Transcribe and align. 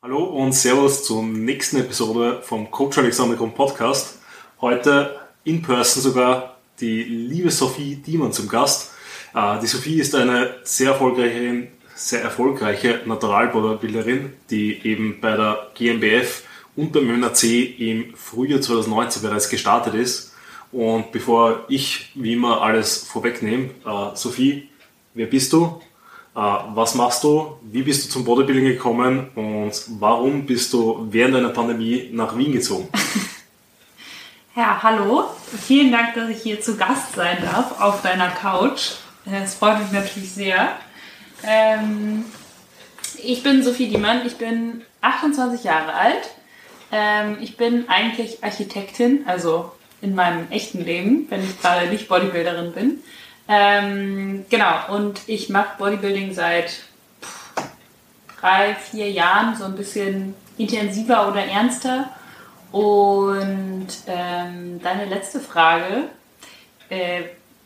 Hallo 0.00 0.22
und 0.22 0.52
Servus 0.52 1.02
zur 1.02 1.24
nächsten 1.24 1.78
Episode 1.78 2.40
vom 2.42 2.70
Coach 2.70 2.98
Alexander 2.98 3.34
Grund 3.34 3.56
Podcast. 3.56 4.20
Heute 4.60 5.18
in 5.42 5.60
person 5.60 6.00
sogar 6.00 6.56
die 6.78 7.02
liebe 7.02 7.50
Sophie 7.50 7.96
Diemann 7.96 8.32
zum 8.32 8.48
Gast. 8.48 8.92
Äh, 9.34 9.58
die 9.58 9.66
Sophie 9.66 9.98
ist 9.98 10.14
eine 10.14 10.54
sehr 10.62 10.92
erfolgreiche, 10.92 11.66
sehr 11.96 12.22
erfolgreiche 12.22 13.00
Naturalbodybuilderin, 13.06 14.34
die 14.50 14.86
eben 14.86 15.20
bei 15.20 15.36
der 15.36 15.72
GmbF 15.74 16.44
und 16.76 16.92
beim 16.92 17.10
ÖNAC 17.10 17.42
im 17.80 18.14
Frühjahr 18.14 18.60
2019 18.60 19.20
bereits 19.20 19.48
gestartet 19.48 19.94
ist. 19.94 20.32
Und 20.70 21.10
bevor 21.10 21.64
ich 21.68 22.12
wie 22.14 22.34
immer 22.34 22.62
alles 22.62 22.98
vorwegnehme, 22.98 23.70
äh, 23.84 24.14
Sophie, 24.14 24.68
wer 25.14 25.26
bist 25.26 25.52
du? 25.52 25.80
Äh, 26.38 26.40
was 26.74 26.94
machst 26.94 27.24
du? 27.24 27.58
Wie 27.62 27.82
bist 27.82 28.04
du 28.04 28.10
zum 28.10 28.24
Bodybuilding 28.24 28.66
gekommen? 28.66 29.28
Und 29.34 29.72
warum 29.98 30.46
bist 30.46 30.72
du 30.72 31.08
während 31.10 31.34
einer 31.34 31.48
Pandemie 31.48 32.10
nach 32.12 32.36
Wien 32.36 32.52
gezogen? 32.52 32.88
Ja, 34.56 34.82
hallo. 34.82 35.22
Vielen 35.64 35.92
Dank, 35.92 36.14
dass 36.14 36.28
ich 36.30 36.42
hier 36.42 36.60
zu 36.60 36.76
Gast 36.76 37.14
sein 37.14 37.38
darf 37.40 37.80
auf 37.80 38.02
deiner 38.02 38.28
Couch. 38.28 38.94
Es 39.24 39.54
freut 39.54 39.78
mich 39.78 39.92
natürlich 39.92 40.32
sehr. 40.32 40.72
Ähm, 41.44 42.24
ich 43.22 43.44
bin 43.44 43.62
Sophie 43.62 43.86
Diemann, 43.86 44.26
ich 44.26 44.34
bin 44.34 44.82
28 45.00 45.62
Jahre 45.62 45.94
alt. 45.94 46.30
Ähm, 46.90 47.36
ich 47.40 47.56
bin 47.56 47.88
eigentlich 47.88 48.42
Architektin, 48.42 49.22
also 49.26 49.70
in 50.00 50.16
meinem 50.16 50.50
echten 50.50 50.84
Leben, 50.84 51.26
wenn 51.28 51.44
ich 51.44 51.60
gerade 51.60 51.86
nicht 51.86 52.08
Bodybuilderin 52.08 52.72
bin. 52.72 52.98
Ähm, 53.48 54.44
genau, 54.50 54.94
und 54.94 55.22
ich 55.26 55.48
mache 55.48 55.78
Bodybuilding 55.78 56.34
seit 56.34 56.82
drei, 58.38 58.74
vier 58.74 59.10
Jahren 59.10 59.56
so 59.56 59.64
ein 59.64 59.74
bisschen 59.74 60.34
intensiver 60.58 61.28
oder 61.28 61.44
ernster. 61.44 62.10
Und 62.70 63.88
ähm, 64.06 64.80
deine 64.82 65.06
letzte 65.06 65.40
Frage, 65.40 66.04
äh, 66.90 67.22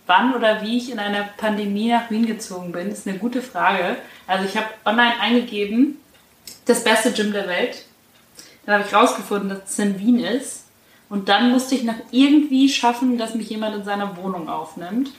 wann 0.07 0.35
oder 0.35 0.63
wie 0.63 0.79
ich 0.79 0.93
in 0.93 1.01
einer 1.01 1.25
Pandemie 1.37 1.91
nach 1.91 2.11
Wien 2.11 2.27
gezogen 2.27 2.71
bin, 2.71 2.91
ist 2.91 3.09
eine 3.09 3.19
gute 3.19 3.43
Frage. 3.43 3.97
Also 4.29 4.45
ich 4.45 4.57
habe 4.57 4.69
online 4.85 5.19
eingegeben, 5.21 5.99
das 6.65 6.85
beste 6.85 7.11
Gym 7.13 7.33
der 7.33 7.49
Welt. 7.49 7.85
Dann 8.65 8.77
habe 8.77 8.85
ich 8.87 8.95
rausgefunden, 8.95 9.49
dass 9.49 9.71
es 9.71 9.79
in 9.81 9.99
Wien 9.99 10.21
ist. 10.21 10.67
Und 11.09 11.29
dann 11.29 11.51
musste 11.51 11.75
ich 11.75 11.83
noch 11.83 11.97
irgendwie 12.13 12.69
schaffen, 12.69 13.19
dass 13.19 13.35
mich 13.35 13.51
jemand 13.51 13.75
in 13.75 13.85
seiner 13.85 14.17
Wohnung 14.17 14.49
aufnimmt. 14.49 15.11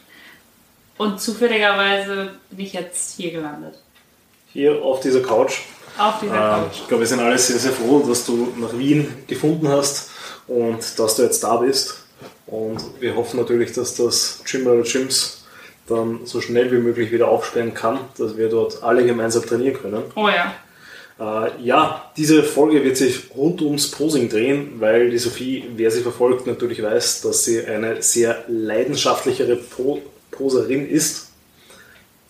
Und 0.97 1.19
zufälligerweise 1.19 2.31
bin 2.51 2.65
ich 2.65 2.73
jetzt 2.73 3.15
hier 3.17 3.31
gelandet. 3.31 3.75
Hier 4.51 4.81
auf 4.83 4.99
dieser 4.99 5.21
Couch. 5.21 5.61
Auf 5.97 6.19
dieser 6.21 6.33
Ähm, 6.33 6.63
Couch. 6.63 6.79
Ich 6.81 6.87
glaube, 6.87 7.01
wir 7.01 7.07
sind 7.07 7.19
alle 7.19 7.37
sehr, 7.37 7.57
sehr 7.57 7.71
froh, 7.71 8.03
dass 8.07 8.25
du 8.25 8.53
nach 8.57 8.77
Wien 8.77 9.11
gefunden 9.27 9.67
hast 9.67 10.11
und 10.47 10.79
dass 10.99 11.15
du 11.15 11.23
jetzt 11.23 11.43
da 11.43 11.57
bist. 11.57 11.95
Und 12.45 12.79
wir 12.99 13.15
hoffen 13.15 13.39
natürlich, 13.39 13.71
dass 13.73 13.95
das 13.95 14.41
Gym 14.45 14.67
oder 14.67 14.83
Gyms 14.83 15.43
dann 15.87 16.21
so 16.25 16.39
schnell 16.39 16.71
wie 16.71 16.77
möglich 16.77 17.11
wieder 17.11 17.27
aufsperren 17.27 17.73
kann, 17.73 17.99
dass 18.17 18.37
wir 18.37 18.49
dort 18.49 18.83
alle 18.83 19.05
gemeinsam 19.05 19.45
trainieren 19.45 19.75
können. 19.81 20.03
Oh 20.15 20.29
ja. 20.29 20.53
Äh, 21.19 21.61
ja, 21.61 22.11
diese 22.15 22.43
Folge 22.43 22.83
wird 22.83 22.97
sich 22.97 23.31
rund 23.35 23.61
ums 23.61 23.91
Posing 23.91 24.29
drehen, 24.29 24.75
weil 24.79 25.09
die 25.09 25.17
Sophie, 25.17 25.65
wer 25.75 25.91
sie 25.91 26.01
verfolgt, 26.01 26.47
natürlich 26.47 26.81
weiß, 26.81 27.21
dass 27.21 27.43
sie 27.43 27.65
eine 27.65 28.01
sehr 28.01 28.43
leidenschaftlichere 28.47 29.55
po 29.55 30.01
Poserin 30.33 30.87
ist, 30.87 31.29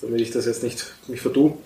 damit 0.01 0.21
ich 0.21 0.31
das 0.31 0.45
jetzt 0.45 0.63
nicht 0.63 0.93
mich 1.07 1.21
vertue. 1.21 1.57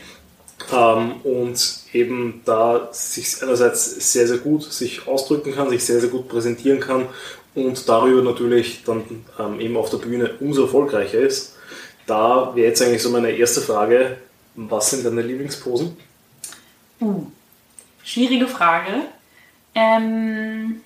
Ähm, 0.73 1.21
und 1.23 1.79
eben 1.93 2.41
da 2.45 2.89
sich 2.91 3.41
einerseits 3.41 4.11
sehr, 4.11 4.27
sehr 4.27 4.37
gut 4.37 4.63
sich 4.63 5.07
ausdrücken 5.07 5.53
kann, 5.53 5.69
sich 5.69 5.83
sehr, 5.83 5.99
sehr 5.99 6.09
gut 6.09 6.27
präsentieren 6.27 6.79
kann 6.79 7.07
und 7.53 7.87
darüber 7.87 8.21
natürlich 8.21 8.83
dann 8.83 9.03
ähm, 9.39 9.59
eben 9.59 9.77
auf 9.77 9.89
der 9.89 9.97
Bühne 9.97 10.35
umso 10.39 10.63
erfolgreicher 10.63 11.19
ist. 11.19 11.55
Da 12.05 12.55
wäre 12.55 12.67
jetzt 12.69 12.81
eigentlich 12.81 13.03
so 13.03 13.09
meine 13.09 13.31
erste 13.31 13.61
Frage, 13.61 14.17
was 14.55 14.89
sind 14.89 15.05
deine 15.05 15.21
Lieblingsposen? 15.21 15.95
Uh, 16.99 17.27
schwierige 18.03 18.47
Frage. 18.47 19.03
Ähm, 19.75 20.81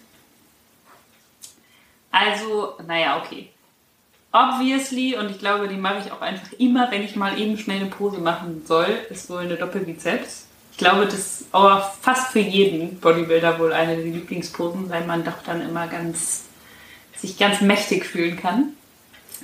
also, 2.11 2.73
naja, 2.85 3.23
okay. 3.23 3.50
Obviously, 4.33 5.17
und 5.17 5.29
ich 5.29 5.39
glaube, 5.39 5.67
die 5.67 5.75
mache 5.75 6.03
ich 6.05 6.11
auch 6.11 6.21
einfach 6.21 6.53
immer, 6.57 6.89
wenn 6.89 7.03
ich 7.03 7.17
mal 7.17 7.37
eben 7.37 7.57
schnell 7.57 7.81
eine 7.81 7.89
Pose 7.89 8.19
machen 8.19 8.63
soll, 8.65 8.87
ist 9.09 9.29
wohl 9.29 9.39
eine 9.39 9.55
Doppelbizeps. 9.55 10.45
Ich 10.71 10.77
glaube, 10.77 11.05
das 11.05 11.15
ist 11.15 11.45
aber 11.51 11.91
fast 12.01 12.31
für 12.31 12.39
jeden 12.39 12.99
Bodybuilder 12.99 13.59
wohl 13.59 13.73
eine 13.73 13.95
der 13.97 14.05
Lieblingsposen, 14.05 14.89
weil 14.89 15.05
man 15.05 15.25
doch 15.25 15.43
dann 15.45 15.61
immer 15.61 15.87
ganz, 15.87 16.45
sich 17.17 17.37
ganz 17.37 17.59
mächtig 17.59 18.05
fühlen 18.05 18.37
kann. 18.37 18.69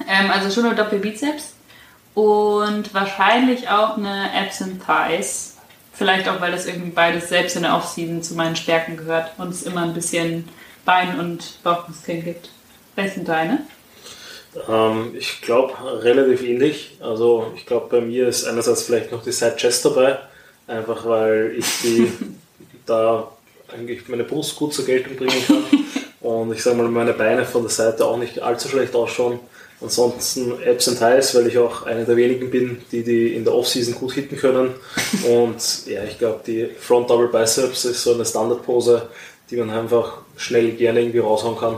Ähm, 0.08 0.32
also 0.32 0.50
schon 0.50 0.66
eine 0.66 0.76
Doppelbizeps 0.76 1.54
und 2.14 2.94
wahrscheinlich 2.94 3.70
auch 3.70 3.98
eine 3.98 4.32
Abs 4.34 4.62
and 4.62 4.82
Thighs. 4.84 5.58
Vielleicht 5.92 6.30
auch, 6.30 6.40
weil 6.40 6.52
das 6.52 6.66
irgendwie 6.66 6.92
beides 6.92 7.30
selbst 7.30 7.56
in 7.56 7.64
der 7.64 7.76
Offseason 7.76 8.24
zu 8.24 8.36
meinen 8.36 8.56
Stärken 8.56 8.96
gehört 8.96 9.34
und 9.38 9.50
es 9.50 9.64
immer 9.64 9.82
ein 9.82 9.94
bisschen 9.94 10.48
Bein- 10.86 11.20
und 11.20 11.62
Bauchmuskeln 11.64 12.24
gibt. 12.24 12.50
Welche 12.96 13.16
sind 13.16 13.28
deine? 13.28 13.60
Ähm, 14.68 15.14
ich 15.18 15.42
glaube 15.42 15.74
relativ 16.04 16.44
ähnlich. 16.44 16.98
Also 17.00 17.52
ich 17.56 17.66
glaube 17.66 17.88
bei 17.90 18.02
mir 18.02 18.28
ist 18.28 18.46
einerseits 18.46 18.84
vielleicht 18.84 19.12
noch 19.12 19.24
die 19.24 19.32
Side 19.32 19.56
Chest 19.58 19.86
dabei, 19.86 20.18
einfach 20.68 21.06
weil 21.06 21.56
ich 21.58 21.66
die 21.84 22.12
da 22.86 23.32
eigentlich 23.68 24.08
meine 24.08 24.24
Brust 24.24 24.56
gut 24.56 24.74
zur 24.74 24.86
Geltung 24.86 25.16
bringen 25.16 25.44
kann 25.46 25.64
und 26.22 26.54
ich 26.54 26.64
sage 26.64 26.78
mal 26.78 26.88
meine 26.88 27.14
Beine 27.14 27.46
von 27.46 27.62
der 27.62 27.72
Seite 27.72 28.06
auch 28.06 28.18
nicht 28.18 28.40
allzu 28.40 28.70
schlecht 28.70 28.96
ausschauen. 28.96 29.40
Ansonsten 29.80 30.54
Abs 30.68 30.88
and 30.88 30.98
Thighs, 30.98 31.36
weil 31.36 31.46
ich 31.48 31.58
auch 31.60 31.86
einer 31.86 32.04
der 32.04 32.18
wenigen 32.18 32.50
bin, 32.50 32.82
die 32.92 33.04
die 33.04 33.36
in 33.36 33.44
der 33.44 33.54
Offseason 33.54 33.94
gut 33.94 34.14
hitten 34.14 34.36
können. 34.36 34.72
Und 35.30 35.86
ja, 35.86 36.04
ich 36.04 36.18
glaube, 36.18 36.42
die 36.48 36.68
Front 36.80 37.12
Double 37.12 37.28
Biceps 37.28 37.86
ist 37.86 38.02
so 38.02 38.16
eine 38.16 38.26
Standardpose, 38.26 39.08
die 39.52 39.58
man 39.58 39.70
einfach 39.70 40.20
schnell 40.36 40.72
gerne 40.72 41.02
irgendwie 41.02 41.20
raushauen 41.20 41.58
kann. 41.58 41.76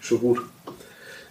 Schon 0.00 0.20
gut. 0.20 0.40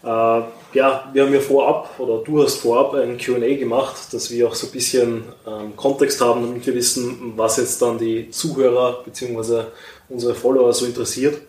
Äh, 0.03 0.07
ja, 0.07 1.09
wir 1.11 1.23
haben 1.23 1.33
ja 1.33 1.39
vorab, 1.39 1.99
oder 1.99 2.23
du 2.23 2.43
hast 2.43 2.57
vorab 2.57 2.93
ein 2.93 3.17
QA 3.17 3.55
gemacht, 3.55 4.13
dass 4.13 4.29
wir 4.31 4.47
auch 4.47 4.55
so 4.55 4.67
ein 4.67 4.71
bisschen 4.71 5.23
ähm, 5.47 5.75
Kontext 5.75 6.21
haben, 6.21 6.41
damit 6.43 6.65
wir 6.65 6.75
wissen, 6.75 7.33
was 7.35 7.57
jetzt 7.57 7.81
dann 7.81 7.97
die 7.97 8.29
Zuhörer 8.29 9.03
bzw. 9.03 9.63
unsere 10.09 10.35
Follower 10.35 10.73
so 10.73 10.85
interessiert. 10.85 11.41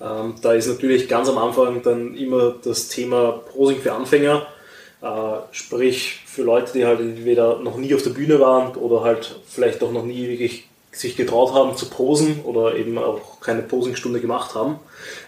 Ähm, 0.00 0.34
da 0.42 0.52
ist 0.52 0.66
natürlich 0.66 1.08
ganz 1.08 1.28
am 1.28 1.38
Anfang 1.38 1.82
dann 1.82 2.16
immer 2.16 2.54
das 2.62 2.88
Thema 2.88 3.40
Posing 3.52 3.78
für 3.78 3.92
Anfänger, 3.92 4.46
äh, 5.02 5.06
sprich 5.52 6.20
für 6.26 6.42
Leute, 6.42 6.72
die 6.72 6.84
halt 6.84 7.00
entweder 7.00 7.60
noch 7.60 7.76
nie 7.76 7.94
auf 7.94 8.02
der 8.02 8.10
Bühne 8.10 8.40
waren 8.40 8.74
oder 8.74 9.02
halt 9.02 9.38
vielleicht 9.46 9.82
auch 9.82 9.92
noch 9.92 10.04
nie 10.04 10.28
wirklich 10.28 10.68
sich 10.90 11.16
getraut 11.16 11.52
haben 11.54 11.76
zu 11.76 11.86
posen 11.86 12.42
oder 12.44 12.76
eben 12.76 12.98
auch 12.98 13.40
keine 13.40 13.62
Posingstunde 13.62 14.20
gemacht 14.20 14.54
haben. 14.54 14.78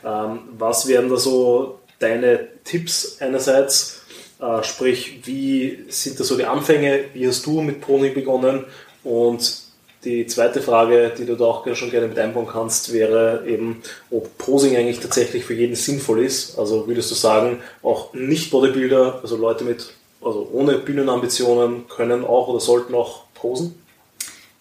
Ähm, 0.04 0.40
was 0.58 0.88
wären 0.88 1.08
da 1.08 1.16
so 1.16 1.78
deine 1.98 2.48
Tipps 2.64 3.18
einerseits? 3.20 4.02
Äh, 4.40 4.62
sprich, 4.62 5.20
wie 5.24 5.84
sind 5.88 6.20
da 6.20 6.24
so 6.24 6.36
die 6.36 6.44
Anfänge? 6.44 7.06
Wie 7.14 7.26
hast 7.26 7.46
du 7.46 7.60
mit 7.62 7.80
Posing 7.80 8.14
begonnen? 8.14 8.64
Und 9.02 9.66
die 10.04 10.26
zweite 10.26 10.62
Frage, 10.62 11.12
die 11.16 11.26
du 11.26 11.34
da 11.34 11.46
auch 11.46 11.74
schon 11.74 11.90
gerne 11.90 12.06
mit 12.06 12.18
einbauen 12.18 12.46
kannst, 12.46 12.92
wäre 12.92 13.44
eben, 13.46 13.82
ob 14.10 14.38
Posing 14.38 14.76
eigentlich 14.76 15.00
tatsächlich 15.00 15.44
für 15.44 15.54
jeden 15.54 15.74
sinnvoll 15.74 16.24
ist. 16.24 16.58
Also 16.58 16.86
würdest 16.86 17.10
du 17.10 17.14
sagen, 17.14 17.60
auch 17.82 18.12
Nicht-Bodybuilder, 18.14 19.20
also 19.22 19.36
Leute 19.36 19.64
mit, 19.64 19.92
also 20.22 20.48
ohne 20.52 20.78
Bühnenambitionen, 20.78 21.88
können 21.88 22.24
auch 22.24 22.48
oder 22.48 22.60
sollten 22.60 22.94
auch 22.94 23.24
posen? 23.34 23.82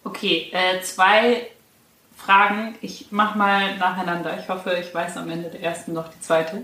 Okay, 0.04 0.52
äh, 0.52 0.82
zwei 0.82 1.48
Fragen. 2.18 2.76
Ich 2.82 3.12
mache 3.12 3.38
mal 3.38 3.78
nacheinander. 3.78 4.38
Ich 4.40 4.50
hoffe, 4.50 4.78
ich 4.80 4.94
weiß 4.94 5.18
am 5.18 5.30
Ende 5.30 5.50
der 5.50 5.62
ersten 5.62 5.94
noch 5.94 6.08
die 6.08 6.22
zweite. 6.22 6.64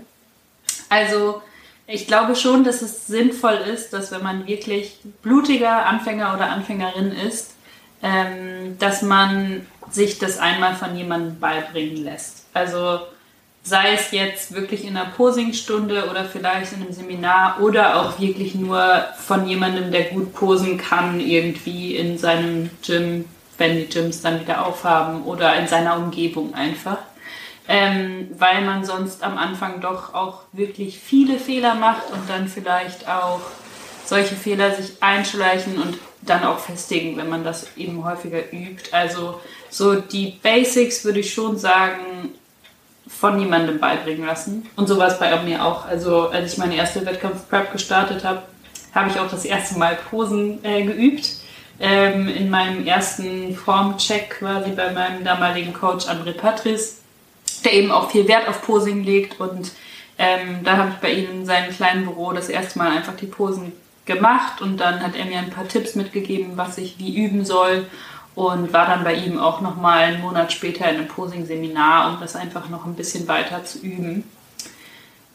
Also, 0.88 1.42
ich 1.86 2.06
glaube 2.06 2.36
schon, 2.36 2.64
dass 2.64 2.82
es 2.82 3.06
sinnvoll 3.06 3.54
ist, 3.72 3.92
dass 3.92 4.12
wenn 4.12 4.22
man 4.22 4.46
wirklich 4.46 4.98
blutiger 5.22 5.86
Anfänger 5.86 6.34
oder 6.34 6.50
Anfängerin 6.50 7.12
ist, 7.12 7.54
ähm, 8.02 8.78
dass 8.78 9.02
man 9.02 9.66
sich 9.90 10.18
das 10.18 10.38
einmal 10.38 10.74
von 10.74 10.96
jemandem 10.96 11.38
beibringen 11.38 12.04
lässt. 12.04 12.46
Also 12.54 13.00
sei 13.62 13.92
es 13.94 14.10
jetzt 14.10 14.54
wirklich 14.54 14.84
in 14.84 14.96
einer 14.96 15.10
Posingstunde 15.10 16.08
oder 16.10 16.24
vielleicht 16.24 16.72
in 16.72 16.82
einem 16.82 16.92
Seminar 16.92 17.60
oder 17.60 18.00
auch 18.00 18.18
wirklich 18.18 18.54
nur 18.54 19.04
von 19.18 19.46
jemandem, 19.46 19.92
der 19.92 20.04
gut 20.04 20.34
posen 20.34 20.78
kann, 20.78 21.20
irgendwie 21.20 21.94
in 21.96 22.18
seinem 22.18 22.70
Gym, 22.84 23.24
wenn 23.58 23.76
die 23.76 23.88
Gyms 23.88 24.22
dann 24.22 24.40
wieder 24.40 24.66
aufhaben 24.66 25.22
oder 25.24 25.54
in 25.56 25.68
seiner 25.68 25.96
Umgebung 25.96 26.54
einfach. 26.54 26.98
Ähm, 27.68 28.28
weil 28.36 28.62
man 28.62 28.84
sonst 28.84 29.22
am 29.22 29.38
Anfang 29.38 29.80
doch 29.80 30.14
auch 30.14 30.42
wirklich 30.52 30.98
viele 30.98 31.38
Fehler 31.38 31.74
macht 31.74 32.10
und 32.10 32.28
dann 32.28 32.48
vielleicht 32.48 33.08
auch 33.08 33.40
solche 34.04 34.34
Fehler 34.34 34.74
sich 34.74 35.00
einschleichen 35.00 35.80
und 35.80 35.98
dann 36.22 36.44
auch 36.44 36.58
festigen, 36.58 37.16
wenn 37.16 37.28
man 37.28 37.44
das 37.44 37.76
eben 37.76 38.04
häufiger 38.04 38.52
übt. 38.52 38.92
Also 38.92 39.40
so 39.70 39.94
die 39.94 40.38
Basics 40.42 41.04
würde 41.04 41.20
ich 41.20 41.32
schon 41.32 41.56
sagen, 41.56 42.34
von 43.08 43.36
niemandem 43.36 43.78
beibringen 43.78 44.26
lassen. 44.26 44.68
Und 44.76 44.88
so 44.88 44.98
war 44.98 45.08
es 45.08 45.18
bei 45.18 45.36
mir 45.42 45.64
auch. 45.64 45.86
Also 45.86 46.28
als 46.28 46.52
ich 46.52 46.58
meine 46.58 46.76
erste 46.76 47.04
Wettkampf-Prep 47.04 47.72
gestartet 47.72 48.24
habe, 48.24 48.42
habe 48.94 49.10
ich 49.10 49.18
auch 49.18 49.30
das 49.30 49.44
erste 49.44 49.78
Mal 49.78 49.96
Posen 50.10 50.64
äh, 50.64 50.84
geübt. 50.84 51.36
Ähm, 51.80 52.28
in 52.28 52.50
meinem 52.50 52.86
ersten 52.86 53.56
Formcheck 53.56 54.38
quasi 54.38 54.70
bei 54.70 54.92
meinem 54.92 55.24
damaligen 55.24 55.72
Coach 55.72 56.06
André 56.06 56.32
Patris, 56.32 57.01
der 57.64 57.74
eben 57.74 57.90
auch 57.90 58.10
viel 58.10 58.28
Wert 58.28 58.48
auf 58.48 58.62
Posing 58.62 59.04
legt. 59.04 59.40
Und 59.40 59.72
ähm, 60.18 60.60
da 60.64 60.76
habe 60.76 60.90
ich 60.90 60.96
bei 60.96 61.12
ihm 61.12 61.30
in 61.30 61.46
seinem 61.46 61.72
kleinen 61.72 62.04
Büro 62.04 62.32
das 62.32 62.48
erste 62.48 62.78
Mal 62.78 62.90
einfach 62.90 63.16
die 63.16 63.26
Posen 63.26 63.72
gemacht 64.04 64.60
und 64.60 64.78
dann 64.78 65.00
hat 65.00 65.14
er 65.14 65.26
mir 65.26 65.38
ein 65.38 65.50
paar 65.50 65.68
Tipps 65.68 65.94
mitgegeben, 65.94 66.56
was 66.56 66.76
ich 66.78 66.98
wie 66.98 67.24
üben 67.24 67.44
soll 67.44 67.86
und 68.34 68.72
war 68.72 68.86
dann 68.86 69.04
bei 69.04 69.14
ihm 69.14 69.38
auch 69.38 69.60
nochmal 69.60 70.04
einen 70.04 70.20
Monat 70.20 70.52
später 70.52 70.88
in 70.88 70.96
einem 70.96 71.08
Posing-Seminar, 71.08 72.12
um 72.12 72.20
das 72.20 72.34
einfach 72.34 72.68
noch 72.68 72.86
ein 72.86 72.94
bisschen 72.94 73.28
weiter 73.28 73.64
zu 73.64 73.78
üben. 73.78 74.24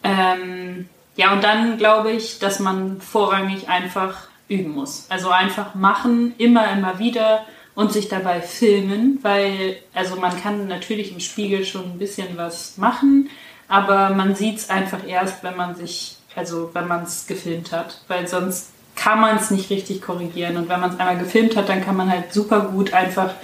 Ähm, 0.04 0.90
ja, 1.16 1.32
und 1.34 1.44
dann 1.44 1.78
glaube 1.78 2.12
ich, 2.12 2.40
dass 2.40 2.60
man 2.60 3.00
vorrangig 3.00 3.70
einfach 3.70 4.28
üben 4.48 4.72
muss. 4.72 5.06
Also 5.10 5.30
einfach 5.30 5.76
machen, 5.76 6.34
immer, 6.38 6.72
immer 6.72 7.00
wieder 7.00 7.46
und 7.78 7.94
sich 7.94 8.10
dabei 8.10 8.42
filmen, 8.42 9.20
weil, 9.22 9.78
also 9.94 10.16
man 10.16 10.36
kann 10.42 10.68
natürlich 10.68 11.12
im 11.12 11.20
Spiegel 11.20 11.64
schon 11.64 11.84
ein 11.84 12.00
bisschen 12.00 12.36
was 12.36 12.76
machen, 12.80 13.30
aber 13.68 14.10
man 14.10 14.34
sieht 14.34 14.58
es 14.58 14.70
einfach 14.72 15.08
erst, 15.08 15.44
wenn 15.44 15.56
man 15.56 15.76
sich, 15.76 16.16
also 16.36 16.72
wenn 16.74 16.88
man 16.88 17.04
es 17.04 17.28
gefilmt 17.28 17.72
hat, 17.72 18.02
weil 18.08 18.28
sonst 18.28 18.70
kann 18.96 19.22
man 19.22 19.38
es 19.38 19.52
nicht 19.52 19.70
richtig 19.70 20.02
korrigieren. 20.02 20.58
Und 20.58 20.70
wenn 20.70 20.80
man 20.80 20.90
es 20.90 21.00
einmal 21.00 21.20
gefilmt 21.20 21.56
hat, 21.56 21.70
dann 21.70 21.86
kann 21.86 21.96
man 21.96 22.10
halt 22.10 22.34
super 22.34 22.62
gut 22.62 22.94
einfach 22.94 23.36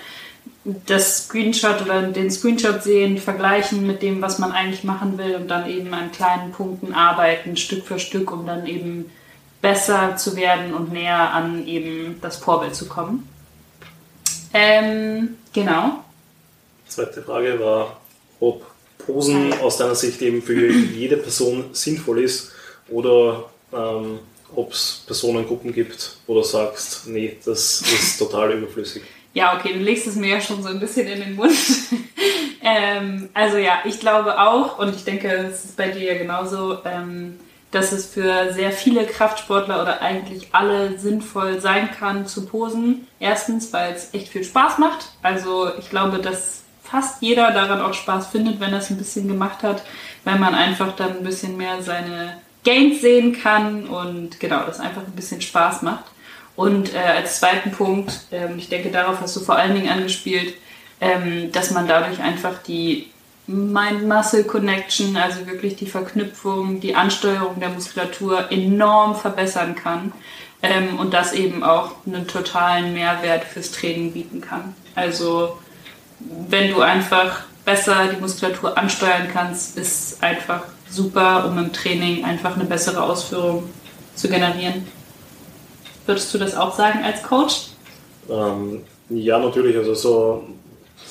das 0.64 1.26
Screenshot 1.26 1.84
oder 1.84 2.02
den 2.02 2.32
Screenshot 2.32 2.82
sehen, 2.82 3.20
vergleichen 3.20 3.86
mit 3.86 4.02
dem, 4.02 4.20
was 4.24 4.40
man 4.40 4.52
eigentlich 4.52 4.84
machen 4.84 5.20
will 5.20 5.36
und 5.36 5.48
dann 5.48 5.70
eben 5.70 5.94
an 5.94 6.12
kleinen 6.12 6.54
Punkten 6.54 6.96
arbeiten, 6.96 7.56
Stück 7.56 7.86
für 7.86 8.00
Stück, 8.00 8.32
um 8.32 8.48
dann 8.48 8.66
eben 8.66 9.12
besser 9.62 10.18
zu 10.18 10.36
werden 10.36 10.74
und 10.74 10.92
näher 10.92 11.36
an 11.36 11.68
eben 11.68 12.18
das 12.20 12.38
Vorbild 12.38 12.74
zu 12.74 12.88
kommen. 12.88 13.28
Ähm, 14.54 15.38
genau. 15.52 16.04
Zweite 16.88 17.24
Frage 17.24 17.60
war, 17.60 18.00
ob 18.40 18.66
Posen 19.00 19.54
aus 19.60 19.78
deiner 19.78 19.96
Sicht 19.96 20.22
eben 20.22 20.42
für 20.42 20.72
jede 20.72 21.18
Person 21.18 21.66
sinnvoll 21.74 22.22
ist 22.22 22.52
oder 22.90 23.50
ähm, 23.74 24.20
ob 24.56 24.72
es 24.72 25.04
Personengruppen 25.08 25.74
gibt, 25.74 26.18
wo 26.28 26.36
du 26.36 26.44
sagst, 26.44 27.08
nee, 27.08 27.38
das 27.44 27.82
ist 27.82 28.18
total 28.18 28.54
überflüssig. 28.54 29.04
Ja, 29.34 29.58
okay, 29.58 29.74
du 29.74 29.80
legst 29.80 30.06
es 30.06 30.16
mir 30.16 30.30
ja 30.30 30.42
schon 30.42 30.62
so 30.62 30.70
ein 30.70 30.80
bisschen 30.80 31.08
in 31.08 31.20
den 31.20 31.36
Mund. 31.36 31.58
ähm, 32.62 33.30
also 33.34 33.58
ja, 33.58 33.80
ich 33.84 34.00
glaube 34.00 34.40
auch, 34.40 34.78
und 34.78 34.96
ich 34.96 35.04
denke, 35.04 35.28
es 35.28 35.66
ist 35.66 35.78
bei 35.78 35.88
dir 35.88 36.14
ja 36.14 36.18
genauso, 36.18 36.78
ähm, 36.86 37.40
dass 37.74 37.92
es 37.92 38.06
für 38.06 38.54
sehr 38.54 38.72
viele 38.72 39.06
Kraftsportler 39.06 39.82
oder 39.82 40.02
eigentlich 40.02 40.50
alle 40.52 41.00
sinnvoll 41.00 41.60
sein 41.60 41.90
kann 41.92 42.28
zu 42.28 42.46
posen. 42.46 43.08
Erstens, 43.20 43.74
weil 43.74 43.94
es 43.94 44.14
echt 44.14 44.30
viel 44.30 44.44
Spaß 44.44 44.78
macht. 44.78 45.10
Also 45.24 45.72
ich 45.80 45.90
glaube, 45.90 46.20
dass 46.20 46.64
fast 46.84 47.22
jeder 47.22 47.52
daran 47.52 47.82
auch 47.82 47.96
Spaß 47.96 48.28
findet, 48.28 48.60
wenn 48.60 48.74
er 48.74 48.80
es 48.80 48.92
ein 48.92 48.98
bisschen 48.98 49.28
gemacht 49.28 49.64
hat, 49.64 49.84
weil 50.24 50.38
man 50.38 50.54
einfach 50.54 50.96
dann 50.96 51.18
ein 51.18 51.24
bisschen 51.24 51.58
mehr 51.58 51.82
seine 51.82 52.38
Gains 52.64 53.02
sehen 53.02 53.34
kann 53.42 53.88
und 53.88 54.40
genau, 54.40 54.64
das 54.66 54.80
einfach 54.80 55.02
ein 55.02 55.16
bisschen 55.16 55.42
Spaß 55.42 55.82
macht. 55.82 56.06
Und 56.56 56.94
äh, 56.94 57.00
als 57.00 57.40
zweiten 57.40 57.72
Punkt, 57.72 58.22
ähm, 58.32 58.60
ich 58.60 58.70
denke, 58.70 58.92
darauf 58.92 59.20
hast 59.20 59.36
du 59.36 59.40
vor 59.40 59.56
allen 59.56 59.74
Dingen 59.74 59.90
angespielt, 59.90 60.54
ähm, 61.02 61.52
dass 61.52 61.72
man 61.72 61.88
dadurch 61.88 62.22
einfach 62.22 62.62
die 62.62 63.10
Mind-Muscle-Connection, 63.48 65.18
also 65.18 65.46
wirklich 65.48 65.76
die 65.76 65.86
Verknüpfung, 65.86 66.80
die 66.80 66.96
Ansteuerung 66.96 67.60
der 67.60 67.70
Muskulatur 67.70 68.52
enorm 68.52 69.16
verbessern 69.16 69.76
kann 69.76 70.14
ähm, 70.62 70.98
und 71.00 71.14
das 71.14 71.34
eben 71.34 71.64
auch 71.64 71.92
einen 72.06 72.28
totalen 72.28 72.94
Mehrwert 72.94 73.44
fürs 73.44 73.72
Training 73.72 74.14
bieten 74.14 74.40
kann. 74.40 74.74
Also 74.96 75.58
wenn 76.48 76.72
du 76.72 76.82
einfach 76.82 77.44
besser 77.66 78.08
die 78.14 78.20
Muskulatur 78.20 78.78
ansteuern 78.78 79.28
kannst, 79.32 79.78
ist 79.78 80.24
einfach 80.24 80.64
super, 80.90 81.46
um 81.46 81.58
im 81.58 81.74
Training 81.74 82.24
einfach 82.24 82.56
eine 82.56 82.66
bessere 82.66 83.04
Ausführung 83.04 83.70
zu 84.16 84.30
generieren. 84.30 84.88
Würdest 86.06 86.34
du 86.34 86.38
das 86.38 86.56
auch 86.56 86.76
sagen 86.76 87.04
als 87.04 87.24
Coach? 87.24 87.68
Ähm, 88.30 88.84
ja, 89.10 89.40
natürlich. 89.40 89.76
Also 89.76 89.94
so, 89.94 90.44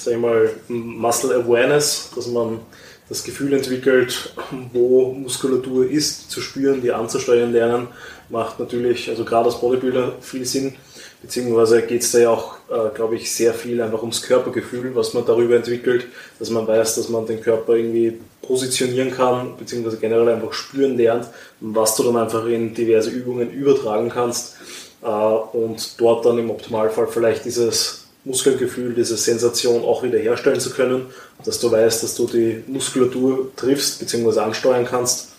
sag 0.05 0.15
ich 0.15 0.21
mal, 0.21 0.51
Muscle 0.69 1.35
Awareness, 1.35 2.11
dass 2.15 2.27
man 2.27 2.61
das 3.09 3.25
Gefühl 3.25 3.53
entwickelt, 3.53 4.33
wo 4.73 5.13
Muskulatur 5.13 5.89
ist, 5.89 6.31
zu 6.31 6.41
spüren, 6.41 6.81
die 6.81 6.93
anzusteuern 6.93 7.53
lernen, 7.53 7.89
macht 8.31 8.59
natürlich, 8.59 9.11
also 9.11 9.25
gerade 9.25 9.47
als 9.47 9.61
Bodybuilder 9.61 10.15
viel 10.21 10.47
Sinn. 10.47 10.75
Beziehungsweise 11.21 11.83
geht 11.83 12.03
es 12.03 12.11
da 12.11 12.19
ja 12.19 12.31
auch, 12.31 12.57
äh, 12.69 12.93
glaube 12.95 13.15
ich, 13.15 13.33
sehr 13.33 13.55
viel 13.55 13.81
einfach 13.81 14.01
ums 14.01 14.23
Körpergefühl, 14.23 14.95
was 14.95 15.15
man 15.15 15.25
darüber 15.25 15.55
entwickelt, 15.55 16.07
dass 16.39 16.51
man 16.51 16.67
weiß, 16.67 16.97
dass 16.97 17.09
man 17.11 17.27
den 17.27 17.41
Körper 17.41 17.75
irgendwie 17.75 18.19
positionieren 18.41 19.13
kann, 19.13 19.57
beziehungsweise 19.57 19.99
generell 19.99 20.29
einfach 20.31 20.53
spüren 20.53 20.97
lernt, 20.97 21.29
was 21.61 21.95
du 21.95 22.03
dann 22.03 22.17
einfach 22.17 22.47
in 22.47 22.75
diverse 22.75 23.11
Übungen 23.11 23.53
übertragen 23.53 24.09
kannst 24.09 24.57
äh, 25.03 25.07
und 25.07 26.01
dort 26.01 26.25
dann 26.25 26.39
im 26.39 26.51
Optimalfall 26.51 27.07
vielleicht 27.07 27.45
dieses 27.45 28.02
Muskelgefühl, 28.25 28.95
diese 28.95 29.17
Sensation 29.17 29.83
auch 29.83 30.03
wieder 30.03 30.19
herstellen 30.19 30.61
zu 30.61 30.71
können, 30.71 31.07
dass 31.45 31.59
du 31.59 31.71
weißt, 31.71 32.03
dass 32.03 32.15
du 32.15 32.27
die 32.27 32.63
Muskulatur 32.67 33.51
triffst 33.57 33.99
bzw. 33.99 34.41
ansteuern 34.41 34.87
kannst. 34.89 35.31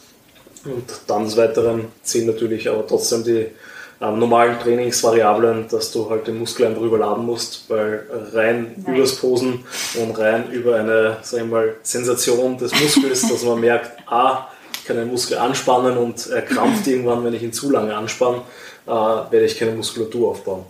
Und 0.66 0.84
dann 1.08 1.26
des 1.26 1.38
Weiteren 1.38 1.86
zählen 2.04 2.28
natürlich 2.28 2.70
aber 2.70 2.86
trotzdem 2.86 3.24
die 3.24 3.48
ähm, 4.02 4.20
normalen 4.20 4.60
Trainingsvariablen, 4.60 5.68
dass 5.70 5.92
du 5.92 6.10
halt 6.10 6.28
den 6.28 6.40
Muskel 6.40 6.68
einfach 6.68 6.82
überladen 6.82 7.26
musst, 7.26 7.70
weil 7.70 8.06
rein 8.34 8.74
Nein. 8.78 8.96
übers 8.96 9.16
Posen 9.16 9.64
und 9.96 10.18
rein 10.18 10.52
über 10.52 10.76
eine, 10.76 11.18
sag 11.22 11.42
ich 11.42 11.50
mal, 11.50 11.76
Sensation 11.84 12.58
des 12.58 12.78
Muskels, 12.80 13.22
dass 13.30 13.44
man 13.44 13.62
merkt, 13.62 13.92
ah, 14.08 14.50
ich 14.74 14.86
kann 14.86 14.98
den 14.98 15.10
Muskel 15.10 15.38
anspannen 15.38 15.98
und 15.98 16.28
er 16.28 16.42
krampft 16.42 16.86
irgendwann, 16.88 17.24
wenn 17.24 17.34
ich 17.34 17.44
ihn 17.44 17.54
zu 17.54 17.72
lange 17.72 17.96
anspanne, 17.96 18.42
äh, 18.86 18.90
werde 18.90 19.46
ich 19.46 19.58
keine 19.58 19.72
Muskulatur 19.72 20.32
aufbauen. 20.32 20.66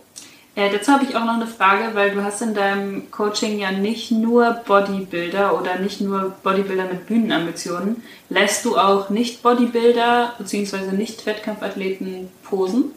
Äh, 0.56 0.72
dazu 0.72 0.92
habe 0.92 1.04
ich 1.04 1.16
auch 1.16 1.26
noch 1.26 1.34
eine 1.34 1.48
Frage, 1.48 1.96
weil 1.96 2.12
du 2.12 2.24
hast 2.24 2.42
in 2.44 2.54
deinem 2.54 3.10
Coaching 3.10 3.58
ja 3.58 3.72
nicht 3.72 4.12
nur 4.12 4.52
Bodybuilder 4.68 5.60
oder 5.60 5.80
nicht 5.80 6.00
nur 6.00 6.34
Bodybuilder 6.44 6.86
mit 6.86 7.08
Bühnenambitionen. 7.08 8.04
Lässt 8.30 8.64
du 8.66 8.78
auch 8.78 9.10
nicht 9.10 9.42
Bodybuilder 9.42 10.34
bzw. 10.38 10.92
nicht 10.92 11.26
Wettkampfathleten 11.26 12.30
posen? 12.44 12.92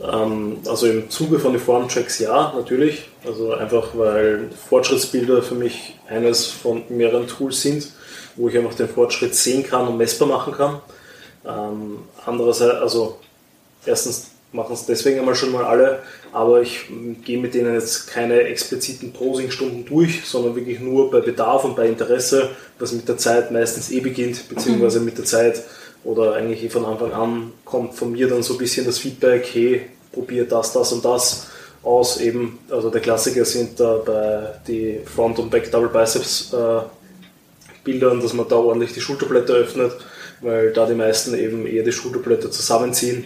Ähm, 0.00 0.58
also 0.66 0.86
im 0.86 1.10
Zuge 1.10 1.40
von 1.40 1.52
den 1.52 1.60
Formchecks 1.60 2.20
ja, 2.20 2.52
natürlich. 2.56 3.08
Also 3.26 3.54
einfach, 3.54 3.88
weil 3.94 4.50
Fortschrittsbilder 4.68 5.42
für 5.42 5.56
mich 5.56 5.98
eines 6.08 6.46
von 6.46 6.84
mehreren 6.90 7.26
Tools 7.26 7.60
sind, 7.60 7.88
wo 8.36 8.48
ich 8.48 8.56
einfach 8.56 8.74
den 8.74 8.88
Fortschritt 8.88 9.34
sehen 9.34 9.64
kann 9.64 9.88
und 9.88 9.96
messbar 9.96 10.28
machen 10.28 10.52
kann. 10.52 10.80
Ähm, 11.44 11.98
andererseits, 12.24 12.80
also 12.80 13.18
erstens 13.84 14.29
machen 14.52 14.74
es 14.74 14.86
deswegen 14.86 15.20
einmal 15.20 15.34
schon 15.34 15.52
mal 15.52 15.64
alle, 15.64 16.00
aber 16.32 16.62
ich 16.62 16.86
gehe 17.24 17.38
mit 17.38 17.54
denen 17.54 17.74
jetzt 17.74 18.08
keine 18.08 18.40
expliziten 18.42 19.12
Posing-Stunden 19.12 19.84
durch, 19.84 20.24
sondern 20.24 20.56
wirklich 20.56 20.80
nur 20.80 21.10
bei 21.10 21.20
Bedarf 21.20 21.64
und 21.64 21.76
bei 21.76 21.86
Interesse, 21.86 22.50
was 22.78 22.92
mit 22.92 23.08
der 23.08 23.16
Zeit 23.16 23.50
meistens 23.50 23.90
eh 23.90 24.00
beginnt, 24.00 24.48
beziehungsweise 24.48 25.00
mit 25.00 25.18
der 25.18 25.24
Zeit 25.24 25.62
oder 26.02 26.34
eigentlich 26.34 26.72
von 26.72 26.84
Anfang 26.84 27.12
an 27.12 27.52
kommt 27.64 27.94
von 27.94 28.12
mir 28.12 28.28
dann 28.28 28.42
so 28.42 28.54
ein 28.54 28.58
bisschen 28.58 28.86
das 28.86 28.98
Feedback, 28.98 29.48
hey, 29.52 29.82
probier 30.12 30.46
das, 30.46 30.72
das 30.72 30.92
und 30.92 31.04
das 31.04 31.46
aus. 31.82 32.20
Eben, 32.20 32.58
also 32.70 32.90
der 32.90 33.00
Klassiker 33.00 33.44
sind 33.44 33.78
da 33.78 33.96
bei 34.04 34.54
die 34.66 35.00
Front- 35.04 35.38
und 35.38 35.50
Back-Double 35.50 35.88
Biceps 35.88 36.52
äh, 36.52 36.80
Bildern, 37.84 38.20
dass 38.20 38.34
man 38.34 38.48
da 38.48 38.56
ordentlich 38.56 38.92
die 38.92 39.00
Schulterblätter 39.00 39.54
öffnet, 39.54 39.92
weil 40.40 40.72
da 40.72 40.86
die 40.86 40.94
meisten 40.94 41.34
eben 41.34 41.66
eher 41.66 41.82
die 41.82 41.92
Schulterblätter 41.92 42.50
zusammenziehen. 42.50 43.24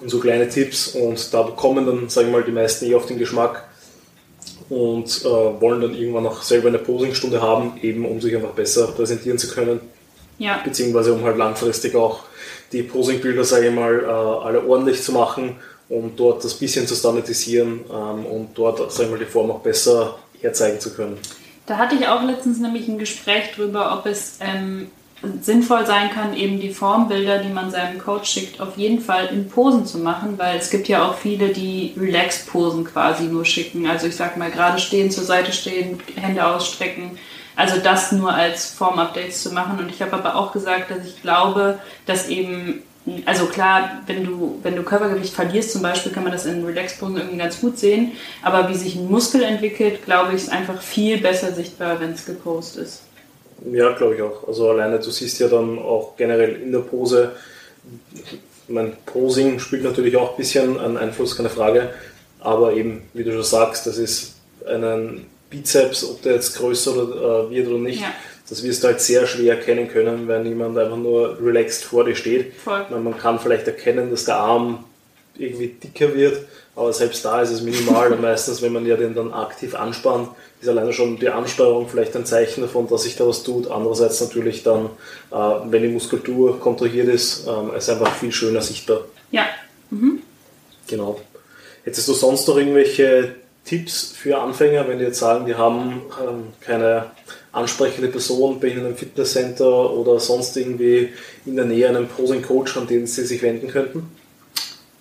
Und 0.00 0.10
so 0.10 0.18
kleine 0.20 0.48
Tipps 0.48 0.88
und 0.88 1.32
da 1.32 1.42
bekommen 1.42 1.86
dann, 1.86 2.08
sagen 2.08 2.28
wir 2.28 2.38
mal, 2.38 2.44
die 2.44 2.52
meisten 2.52 2.86
eh 2.86 2.94
auf 2.94 3.06
den 3.06 3.18
Geschmack 3.18 3.64
und 4.68 5.22
äh, 5.22 5.24
wollen 5.24 5.80
dann 5.80 5.94
irgendwann 5.94 6.26
auch 6.26 6.42
selber 6.42 6.68
eine 6.68 6.78
Posingstunde 6.78 7.40
haben, 7.40 7.78
eben 7.82 8.04
um 8.04 8.20
sich 8.20 8.34
einfach 8.34 8.50
besser 8.50 8.88
präsentieren 8.88 9.38
zu 9.38 9.48
können. 9.48 9.80
Ja. 10.38 10.60
Beziehungsweise 10.64 11.12
um 11.12 11.22
halt 11.22 11.36
langfristig 11.36 11.94
auch 11.94 12.24
die 12.72 12.82
Posingbilder, 12.82 13.44
sage 13.44 13.68
ich 13.68 13.74
mal, 13.74 14.00
äh, 14.02 14.06
alle 14.06 14.66
ordentlich 14.66 15.02
zu 15.02 15.12
machen, 15.12 15.56
um 15.88 16.16
dort 16.16 16.44
das 16.44 16.54
bisschen 16.54 16.86
zu 16.86 16.94
standardisieren 16.94 17.80
ähm, 17.90 18.26
und 18.26 18.48
dort, 18.54 18.90
sage 18.90 19.04
ich 19.04 19.10
mal, 19.10 19.18
die 19.18 19.26
Form 19.26 19.50
auch 19.50 19.60
besser 19.60 20.18
herzeigen 20.40 20.80
zu 20.80 20.92
können. 20.92 21.18
Da 21.66 21.78
hatte 21.78 21.94
ich 21.94 22.06
auch 22.06 22.22
letztens 22.22 22.58
nämlich 22.58 22.88
ein 22.88 22.98
Gespräch 22.98 23.52
darüber, 23.56 23.96
ob 23.98 24.06
es 24.06 24.38
ähm, 24.40 24.90
sinnvoll 25.40 25.86
sein 25.86 26.10
kann, 26.10 26.36
eben 26.36 26.60
die 26.60 26.72
Formbilder, 26.72 27.38
die 27.38 27.52
man 27.52 27.70
seinem 27.70 27.98
Coach 27.98 28.30
schickt, 28.30 28.60
auf 28.60 28.76
jeden 28.76 29.00
Fall 29.00 29.26
in 29.26 29.48
Posen 29.48 29.86
zu 29.86 29.98
machen, 29.98 30.38
weil 30.38 30.58
es 30.58 30.70
gibt 30.70 30.88
ja 30.88 31.08
auch 31.08 31.16
viele, 31.16 31.48
die 31.48 31.94
Relax-Posen 31.98 32.84
quasi 32.84 33.24
nur 33.24 33.44
schicken. 33.44 33.86
Also 33.86 34.06
ich 34.06 34.16
sag 34.16 34.36
mal, 34.36 34.50
gerade 34.50 34.78
stehen, 34.78 35.10
zur 35.10 35.24
Seite 35.24 35.52
stehen, 35.52 36.00
Hände 36.16 36.46
ausstrecken. 36.46 37.18
Also 37.56 37.78
das 37.80 38.12
nur 38.12 38.32
als 38.32 38.74
Form-Updates 38.74 39.42
zu 39.42 39.52
machen. 39.52 39.78
Und 39.78 39.90
ich 39.90 40.02
habe 40.02 40.12
aber 40.14 40.36
auch 40.36 40.52
gesagt, 40.52 40.90
dass 40.90 41.06
ich 41.06 41.22
glaube, 41.22 41.78
dass 42.06 42.28
eben 42.28 42.82
also 43.26 43.46
klar, 43.46 44.02
wenn 44.06 44.24
du, 44.24 44.58
wenn 44.62 44.76
du 44.76 44.82
Körpergewicht 44.82 45.34
verlierst 45.34 45.72
zum 45.72 45.82
Beispiel, 45.82 46.10
kann 46.10 46.22
man 46.22 46.32
das 46.32 46.46
in 46.46 46.64
Relax-Posen 46.64 47.18
irgendwie 47.18 47.36
ganz 47.36 47.60
gut 47.60 47.78
sehen. 47.78 48.12
Aber 48.42 48.68
wie 48.70 48.74
sich 48.74 48.96
ein 48.96 49.10
Muskel 49.10 49.42
entwickelt, 49.42 50.04
glaube 50.06 50.30
ich, 50.30 50.44
ist 50.44 50.52
einfach 50.52 50.80
viel 50.80 51.18
besser 51.18 51.52
sichtbar, 51.52 52.00
wenn 52.00 52.12
es 52.12 52.24
gepostet 52.24 52.84
ist. 52.84 53.02
Ja, 53.72 53.92
glaube 53.92 54.14
ich 54.16 54.22
auch. 54.22 54.46
Also 54.46 54.70
alleine, 54.70 54.98
du 54.98 55.10
siehst 55.10 55.40
ja 55.40 55.48
dann 55.48 55.78
auch 55.78 56.16
generell 56.16 56.60
in 56.62 56.72
der 56.72 56.80
Pose, 56.80 57.32
mein 58.68 58.96
Posing 59.06 59.58
spielt 59.58 59.84
natürlich 59.84 60.16
auch 60.16 60.32
ein 60.32 60.36
bisschen 60.36 60.78
einen 60.78 60.96
Einfluss, 60.96 61.36
keine 61.36 61.50
Frage. 61.50 61.90
Aber 62.40 62.72
eben, 62.72 63.02
wie 63.12 63.24
du 63.24 63.32
schon 63.32 63.42
sagst, 63.42 63.86
das 63.86 63.98
ist 63.98 64.34
einen 64.66 65.26
Bizeps, 65.50 66.04
ob 66.04 66.22
der 66.22 66.34
jetzt 66.34 66.56
größer 66.56 66.92
äh, 66.92 67.50
wird 67.50 67.68
oder 67.68 67.78
nicht. 67.78 68.00
Ja 68.00 68.12
das 68.48 68.62
wirst 68.62 68.82
du 68.82 68.88
halt 68.88 69.00
sehr 69.00 69.26
schwer 69.26 69.56
erkennen 69.56 69.88
können, 69.88 70.28
wenn 70.28 70.44
jemand 70.44 70.76
einfach 70.76 70.96
nur 70.96 71.38
relaxed 71.40 71.84
vor 71.84 72.04
dir 72.04 72.14
steht. 72.14 72.54
Voll. 72.54 72.84
Man 72.90 73.16
kann 73.16 73.38
vielleicht 73.38 73.66
erkennen, 73.66 74.10
dass 74.10 74.26
der 74.26 74.36
Arm 74.36 74.84
irgendwie 75.36 75.68
dicker 75.68 76.14
wird, 76.14 76.42
aber 76.76 76.92
selbst 76.92 77.24
da 77.24 77.40
ist 77.40 77.50
es 77.50 77.62
minimal 77.62 78.12
und 78.12 78.20
meistens, 78.20 78.60
wenn 78.60 78.72
man 78.72 78.84
ja 78.84 78.96
den 78.96 79.14
dann 79.14 79.32
aktiv 79.32 79.74
anspannt, 79.74 80.30
ist 80.60 80.68
alleine 80.68 80.92
schon 80.92 81.18
die 81.18 81.28
Ansteuerung 81.28 81.88
vielleicht 81.88 82.16
ein 82.16 82.26
Zeichen 82.26 82.62
davon, 82.62 82.88
dass 82.88 83.04
sich 83.04 83.16
da 83.16 83.26
was 83.26 83.42
tut. 83.42 83.70
Andererseits 83.70 84.20
natürlich 84.20 84.62
dann, 84.62 84.86
äh, 85.30 85.36
wenn 85.66 85.82
die 85.82 85.88
Muskulatur 85.88 86.58
kontrahiert 86.58 87.08
ist, 87.08 87.46
äh, 87.46 87.78
ist 87.78 87.90
einfach 87.90 88.12
viel 88.14 88.32
schöner 88.32 88.60
sichtbar. 88.60 89.02
Ja. 89.30 89.46
Mhm. 89.90 90.20
Genau. 90.88 91.20
Hättest 91.84 92.08
du 92.08 92.12
sonst 92.14 92.48
noch 92.48 92.56
irgendwelche 92.56 93.36
Tipps 93.64 94.12
für 94.16 94.38
Anfänger, 94.38 94.88
wenn 94.88 94.98
die 94.98 95.04
jetzt 95.04 95.20
sagen, 95.20 95.46
die 95.46 95.54
haben 95.54 96.02
ähm, 96.20 96.44
keine 96.60 97.10
ansprechende 97.52 98.08
Person 98.08 98.58
bei 98.58 98.68
Ihnen 98.68 98.86
im 98.86 98.96
Fitnesscenter 98.96 99.90
oder 99.90 100.18
sonst 100.18 100.56
irgendwie 100.56 101.10
in 101.46 101.56
der 101.56 101.64
Nähe 101.64 101.88
einen 101.88 102.08
Posing-Coach, 102.08 102.76
an 102.76 102.86
den 102.86 103.06
Sie 103.06 103.24
sich 103.24 103.42
wenden 103.42 103.68
könnten? 103.68 104.10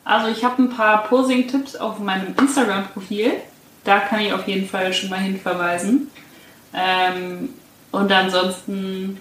Also 0.05 0.31
ich 0.31 0.43
habe 0.43 0.61
ein 0.61 0.69
paar 0.69 1.07
Posing-Tipps 1.07 1.75
auf 1.75 1.99
meinem 1.99 2.35
Instagram-Profil. 2.37 3.31
Da 3.83 3.99
kann 3.99 4.19
ich 4.19 4.33
auf 4.33 4.47
jeden 4.47 4.67
Fall 4.67 4.93
schon 4.93 5.09
mal 5.09 5.19
hinverweisen. 5.19 6.09
Ähm, 6.73 7.49
und 7.91 8.11
ansonsten. 8.11 9.19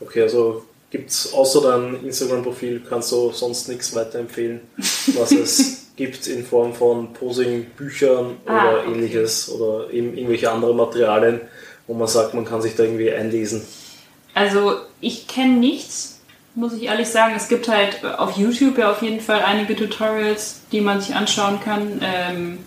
Okay, 0.00 0.22
also 0.22 0.64
gibt 0.90 1.10
es 1.10 1.32
außer 1.32 1.62
deinem 1.62 2.04
Instagram-Profil, 2.04 2.82
kannst 2.88 3.12
du 3.12 3.32
sonst 3.32 3.68
nichts 3.68 3.94
weiterempfehlen, 3.94 4.60
was 5.14 5.32
es 5.32 5.88
gibt 5.96 6.26
in 6.26 6.44
Form 6.44 6.74
von 6.74 7.12
Posing-Büchern 7.12 8.36
ah, 8.46 8.52
oder 8.52 8.80
okay. 8.80 8.92
ähnliches 8.92 9.50
oder 9.50 9.90
eben 9.90 10.16
irgendwelche 10.16 10.50
anderen 10.50 10.76
Materialien, 10.76 11.40
wo 11.86 11.94
man 11.94 12.06
sagt, 12.06 12.34
man 12.34 12.44
kann 12.44 12.62
sich 12.62 12.76
da 12.76 12.84
irgendwie 12.84 13.10
einlesen? 13.10 13.62
Also 14.34 14.76
ich 15.00 15.26
kenne 15.26 15.54
nichts, 15.54 16.15
muss 16.56 16.72
ich 16.72 16.84
ehrlich 16.84 17.08
sagen. 17.08 17.34
Es 17.36 17.48
gibt 17.48 17.68
halt 17.68 18.04
auf 18.04 18.36
YouTube 18.36 18.78
ja 18.78 18.90
auf 18.90 19.02
jeden 19.02 19.20
Fall 19.20 19.42
einige 19.42 19.76
Tutorials, 19.76 20.62
die 20.72 20.80
man 20.80 21.00
sich 21.00 21.14
anschauen 21.14 21.60
kann. 21.60 22.00
Ähm, 22.02 22.58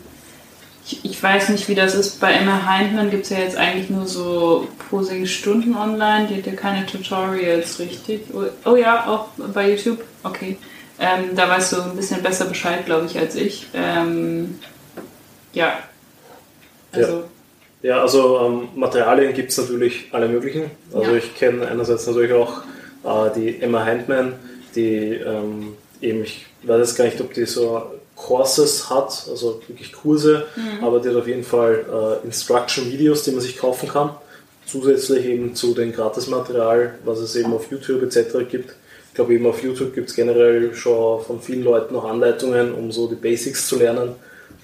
ich, 0.86 1.03
ich, 1.03 1.22
weiß 1.22 1.50
nicht, 1.50 1.67
wie 1.67 1.75
das 1.75 1.96
ist. 1.96 2.19
Bei 2.19 2.31
Emma 2.31 2.65
Heindmann 2.65 3.12
gibt 3.12 3.24
es 3.24 3.29
ja 3.31 3.39
jetzt 3.39 3.58
eigentlich 3.58 3.89
nur 3.89 4.08
so 4.08 4.67
Posing-Stunden 4.89 5.75
online. 5.75 6.27
Die 6.27 6.36
hat 6.38 6.46
ja 6.46 6.53
keine 6.53 6.86
Tutorials 6.86 7.79
richtig. 7.79 8.22
Oh, 8.34 8.46
oh 8.65 8.75
ja, 8.75 9.08
auch 9.08 9.27
bei 9.53 9.72
YouTube. 9.72 10.03
Okay. 10.24 10.58
Ähm, 11.00 11.36
da 11.36 11.50
weißt 11.50 11.74
du 11.74 11.81
ein 11.81 11.96
bisschen 11.96 12.22
besser 12.22 12.46
Bescheid, 12.46 12.86
glaube 12.86 13.08
ich, 13.08 13.17
als 13.17 13.36
ich. 13.36 13.67
Ähm, 13.74 14.60
ja. 15.53 15.79
Also. 16.91 17.24
Ja, 17.81 17.96
ja 17.96 18.01
also 18.01 18.39
ähm, 18.46 18.69
Materialien 18.75 19.34
gibt 19.34 19.51
es 19.51 19.58
natürlich 19.58 20.10
alle 20.12 20.27
möglichen. 20.27 20.72
Also 20.93 21.12
ja. 21.12 21.17
ich 21.17 21.36
kenne 21.36 21.67
einerseits 21.67 22.05
natürlich 22.05 22.34
auch 22.34 22.63
äh, 23.03 23.29
die 23.35 23.61
Emma 23.61 23.85
Handman, 23.85 24.33
die 24.75 25.13
ähm, 25.15 25.73
eben, 26.01 26.23
ich 26.23 26.45
weiß 26.63 26.79
jetzt 26.79 26.95
gar 26.95 27.05
nicht, 27.05 27.19
ob 27.21 27.33
die 27.33 27.45
so 27.45 27.83
Courses 28.15 28.89
hat, 28.89 29.25
also 29.29 29.61
wirklich 29.67 29.93
Kurse, 29.93 30.45
mhm. 30.55 30.83
aber 30.83 30.99
die 30.99 31.09
hat 31.09 31.15
auf 31.15 31.27
jeden 31.27 31.43
Fall 31.43 32.19
äh, 32.23 32.25
Instruction-Videos, 32.25 33.23
die 33.23 33.31
man 33.31 33.41
sich 33.41 33.57
kaufen 33.57 33.87
kann. 33.89 34.11
Zusätzlich 34.65 35.25
eben 35.25 35.55
zu 35.55 35.73
dem 35.73 35.93
Gratismaterial, 35.93 36.99
was 37.03 37.19
es 37.19 37.35
eben 37.35 37.53
auf 37.53 37.71
YouTube 37.71 38.03
etc. 38.03 38.47
gibt 38.49 38.75
glaube 39.19 39.33
eben 39.33 39.47
auf 39.47 39.61
YouTube 39.61 39.93
gibt 39.93 40.09
es 40.09 40.15
generell 40.15 40.73
schon 40.73 41.21
von 41.21 41.41
vielen 41.41 41.65
Leuten 41.65 41.93
noch 41.93 42.05
Anleitungen, 42.05 42.73
um 42.73 42.89
so 42.89 43.05
die 43.05 43.15
Basics 43.15 43.67
zu 43.67 43.77
lernen. 43.77 44.15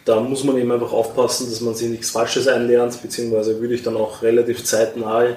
Da 0.06 0.22
muss 0.22 0.46
man 0.46 0.58
eben 0.58 0.72
einfach 0.72 0.94
aufpassen, 0.94 1.50
dass 1.50 1.60
man 1.60 1.76
sich 1.76 1.90
nichts 1.90 2.12
Falsches 2.12 2.48
einlernt, 2.48 3.02
beziehungsweise 3.02 3.60
würde 3.60 3.74
ich 3.74 3.84
dann 3.84 3.98
auch 3.98 4.22
relativ 4.22 4.64
zeitnah 4.64 5.36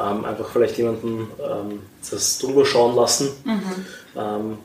ähm, 0.00 0.24
einfach 0.24 0.48
vielleicht 0.50 0.76
jemanden 0.78 1.28
ähm, 1.38 1.80
das 2.10 2.38
drüber 2.38 2.64
schauen 2.64 2.96
lassen. 2.96 3.30
Mhm. 3.44 3.62
Ähm, 4.16 4.58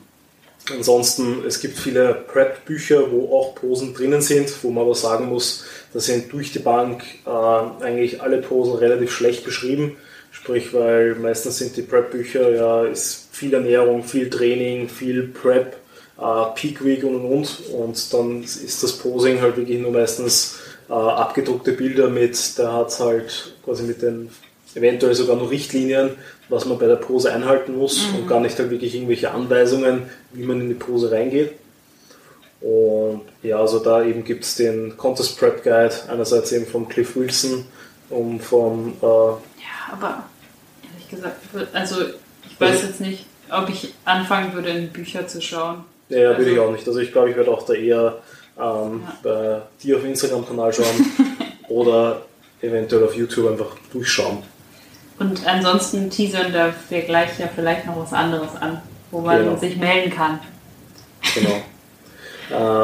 ansonsten, 0.76 1.44
es 1.46 1.60
gibt 1.60 1.78
viele 1.78 2.14
Prep-Bücher, 2.14 3.10
wo 3.10 3.36
auch 3.36 3.54
Posen 3.54 3.94
drinnen 3.94 4.20
sind, 4.20 4.52
wo 4.62 4.70
man 4.70 4.84
aber 4.84 4.94
sagen 4.94 5.26
muss, 5.26 5.64
da 5.92 6.00
sind 6.00 6.32
durch 6.32 6.52
die 6.52 6.58
Bank 6.58 7.02
äh, 7.26 7.84
eigentlich 7.84 8.22
alle 8.22 8.38
Posen 8.38 8.76
relativ 8.76 9.12
schlecht 9.12 9.44
beschrieben. 9.44 9.96
Sprich, 10.32 10.72
weil 10.72 11.16
meistens 11.16 11.58
sind 11.58 11.76
die 11.76 11.82
Prep-Bücher 11.82 12.50
ja 12.50 12.84
ist 12.84 13.28
viel 13.32 13.52
Ernährung, 13.52 14.04
viel 14.04 14.30
Training, 14.30 14.88
viel 14.88 15.26
Prep, 15.26 15.76
äh, 16.18 16.44
Peak 16.54 16.84
Week 16.84 17.02
und 17.02 17.16
und 17.16 17.24
und. 17.24 17.60
Und 17.72 18.12
dann 18.12 18.42
ist 18.42 18.82
das 18.82 18.92
Posing 18.98 19.40
halt 19.40 19.56
wirklich 19.56 19.80
nur 19.80 19.90
meistens 19.90 20.60
äh, 20.88 20.92
abgedruckte 20.92 21.72
Bilder 21.72 22.08
mit, 22.08 22.58
der 22.58 22.72
hat 22.72 22.98
halt 23.00 23.54
quasi 23.64 23.82
mit 23.84 24.02
den 24.02 24.30
eventuell 24.74 25.14
sogar 25.14 25.36
noch 25.36 25.50
Richtlinien, 25.50 26.10
was 26.48 26.64
man 26.64 26.78
bei 26.78 26.86
der 26.86 26.96
Pose 26.96 27.32
einhalten 27.32 27.76
muss 27.76 28.08
mhm. 28.08 28.20
und 28.20 28.28
gar 28.28 28.40
nicht 28.40 28.58
halt 28.58 28.70
wirklich 28.70 28.94
irgendwelche 28.94 29.30
Anweisungen, 29.30 30.02
wie 30.32 30.44
man 30.44 30.60
in 30.60 30.68
die 30.68 30.74
Pose 30.74 31.10
reingeht. 31.10 31.52
Und 32.60 33.22
ja, 33.42 33.58
also 33.58 33.78
da 33.78 34.04
eben 34.04 34.22
gibt 34.24 34.44
es 34.44 34.54
den 34.56 34.96
Contest 34.96 35.38
Prep 35.38 35.62
Guide, 35.64 35.94
einerseits 36.08 36.52
eben 36.52 36.66
von 36.66 36.88
Cliff 36.88 37.16
Wilson 37.16 37.64
und 38.10 38.40
vom 38.40 38.94
äh, 39.00 39.32
aber 39.92 40.24
ehrlich 40.82 41.08
gesagt, 41.08 41.36
also 41.72 41.96
ich 42.48 42.60
weiß 42.60 42.82
jetzt 42.82 43.00
nicht, 43.00 43.26
ob 43.50 43.68
ich 43.68 43.94
anfangen 44.04 44.52
würde, 44.52 44.70
in 44.70 44.88
Bücher 44.90 45.26
zu 45.26 45.40
schauen. 45.40 45.84
Ja, 46.08 46.18
ja 46.18 46.28
also, 46.28 46.38
würde 46.38 46.52
ich 46.52 46.58
auch 46.58 46.72
nicht. 46.72 46.86
Also 46.86 47.00
ich 47.00 47.12
glaube, 47.12 47.30
ich 47.30 47.36
werde 47.36 47.50
auch 47.50 47.64
da 47.64 47.72
eher 47.72 48.18
ähm, 48.58 49.02
ja. 49.04 49.18
bei 49.22 49.62
dir 49.82 49.96
auf 49.96 50.04
Instagram-Kanal 50.04 50.72
schauen 50.72 51.12
oder 51.68 52.22
eventuell 52.60 53.04
auf 53.04 53.14
YouTube 53.14 53.50
einfach 53.50 53.76
durchschauen. 53.92 54.42
Und 55.20 55.46
ansonsten 55.46 56.10
teasern 56.10 56.52
da 56.52 56.74
wir 56.88 57.02
gleich 57.02 57.38
ja 57.38 57.48
vielleicht 57.54 57.86
noch 57.86 57.96
was 57.96 58.12
anderes 58.12 58.56
an, 58.60 58.82
wo 59.12 59.20
man 59.20 59.44
genau. 59.44 59.56
sich 59.56 59.76
melden 59.76 60.10
kann. 60.10 60.40
Genau. 61.34 61.62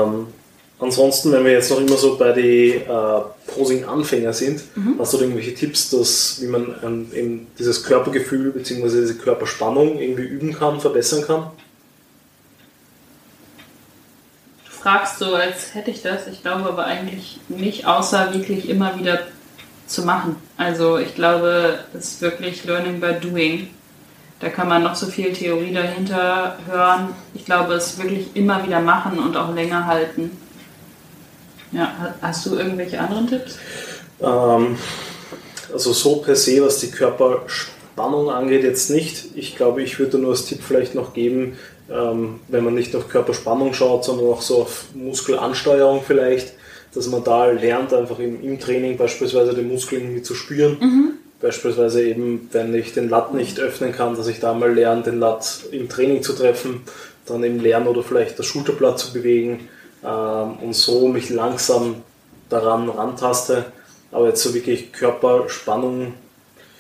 ähm, 0.07 0.27
Ansonsten, 0.79 1.33
wenn 1.33 1.45
wir 1.45 1.53
jetzt 1.53 1.71
noch 1.71 1.81
immer 1.81 1.97
so 1.97 2.19
bei 2.19 2.33
den 2.33 2.83
äh, 2.83 3.21
Posing-Anfänger 3.47 4.35
sind, 4.35 4.63
mhm. 4.77 4.97
hast 4.99 5.15
du 5.15 5.19
irgendwelche 5.19 5.55
Tipps, 5.55 5.89
dass, 5.89 6.43
wie 6.43 6.49
man 6.49 6.75
ähm, 6.83 7.07
eben 7.15 7.47
dieses 7.59 7.83
Körpergefühl 7.83 8.51
bzw. 8.51 8.83
diese 8.83 9.17
Körperspannung 9.17 9.99
irgendwie 9.99 10.25
üben 10.25 10.53
kann, 10.53 10.79
verbessern 10.79 11.25
kann? 11.27 11.51
Du 14.67 14.71
fragst 14.71 15.19
so, 15.19 15.35
als 15.35 15.75
hätte 15.75 15.91
ich 15.91 16.03
das. 16.03 16.27
Ich 16.27 16.43
glaube 16.43 16.69
aber 16.69 16.85
eigentlich 16.85 17.41
nicht, 17.49 17.87
außer 17.87 18.35
wirklich 18.35 18.69
immer 18.69 18.99
wieder 18.99 19.21
zu 19.87 20.03
machen. 20.03 20.37
Also 20.57 20.99
ich 20.99 21.15
glaube, 21.15 21.81
es 21.97 22.13
ist 22.13 22.23
wirklich 22.23 22.65
Learning 22.65 23.01
by 23.01 23.15
Doing. 23.21 23.69
Da 24.41 24.51
kann 24.51 24.69
man 24.69 24.83
noch 24.83 24.95
so 24.95 25.07
viel 25.07 25.33
Theorie 25.33 25.73
dahinter 25.73 26.59
hören. 26.67 27.09
Ich 27.35 27.45
glaube, 27.45 27.75
es 27.75 27.99
wirklich 27.99 28.29
immer 28.35 28.65
wieder 28.67 28.81
machen 28.81 29.19
und 29.19 29.37
auch 29.37 29.55
länger 29.55 29.87
halten. 29.87 30.31
Ja, 31.73 32.15
hast 32.21 32.47
du 32.47 32.57
irgendwelche 32.57 33.01
anderen 33.01 33.29
Tipps? 33.29 33.59
Ähm, 34.21 34.79
also 35.73 35.93
so 35.93 36.17
per 36.17 36.37
se, 36.37 36.63
was 36.63 36.79
die 36.79 36.91
Körperspannung 36.91 38.31
angeht, 38.31 38.63
jetzt 38.63 38.91
nicht. 38.91 39.27
Ich 39.35 39.57
glaube, 39.57 39.83
ich 39.83 39.99
würde 39.99 40.19
nur 40.19 40.31
als 40.31 40.45
Tipp 40.45 40.61
vielleicht 40.67 40.95
noch 40.95 41.13
geben, 41.13 41.59
ähm, 41.91 42.41
wenn 42.49 42.65
man 42.65 42.75
nicht 42.75 42.95
auf 42.95 43.09
Körperspannung 43.09 43.73
schaut, 43.73 44.05
sondern 44.05 44.29
auch 44.29 44.43
so 44.43 44.63
auf 44.63 44.87
Muskelansteuerung 44.95 46.03
vielleicht, 46.07 46.53
dass 46.97 47.09
man 47.09 47.23
da 47.23 47.47
lernt, 47.51 47.93
einfach 47.93 48.19
im, 48.19 48.43
im 48.43 48.59
Training 48.59 48.97
beispielsweise 48.97 49.53
den 49.55 49.69
Muskel 49.69 50.01
irgendwie 50.01 50.23
zu 50.23 50.35
spüren. 50.35 50.79
Mhm. 50.81 51.13
Beispielsweise 51.41 52.03
eben, 52.03 52.49
wenn 52.53 52.75
ich 52.75 52.95
den 52.95 53.11
Latt 53.11 53.35
nicht 53.35 53.61
öffnen 53.61 53.93
kann, 53.93 54.17
dass 54.17 54.27
ich 54.29 54.41
da 54.41 54.55
mal 54.55 54.73
lerne, 54.73 55.03
den 55.03 55.21
Latt 55.21 55.65
im 55.71 55.91
Training 55.91 56.23
zu 56.23 56.33
treffen, 56.33 56.81
dann 57.27 57.45
eben 57.45 57.61
lernen 57.61 57.87
oder 57.87 58.03
vielleicht 58.03 58.39
das 58.39 58.47
Schulterblatt 58.47 58.99
zu 58.99 59.13
bewegen 59.13 59.69
ähm, 60.03 60.55
und 60.63 60.75
so 60.75 61.07
mich 61.09 61.29
langsam 61.29 61.97
daran 62.49 62.89
rantaste. 62.89 63.67
Aber 64.11 64.29
jetzt 64.29 64.43
so 64.43 64.55
wirklich 64.55 64.93
Körperspannung 64.93 66.15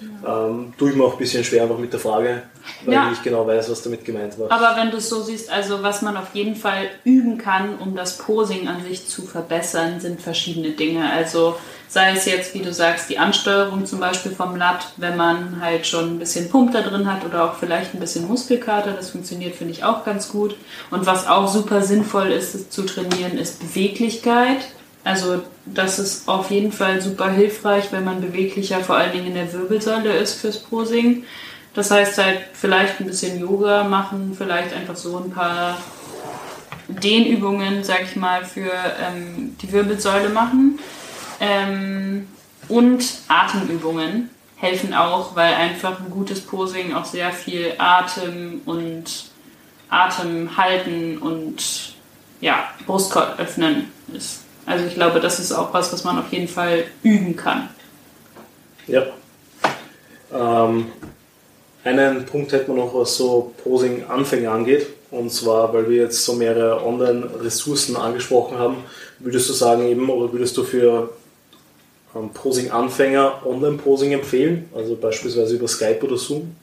Ja. 0.00 0.46
Ähm, 0.46 0.74
tue 0.76 0.90
ich 0.90 0.96
mir 0.96 1.04
auch 1.04 1.12
ein 1.12 1.18
bisschen 1.18 1.42
schwer 1.42 1.62
einfach 1.62 1.78
mit 1.78 1.92
der 1.92 2.00
Frage, 2.00 2.42
weil 2.84 2.94
ja. 2.94 3.10
ich 3.12 3.22
genau 3.22 3.46
weiß, 3.46 3.70
was 3.70 3.82
damit 3.82 4.04
gemeint 4.04 4.38
war. 4.38 4.50
Aber 4.52 4.76
wenn 4.78 4.90
du 4.90 4.98
es 4.98 5.08
so 5.08 5.22
siehst, 5.22 5.50
also 5.50 5.82
was 5.82 6.02
man 6.02 6.16
auf 6.16 6.34
jeden 6.34 6.54
Fall 6.54 6.90
üben 7.04 7.38
kann, 7.38 7.78
um 7.78 7.96
das 7.96 8.18
Posing 8.18 8.68
an 8.68 8.82
sich 8.82 9.06
zu 9.06 9.22
verbessern, 9.22 9.98
sind 10.00 10.20
verschiedene 10.20 10.72
Dinge. 10.72 11.10
Also 11.10 11.56
sei 11.88 12.12
es 12.12 12.26
jetzt, 12.26 12.52
wie 12.52 12.60
du 12.60 12.74
sagst, 12.74 13.08
die 13.08 13.18
Ansteuerung 13.18 13.86
zum 13.86 14.00
Beispiel 14.00 14.32
vom 14.32 14.56
Lat, 14.56 14.92
wenn 14.98 15.16
man 15.16 15.62
halt 15.62 15.86
schon 15.86 16.16
ein 16.16 16.18
bisschen 16.18 16.50
Pump 16.50 16.72
da 16.72 16.82
drin 16.82 17.10
hat 17.10 17.24
oder 17.24 17.44
auch 17.44 17.54
vielleicht 17.54 17.94
ein 17.94 18.00
bisschen 18.00 18.28
Muskelkater, 18.28 18.92
das 18.92 19.10
funktioniert, 19.10 19.56
finde 19.56 19.72
ich 19.72 19.84
auch 19.84 20.04
ganz 20.04 20.28
gut. 20.28 20.56
Und 20.90 21.06
was 21.06 21.26
auch 21.26 21.48
super 21.48 21.82
sinnvoll 21.82 22.32
ist, 22.32 22.70
zu 22.70 22.82
trainieren, 22.82 23.38
ist 23.38 23.60
Beweglichkeit. 23.60 24.58
Also 25.06 25.40
das 25.64 26.00
ist 26.00 26.28
auf 26.28 26.50
jeden 26.50 26.72
Fall 26.72 27.00
super 27.00 27.30
hilfreich, 27.30 27.92
wenn 27.92 28.02
man 28.02 28.20
beweglicher 28.20 28.80
vor 28.80 28.96
allen 28.96 29.12
Dingen 29.12 29.28
in 29.28 29.34
der 29.34 29.52
Wirbelsäule 29.52 30.12
ist 30.16 30.34
fürs 30.40 30.58
Posing. 30.58 31.22
Das 31.74 31.92
heißt 31.92 32.18
halt 32.18 32.40
vielleicht 32.54 32.98
ein 32.98 33.06
bisschen 33.06 33.38
Yoga 33.38 33.84
machen, 33.84 34.34
vielleicht 34.36 34.74
einfach 34.74 34.96
so 34.96 35.16
ein 35.18 35.30
paar 35.30 35.78
Dehnübungen, 36.88 37.84
sag 37.84 38.02
ich 38.02 38.16
mal, 38.16 38.44
für 38.44 38.72
ähm, 39.00 39.56
die 39.62 39.70
Wirbelsäule 39.70 40.28
machen. 40.30 40.80
Ähm, 41.38 42.26
und 42.66 43.04
Atemübungen 43.28 44.30
helfen 44.56 44.92
auch, 44.92 45.36
weil 45.36 45.54
einfach 45.54 46.00
ein 46.00 46.10
gutes 46.10 46.40
Posing 46.40 46.94
auch 46.94 47.04
sehr 47.04 47.30
viel 47.30 47.74
Atem 47.78 48.60
und 48.66 49.26
Atem 49.88 50.56
halten 50.56 51.18
und 51.18 51.94
ja, 52.40 52.70
Brustkorb 52.86 53.38
öffnen 53.38 53.92
ist. 54.12 54.45
Also 54.66 54.84
ich 54.84 54.94
glaube, 54.94 55.20
das 55.20 55.38
ist 55.38 55.52
auch 55.52 55.72
was, 55.72 55.92
was 55.92 56.02
man 56.04 56.18
auf 56.18 56.32
jeden 56.32 56.48
Fall 56.48 56.84
üben 57.02 57.36
kann. 57.36 57.68
Ja. 58.88 59.06
Ähm, 60.32 60.86
einen 61.84 62.26
Punkt 62.26 62.52
hätten 62.52 62.74
wir 62.74 62.84
noch, 62.84 62.92
was 62.94 63.16
so 63.16 63.52
Posing-Anfänger 63.62 64.50
angeht. 64.50 64.88
Und 65.12 65.32
zwar, 65.32 65.72
weil 65.72 65.88
wir 65.88 66.02
jetzt 66.02 66.24
so 66.24 66.32
mehrere 66.32 66.84
Online-Ressourcen 66.84 67.96
angesprochen 67.96 68.58
haben, 68.58 68.78
würdest 69.20 69.48
du 69.48 69.52
sagen 69.52 69.86
eben, 69.86 70.10
oder 70.10 70.32
würdest 70.32 70.56
du 70.56 70.64
für 70.64 71.10
ähm, 72.16 72.30
Posing-Anfänger 72.30 73.46
Online-Posing 73.46 74.12
empfehlen? 74.12 74.68
Also 74.74 74.96
beispielsweise 74.96 75.54
über 75.54 75.68
Skype 75.68 76.04
oder 76.04 76.16
Zoom? 76.16 76.56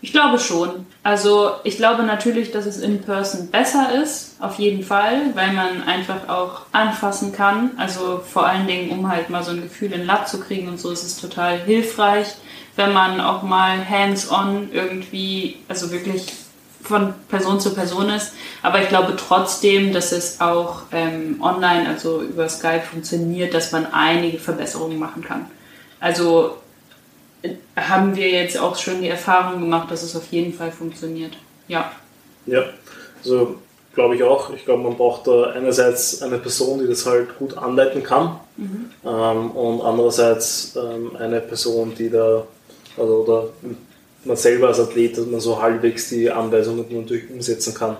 Ich 0.00 0.12
glaube 0.12 0.38
schon. 0.38 0.86
Also 1.02 1.52
ich 1.64 1.76
glaube 1.76 2.04
natürlich, 2.04 2.52
dass 2.52 2.66
es 2.66 2.78
in 2.78 3.00
Person 3.00 3.50
besser 3.50 4.00
ist, 4.00 4.36
auf 4.38 4.56
jeden 4.56 4.84
Fall, 4.84 5.34
weil 5.34 5.52
man 5.52 5.82
einfach 5.82 6.28
auch 6.28 6.62
anfassen 6.70 7.32
kann. 7.32 7.72
Also 7.78 8.20
vor 8.24 8.46
allen 8.46 8.68
Dingen, 8.68 8.90
um 8.90 9.08
halt 9.08 9.28
mal 9.28 9.42
so 9.42 9.50
ein 9.50 9.62
Gefühl 9.62 9.92
in 9.92 10.06
Lab 10.06 10.28
zu 10.28 10.38
kriegen 10.38 10.68
und 10.68 10.78
so 10.78 10.92
ist 10.92 11.02
es 11.02 11.20
total 11.20 11.58
hilfreich, 11.58 12.28
wenn 12.76 12.92
man 12.92 13.20
auch 13.20 13.42
mal 13.42 13.88
hands-on 13.88 14.68
irgendwie, 14.72 15.56
also 15.68 15.90
wirklich 15.90 16.32
von 16.80 17.12
Person 17.28 17.58
zu 17.58 17.74
Person 17.74 18.08
ist. 18.10 18.34
Aber 18.62 18.80
ich 18.80 18.88
glaube 18.88 19.16
trotzdem, 19.16 19.92
dass 19.92 20.12
es 20.12 20.40
auch 20.40 20.82
ähm, 20.92 21.42
online, 21.42 21.88
also 21.88 22.22
über 22.22 22.48
Skype 22.48 22.82
funktioniert, 22.82 23.52
dass 23.52 23.72
man 23.72 23.86
einige 23.92 24.38
Verbesserungen 24.38 24.98
machen 24.98 25.24
kann. 25.24 25.46
Also 25.98 26.58
haben 27.76 28.16
wir 28.16 28.28
jetzt 28.30 28.58
auch 28.58 28.76
schon 28.76 29.00
die 29.00 29.08
Erfahrung 29.08 29.60
gemacht, 29.60 29.90
dass 29.90 30.02
es 30.02 30.16
auf 30.16 30.26
jeden 30.30 30.52
Fall 30.52 30.72
funktioniert. 30.72 31.36
Ja. 31.68 31.92
Ja, 32.46 32.64
also 33.22 33.56
glaube 33.94 34.16
ich 34.16 34.22
auch. 34.22 34.52
Ich 34.52 34.64
glaube, 34.64 34.82
man 34.82 34.96
braucht 34.96 35.26
da 35.26 35.50
einerseits 35.50 36.22
eine 36.22 36.38
Person, 36.38 36.80
die 36.80 36.86
das 36.86 37.04
halt 37.06 37.38
gut 37.38 37.56
anleiten 37.56 38.02
kann 38.02 38.38
mhm. 38.56 38.90
ähm, 39.04 39.50
und 39.50 39.82
andererseits 39.82 40.76
ähm, 40.76 41.16
eine 41.16 41.40
Person, 41.40 41.94
die 41.96 42.10
da, 42.10 42.44
also 42.96 43.14
oder 43.24 43.48
man 44.24 44.36
selber 44.36 44.68
als 44.68 44.80
Athlet, 44.80 45.16
dass 45.18 45.26
man 45.26 45.40
so 45.40 45.60
halbwegs 45.60 46.10
die 46.10 46.30
Anweisungen 46.30 46.84
natürlich 47.00 47.30
umsetzen 47.30 47.74
kann. 47.74 47.96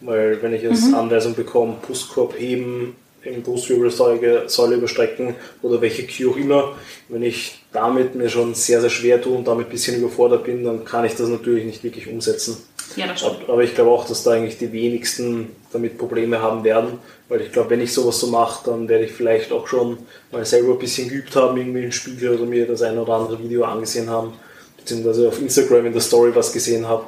Weil 0.00 0.42
wenn 0.42 0.54
ich 0.54 0.66
als 0.66 0.82
mhm. 0.82 0.94
Anweisung 0.94 1.34
bekomme, 1.34 1.76
Brustkorb 1.82 2.38
heben, 2.38 2.96
in 3.22 3.42
Brustwirbelsäule 3.42 4.74
überstrecken 4.74 5.34
oder 5.62 5.80
welche 5.80 6.06
Q 6.06 6.32
auch 6.32 6.36
immer. 6.36 6.76
Wenn 7.08 7.22
ich 7.22 7.62
damit 7.72 8.14
mir 8.14 8.28
schon 8.28 8.54
sehr, 8.54 8.80
sehr 8.80 8.90
schwer 8.90 9.20
tue 9.20 9.36
und 9.36 9.46
damit 9.46 9.66
ein 9.66 9.70
bisschen 9.70 9.98
überfordert 9.98 10.44
bin, 10.44 10.64
dann 10.64 10.84
kann 10.84 11.04
ich 11.04 11.14
das 11.14 11.28
natürlich 11.28 11.64
nicht 11.64 11.84
wirklich 11.84 12.08
umsetzen. 12.08 12.56
Ja, 12.96 13.06
das 13.06 13.20
stimmt. 13.20 13.48
Aber 13.48 13.62
ich 13.62 13.74
glaube 13.74 13.90
auch, 13.90 14.06
dass 14.06 14.24
da 14.24 14.32
eigentlich 14.32 14.58
die 14.58 14.72
wenigsten 14.72 15.50
damit 15.72 15.96
Probleme 15.98 16.40
haben 16.42 16.64
werden, 16.64 16.98
weil 17.28 17.42
ich 17.42 17.52
glaube, 17.52 17.70
wenn 17.70 17.80
ich 17.80 17.92
sowas 17.92 18.18
so 18.18 18.26
mache, 18.26 18.68
dann 18.68 18.88
werde 18.88 19.04
ich 19.04 19.12
vielleicht 19.12 19.52
auch 19.52 19.66
schon 19.68 19.98
mal 20.32 20.44
selber 20.44 20.72
ein 20.72 20.78
bisschen 20.78 21.08
geübt 21.08 21.36
haben, 21.36 21.56
irgendwie 21.56 21.84
im 21.84 21.92
Spiegel 21.92 22.34
oder 22.34 22.46
mir 22.46 22.66
das 22.66 22.82
ein 22.82 22.98
oder 22.98 23.14
andere 23.14 23.38
Video 23.38 23.64
angesehen 23.64 24.10
haben, 24.10 24.32
beziehungsweise 24.76 25.28
auf 25.28 25.40
Instagram 25.40 25.86
in 25.86 25.92
der 25.92 26.02
Story 26.02 26.34
was 26.34 26.52
gesehen 26.52 26.88
habe. 26.88 27.04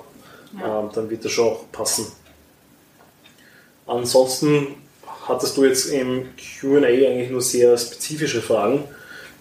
Ja. 0.61 0.81
Ähm, 0.81 0.91
dann 0.95 1.11
wird 1.11 1.25
das 1.25 1.33
schon 1.33 1.49
auch 1.49 1.65
passen. 1.73 2.07
Ansonsten 3.87 4.69
hattest 5.27 5.57
du 5.57 5.65
jetzt 5.65 5.87
im 5.87 6.29
QA 6.37 6.87
eigentlich 6.87 7.31
nur 7.31 7.41
sehr 7.41 7.77
spezifische 7.79 8.43
Fragen, 8.43 8.85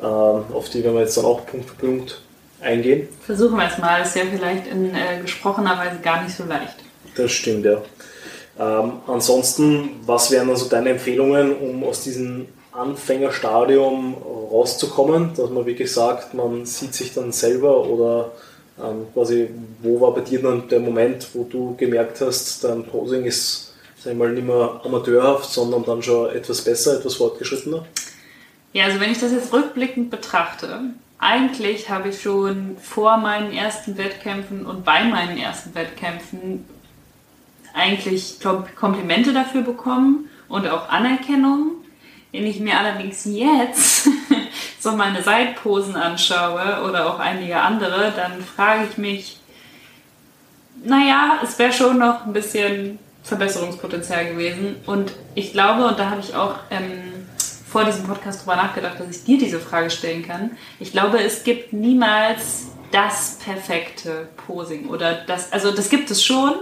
ähm, 0.01 0.07
auf 0.53 0.69
die 0.69 0.83
werden 0.83 0.95
wir 0.95 1.01
jetzt 1.01 1.17
dann 1.17 1.25
auch 1.25 1.45
Punkt 1.45 1.69
für 1.69 1.75
Punkt 1.75 2.21
eingehen. 2.59 3.07
Versuchen 3.25 3.57
wir 3.57 3.67
es 3.67 3.77
mal, 3.77 4.01
ist 4.01 4.15
ja 4.15 4.23
vielleicht 4.31 4.67
in 4.67 4.93
äh, 4.93 5.21
gesprochener 5.21 5.77
Weise 5.77 5.97
gar 6.01 6.23
nicht 6.23 6.35
so 6.35 6.43
leicht. 6.45 6.75
Das 7.15 7.31
stimmt, 7.31 7.65
ja. 7.65 7.81
Ähm, 8.59 8.93
ansonsten, 9.07 10.01
was 10.05 10.31
wären 10.31 10.49
also 10.49 10.69
deine 10.69 10.91
Empfehlungen, 10.91 11.55
um 11.55 11.83
aus 11.83 12.03
diesem 12.03 12.47
Anfängerstadium 12.71 14.15
rauszukommen, 14.51 15.31
dass 15.35 15.49
man 15.49 15.65
wirklich 15.65 15.91
sagt, 15.91 16.33
man 16.33 16.65
sieht 16.65 16.93
sich 16.93 17.13
dann 17.13 17.31
selber 17.31 17.85
oder 17.85 18.31
ähm, 18.79 19.07
quasi, 19.13 19.49
wo 19.81 19.99
war 19.99 20.13
bei 20.13 20.21
dir 20.21 20.41
dann 20.41 20.67
der 20.69 20.79
Moment, 20.79 21.27
wo 21.33 21.43
du 21.43 21.75
gemerkt 21.75 22.21
hast, 22.21 22.63
dein 22.63 22.83
Posing 22.85 23.25
ist 23.25 23.70
sag 24.03 24.13
ich 24.13 24.17
mal, 24.17 24.31
nicht 24.31 24.45
mehr 24.45 24.81
amateurhaft, 24.83 25.49
sondern 25.49 25.83
dann 25.83 26.01
schon 26.01 26.29
etwas 26.31 26.63
besser, 26.63 26.97
etwas 26.97 27.15
fortgeschrittener? 27.15 27.85
Ja, 28.73 28.85
also 28.85 28.99
wenn 28.99 29.11
ich 29.11 29.19
das 29.19 29.31
jetzt 29.31 29.53
rückblickend 29.53 30.09
betrachte, 30.09 30.81
eigentlich 31.19 31.89
habe 31.89 32.09
ich 32.09 32.21
schon 32.21 32.77
vor 32.81 33.17
meinen 33.17 33.53
ersten 33.53 33.97
Wettkämpfen 33.97 34.65
und 34.65 34.83
bei 34.83 35.03
meinen 35.03 35.37
ersten 35.37 35.75
Wettkämpfen 35.75 36.65
eigentlich 37.73 38.37
Komplimente 38.75 39.33
dafür 39.33 39.61
bekommen 39.61 40.29
und 40.47 40.67
auch 40.67 40.89
Anerkennung. 40.89 41.71
Wenn 42.31 42.47
ich 42.47 42.59
mir 42.59 42.79
allerdings 42.79 43.25
jetzt 43.25 44.07
so 44.79 44.93
meine 44.93 45.21
Seitposen 45.21 45.95
anschaue 45.95 46.83
oder 46.87 47.13
auch 47.13 47.19
einige 47.19 47.59
andere, 47.59 48.11
dann 48.15 48.41
frage 48.41 48.87
ich 48.89 48.97
mich, 48.97 49.37
naja, 50.83 51.39
es 51.43 51.59
wäre 51.59 51.73
schon 51.73 51.99
noch 51.99 52.25
ein 52.25 52.33
bisschen 52.33 52.97
Verbesserungspotenzial 53.23 54.25
gewesen. 54.25 54.77
Und 54.85 55.13
ich 55.35 55.53
glaube, 55.53 55.85
und 55.85 55.99
da 55.99 56.09
habe 56.09 56.21
ich 56.21 56.35
auch 56.35 56.55
ähm, 56.69 57.27
vor 57.67 57.85
diesem 57.85 58.03
Podcast 58.03 58.41
drüber 58.41 58.55
nachgedacht, 58.55 58.99
dass 58.99 59.09
ich 59.09 59.23
dir 59.23 59.37
diese 59.37 59.59
Frage 59.59 59.89
stellen 59.89 60.27
kann. 60.27 60.51
Ich 60.79 60.91
glaube, 60.91 61.21
es 61.21 61.43
gibt 61.43 61.73
niemals 61.73 62.67
das 62.91 63.39
perfekte 63.43 64.27
Posing 64.45 64.89
oder 64.89 65.13
das, 65.25 65.53
also 65.53 65.71
das 65.71 65.89
gibt 65.89 66.11
es 66.11 66.23
schon, 66.23 66.55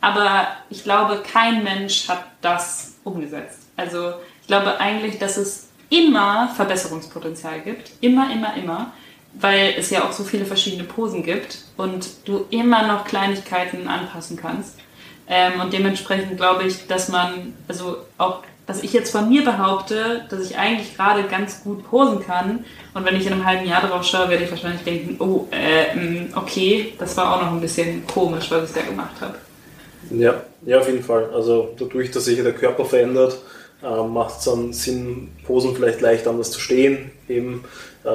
aber 0.00 0.48
ich 0.68 0.82
glaube, 0.82 1.22
kein 1.30 1.62
Mensch 1.62 2.08
hat 2.08 2.24
das 2.40 2.94
umgesetzt. 3.04 3.60
Also 3.76 4.14
ich 4.40 4.48
glaube 4.48 4.80
eigentlich, 4.80 5.18
dass 5.18 5.36
es 5.36 5.68
immer 5.88 6.48
Verbesserungspotenzial 6.56 7.60
gibt. 7.60 7.92
Immer, 8.00 8.32
immer, 8.32 8.54
immer. 8.56 8.92
Weil 9.34 9.74
es 9.76 9.90
ja 9.90 10.04
auch 10.04 10.12
so 10.12 10.24
viele 10.24 10.46
verschiedene 10.46 10.84
Posen 10.84 11.22
gibt 11.22 11.58
und 11.76 12.08
du 12.24 12.46
immer 12.50 12.86
noch 12.86 13.04
Kleinigkeiten 13.04 13.86
anpassen 13.86 14.36
kannst. 14.36 14.78
Ähm, 15.28 15.60
und 15.60 15.72
dementsprechend 15.72 16.36
glaube 16.36 16.64
ich, 16.64 16.86
dass 16.86 17.08
man, 17.08 17.54
also 17.68 17.98
auch, 18.18 18.42
dass 18.66 18.82
ich 18.82 18.92
jetzt 18.92 19.10
von 19.10 19.28
mir 19.28 19.44
behaupte, 19.44 20.24
dass 20.28 20.40
ich 20.40 20.56
eigentlich 20.56 20.96
gerade 20.96 21.24
ganz 21.24 21.62
gut 21.62 21.88
posen 21.88 22.20
kann. 22.24 22.64
Und 22.94 23.04
wenn 23.04 23.16
ich 23.16 23.26
in 23.26 23.32
einem 23.32 23.46
halben 23.46 23.66
Jahr 23.66 23.86
drauf 23.86 24.04
schaue, 24.04 24.28
werde 24.28 24.44
ich 24.44 24.50
wahrscheinlich 24.50 24.82
denken, 24.82 25.16
oh, 25.20 25.46
äh, 25.50 26.26
okay, 26.34 26.94
das 26.98 27.16
war 27.16 27.34
auch 27.34 27.42
noch 27.42 27.52
ein 27.52 27.60
bisschen 27.60 28.06
komisch, 28.06 28.50
was 28.50 28.70
ich 28.70 28.74
da 28.74 28.82
gemacht 28.82 29.14
habe. 29.20 29.34
Ja, 30.10 30.42
ja, 30.64 30.78
auf 30.78 30.86
jeden 30.86 31.02
Fall. 31.02 31.30
Also 31.32 31.74
dadurch, 31.78 32.10
dass 32.10 32.24
sich 32.24 32.42
der 32.42 32.52
Körper 32.52 32.84
verändert, 32.84 33.38
äh, 33.82 34.02
macht 34.02 34.38
es 34.38 34.44
dann 34.44 34.72
Sinn, 34.72 35.32
Posen 35.44 35.74
vielleicht 35.74 36.00
leicht 36.00 36.26
anders 36.26 36.50
zu 36.50 36.60
stehen. 36.60 37.10
Eben 37.28 37.64
äh, 38.04 38.08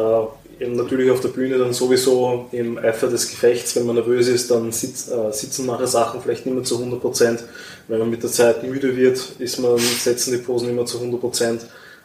eben 0.62 0.76
natürlich 0.76 1.10
auf 1.10 1.21
der 1.21 1.30
Bühne 1.30 1.58
dann 1.58 1.74
sowieso 1.74 2.47
im 2.52 2.78
Eifer 2.78 3.08
des 3.08 3.30
Gefechts, 3.30 3.76
wenn 3.76 3.88
man 3.88 3.95
nervös 3.95 4.28
ist, 4.28 4.52
dann 4.52 4.71
sitz, 4.71 5.10
äh, 5.10 5.32
sitzen 5.32 5.65
nachher 5.65 5.88
Sachen 5.88 6.21
vielleicht 6.21 6.45
nicht 6.45 6.54
mehr 6.54 6.63
zu 6.63 6.78
100 6.78 7.02
Prozent. 7.02 7.43
Wenn 7.88 7.97
man 7.97 8.12
mit 8.12 8.21
der 8.21 8.30
Zeit 8.30 8.63
müde 8.63 8.95
wird, 8.95 9.19
ist 9.39 9.58
man, 9.58 9.80
setzen 9.80 10.34
die 10.34 10.38
Posen 10.38 10.69
immer 10.69 10.86
zu 10.86 11.00
100 11.00 11.19
Prozent. 11.19 11.62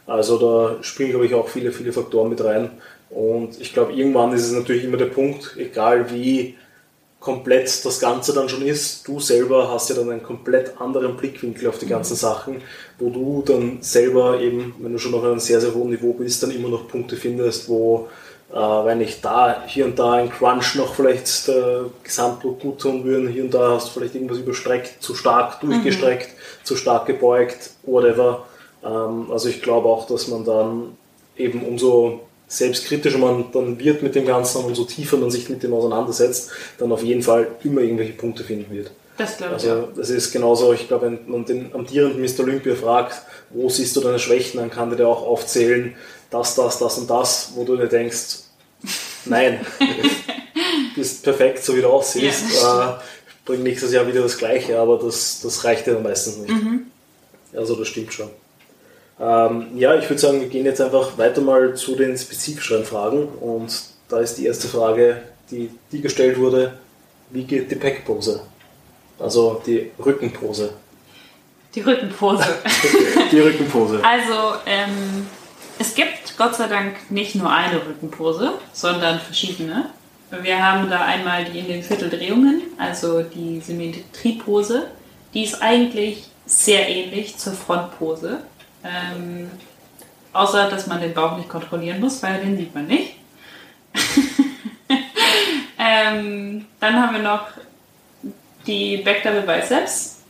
Also 0.07 0.39
da 0.39 0.83
spielen, 0.83 1.11
glaube 1.11 1.27
ich, 1.27 1.35
auch 1.35 1.47
viele, 1.47 1.71
viele 1.71 1.93
Faktoren 1.93 2.29
mit 2.29 2.43
rein. 2.43 2.71
Und 3.11 3.61
ich 3.61 3.73
glaube, 3.73 3.93
irgendwann 3.93 4.33
ist 4.33 4.45
es 4.45 4.51
natürlich 4.51 4.83
immer 4.83 4.97
der 4.97 5.05
Punkt, 5.05 5.55
egal 5.57 6.11
wie 6.11 6.55
komplett 7.19 7.85
das 7.85 7.99
Ganze 7.99 8.33
dann 8.33 8.49
schon 8.49 8.65
ist. 8.65 9.07
Du 9.07 9.19
selber 9.19 9.69
hast 9.71 9.89
ja 9.89 9.95
dann 9.95 10.09
einen 10.09 10.23
komplett 10.23 10.79
anderen 10.79 11.15
Blickwinkel 11.15 11.67
auf 11.67 11.77
die 11.77 11.87
ganzen 11.87 12.13
mhm. 12.13 12.17
Sachen, 12.17 12.61
wo 12.97 13.09
du 13.09 13.43
dann 13.45 13.79
selber 13.81 14.39
eben, 14.39 14.73
wenn 14.79 14.93
du 14.93 14.97
schon 14.97 15.13
auf 15.13 15.23
einem 15.23 15.39
sehr, 15.39 15.61
sehr 15.61 15.73
hohen 15.75 15.89
Niveau 15.89 16.13
bist, 16.13 16.41
dann 16.41 16.51
immer 16.51 16.69
noch 16.69 16.87
Punkte 16.87 17.17
findest, 17.17 17.69
wo, 17.69 18.07
wenn 18.49 19.01
ich 19.01 19.21
da 19.21 19.63
hier 19.67 19.85
und 19.85 19.99
da 19.99 20.13
ein 20.13 20.29
Crunch 20.29 20.75
noch 20.75 20.95
vielleicht 20.95 21.47
der 21.47 21.85
Gesamtdruck 22.03 22.59
gut 22.61 22.79
tun 22.79 23.03
würden, 23.03 23.27
hier 23.27 23.43
und 23.43 23.53
da 23.53 23.73
hast 23.75 23.87
du 23.89 23.99
vielleicht 23.99 24.15
irgendwas 24.15 24.37
überstreckt, 24.37 25.03
zu 25.03 25.15
stark 25.15 25.59
durchgestreckt, 25.59 26.29
mhm. 26.29 26.65
zu 26.65 26.75
stark 26.77 27.05
gebeugt, 27.05 27.71
whatever. 27.83 28.45
Ähm, 28.83 29.31
also 29.31 29.49
ich 29.49 29.61
glaube 29.61 29.89
auch, 29.89 30.07
dass 30.07 30.29
man 30.29 30.45
dann 30.45 30.97
eben 31.35 31.63
umso 31.63 32.21
selbstkritischer 32.47 33.17
man 33.17 33.45
dann 33.51 33.77
wird 33.77 34.01
mit 34.01 34.15
dem 34.15 34.25
Ganzen 34.25 34.59
und 34.59 34.65
umso 34.67 34.85
tiefer 34.85 35.17
man 35.17 35.29
sich 35.29 35.49
mit 35.49 35.63
dem 35.63 35.73
auseinandersetzt, 35.73 36.51
dann 36.77 36.91
auf 36.91 37.03
jeden 37.03 37.21
Fall 37.21 37.47
immer 37.63 37.81
irgendwelche 37.81 38.13
Punkte 38.13 38.43
finden 38.43 38.73
wird. 38.73 38.91
Das 39.17 39.37
glaube 39.37 39.55
ich. 39.57 39.63
Also 39.63 39.89
das 39.95 40.09
ist 40.09 40.31
genauso, 40.31 40.73
ich 40.73 40.87
glaube, 40.87 41.07
wenn 41.07 41.19
man 41.29 41.43
den 41.43 41.73
amtierenden 41.73 42.21
Mr. 42.21 42.41
Olympia 42.41 42.75
fragt, 42.75 43.21
wo 43.49 43.67
siehst 43.67 43.95
du 43.95 44.01
deine 44.01 44.19
Schwächen, 44.19 44.59
dann 44.59 44.69
kann 44.69 44.89
der 44.89 44.97
dir 44.99 45.07
auch 45.07 45.25
aufzählen, 45.25 45.95
das, 46.29 46.55
das, 46.55 46.79
das 46.79 46.97
und 46.97 47.09
das, 47.09 47.51
wo 47.55 47.63
du 47.63 47.77
dir 47.77 47.87
denkst, 47.87 48.39
nein, 49.25 49.65
du 49.79 50.95
bist 50.95 51.23
perfekt, 51.23 51.63
so 51.63 51.75
wie 51.75 51.81
du 51.81 51.87
aussiehst, 51.87 52.61
ja, 52.61 52.91
äh, 52.91 52.99
bring 53.45 53.63
nächstes 53.63 53.93
Jahr 53.93 54.07
wieder 54.07 54.21
das 54.21 54.37
Gleiche, 54.37 54.79
aber 54.79 54.97
das, 54.97 55.41
das 55.41 55.63
reicht 55.63 55.87
dir 55.87 55.93
dann 55.93 56.03
meistens 56.03 56.37
nicht. 56.37 56.49
Mhm. 56.49 56.87
Also 57.55 57.75
das 57.75 57.87
stimmt 57.87 58.13
schon. 58.13 58.29
Ähm, 59.19 59.69
ja, 59.75 59.95
ich 59.95 60.09
würde 60.09 60.19
sagen, 60.19 60.41
wir 60.41 60.47
gehen 60.47 60.65
jetzt 60.65 60.81
einfach 60.81 61.17
weiter 61.17 61.41
mal 61.41 61.75
zu 61.75 61.95
den 61.95 62.17
spezifischeren 62.17 62.85
Fragen. 62.85 63.27
Und 63.27 63.73
da 64.09 64.19
ist 64.19 64.35
die 64.35 64.45
erste 64.45 64.67
Frage, 64.67 65.21
die, 65.49 65.71
die 65.91 66.01
gestellt 66.01 66.37
wurde, 66.37 66.73
wie 67.31 67.43
geht 67.43 67.71
die 67.71 67.75
Packpose? 67.75 68.41
Also 69.19 69.61
die 69.65 69.91
Rückenpose. 70.03 70.73
Die 71.73 71.81
Rückenpose. 71.81 72.45
die 73.31 73.39
Rückenpose. 73.39 74.03
Also 74.03 74.59
ähm, 74.65 75.27
es 75.87 75.95
gibt 75.95 76.37
Gott 76.37 76.55
sei 76.55 76.67
Dank 76.67 77.09
nicht 77.09 77.35
nur 77.35 77.49
eine 77.49 77.77
Rückenpose, 77.77 78.53
sondern 78.73 79.21
verschiedene. 79.21 79.85
Wir 80.29 80.61
haben 80.61 80.89
da 80.89 81.05
einmal 81.05 81.45
die 81.45 81.59
in 81.59 81.67
den 81.67 81.81
Vierteldrehungen, 81.81 82.61
also 82.77 83.23
die 83.23 83.61
Symmetriepose. 83.61 84.87
Die 85.33 85.45
ist 85.45 85.61
eigentlich 85.61 86.25
sehr 86.45 86.89
ähnlich 86.89 87.37
zur 87.37 87.53
Frontpose. 87.53 88.41
Ähm, 88.83 89.49
außer, 90.33 90.69
dass 90.69 90.87
man 90.87 90.99
den 90.99 91.13
Bauch 91.13 91.37
nicht 91.37 91.47
kontrollieren 91.47 92.01
muss, 92.01 92.21
weil 92.21 92.41
den 92.41 92.57
sieht 92.57 92.75
man 92.75 92.87
nicht. 92.87 93.15
ähm, 95.79 96.65
dann 96.81 97.01
haben 97.01 97.15
wir 97.15 97.23
noch 97.23 97.47
die 98.65 98.97
Back 98.97 99.23
Double 99.23 99.43
Biceps. 99.43 100.21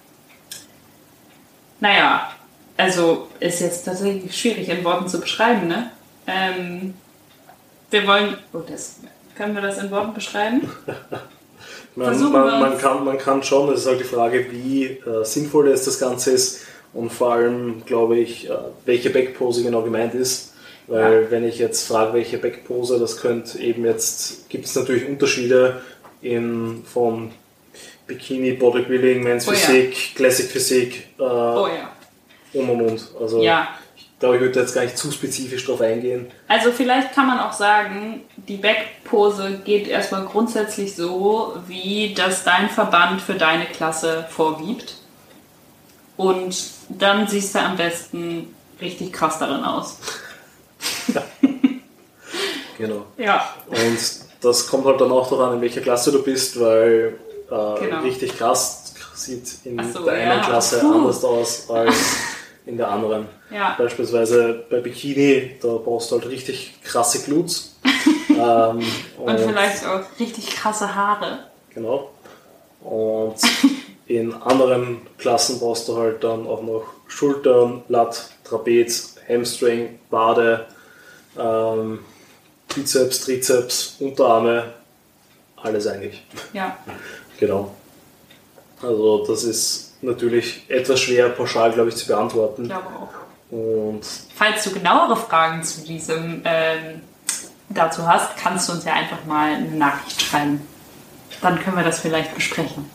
Naja, 1.79 2.29
also 2.77 3.27
ist 3.39 3.61
jetzt 3.61 3.85
tatsächlich 3.85 4.35
schwierig 4.35 4.69
in 4.69 4.83
Worten 4.83 5.07
zu 5.07 5.19
beschreiben, 5.19 5.67
ne? 5.67 5.91
Ähm, 6.27 6.93
wir 7.89 8.07
wollen. 8.07 8.37
Oh, 8.53 8.59
das, 8.59 8.97
können 9.35 9.55
wir 9.55 9.61
das 9.61 9.77
in 9.77 9.91
Worten 9.91 10.13
beschreiben? 10.13 10.69
man, 11.95 12.31
man, 12.31 12.59
man, 12.59 12.77
kann, 12.77 13.03
man 13.03 13.17
kann 13.17 13.43
schon, 13.43 13.69
das 13.69 13.81
ist 13.81 13.87
halt 13.87 13.99
die 13.99 14.03
Frage, 14.03 14.45
wie 14.51 14.85
äh, 14.85 15.23
sinnvoll 15.23 15.69
das, 15.69 15.85
das 15.85 15.99
Ganze 15.99 16.31
ist 16.31 16.61
und 16.93 17.11
vor 17.11 17.33
allem 17.33 17.83
glaube 17.85 18.17
ich, 18.17 18.49
äh, 18.49 18.53
welche 18.85 19.09
Backpose 19.09 19.63
genau 19.63 19.81
gemeint 19.81 20.13
ist. 20.13 20.53
Weil 20.87 21.23
ja. 21.23 21.31
wenn 21.31 21.43
ich 21.43 21.59
jetzt 21.59 21.85
frage, 21.85 22.13
welche 22.13 22.37
Backpose, 22.37 22.97
das 22.97 23.17
könnte 23.17 23.59
eben 23.59 23.83
jetzt, 23.83 24.49
gibt 24.49 24.65
es 24.65 24.75
natürlich 24.75 25.07
Unterschiede 25.07 25.81
in, 26.21 26.83
von 26.85 27.31
Bikini, 28.07 28.53
Bodybuilding, 28.53 29.21
Men's 29.21 29.47
oh, 29.47 29.51
Physik, 29.51 29.93
ja. 29.93 30.15
Classic 30.15 30.49
Physik 30.49 31.07
äh, 31.19 31.23
oh, 31.23 31.67
ja. 31.67 31.91
Und 32.57 32.69
und 32.69 32.81
und. 32.81 33.07
Also 33.19 33.41
ja. 33.41 33.67
ich 33.95 34.07
glaube, 34.19 34.35
ich 34.35 34.41
würde 34.41 34.59
jetzt 34.59 34.73
gar 34.73 34.83
nicht 34.83 34.97
zu 34.97 35.11
spezifisch 35.11 35.65
darauf 35.65 35.81
eingehen. 35.81 36.27
Also 36.47 36.71
vielleicht 36.71 37.13
kann 37.13 37.27
man 37.27 37.39
auch 37.39 37.53
sagen, 37.53 38.21
die 38.35 38.57
Backpose 38.57 39.61
geht 39.63 39.87
erstmal 39.87 40.25
grundsätzlich 40.25 40.95
so, 40.95 41.57
wie 41.67 42.13
das 42.13 42.43
dein 42.43 42.69
Verband 42.69 43.21
für 43.21 43.35
deine 43.35 43.65
Klasse 43.65 44.25
vorgibt. 44.29 44.95
Und 46.15 46.57
dann 46.89 47.27
siehst 47.27 47.53
du 47.53 47.59
am 47.59 47.77
besten 47.77 48.55
richtig 48.81 49.13
krass 49.13 49.39
darin 49.39 49.63
aus. 49.63 49.97
genau. 52.77 53.05
Ja. 53.17 53.53
Und 53.67 53.97
das 54.41 54.67
kommt 54.67 54.85
halt 54.85 55.01
dann 55.01 55.11
auch 55.11 55.29
daran, 55.29 55.55
in 55.55 55.61
welcher 55.61 55.81
Klasse 55.81 56.11
du 56.11 56.23
bist, 56.23 56.59
weil 56.59 57.19
äh, 57.49 57.79
genau. 57.79 58.01
richtig 58.01 58.37
krass 58.37 58.93
sieht 59.15 59.65
in 59.65 59.93
so, 59.93 60.05
der 60.05 60.13
einen 60.13 60.39
ja. 60.39 60.45
Klasse 60.45 60.79
Puh. 60.79 60.93
anders 60.93 61.23
aus 61.23 61.69
als 61.69 61.95
in 62.67 62.77
der 62.77 62.89
anderen. 62.89 63.27
Ja. 63.49 63.75
Beispielsweise 63.77 64.65
bei 64.69 64.81
Bikini, 64.81 65.57
da 65.61 65.69
brauchst 65.77 66.11
du 66.11 66.19
halt 66.19 66.29
richtig 66.29 66.75
krasse 66.83 67.23
Glutes. 67.23 67.75
ähm, 68.29 68.83
und, 69.17 69.29
und, 69.29 69.39
vielleicht 69.39 69.85
auch 69.85 70.01
richtig 70.19 70.49
krasse 70.51 70.93
Haare. 70.93 71.39
Genau. 71.73 72.11
Und 72.81 73.35
in 74.07 74.33
anderen 74.33 75.01
Klassen 75.17 75.59
brauchst 75.59 75.87
du 75.87 75.97
halt 75.97 76.23
dann 76.23 76.45
auch 76.45 76.61
noch 76.61 76.83
Schultern, 77.07 77.83
Lat, 77.87 78.29
Trapez, 78.43 79.15
Hamstring, 79.27 79.99
Wade, 80.09 80.65
ähm, 81.39 81.99
Bizeps, 82.73 83.21
Trizeps, 83.21 83.95
Unterarme, 83.99 84.73
alles 85.55 85.87
eigentlich. 85.87 86.23
Ja. 86.53 86.77
genau. 87.39 87.73
Also 88.81 89.25
das 89.25 89.43
ist 89.43 89.86
natürlich 90.01 90.65
etwas 90.69 90.99
schwer 90.99 91.29
pauschal, 91.29 91.71
glaube 91.71 91.89
ich, 91.89 91.95
zu 91.95 92.07
beantworten. 92.07 92.63
Ich 92.63 92.69
glaube 92.69 92.87
auch. 92.87 93.53
Und 93.53 94.01
Falls 94.35 94.63
du 94.63 94.71
genauere 94.71 95.15
Fragen 95.15 95.63
zu 95.63 95.81
diesem 95.81 96.41
ähm, 96.43 97.01
dazu 97.69 98.07
hast, 98.07 98.37
kannst 98.37 98.67
du 98.67 98.73
uns 98.73 98.85
ja 98.85 98.93
einfach 98.93 99.25
mal 99.25 99.53
eine 99.53 99.71
Nachricht 99.71 100.21
schreiben. 100.21 100.61
Dann 101.41 101.59
können 101.59 101.77
wir 101.77 101.83
das 101.83 101.99
vielleicht 101.99 102.33
besprechen. 102.35 102.89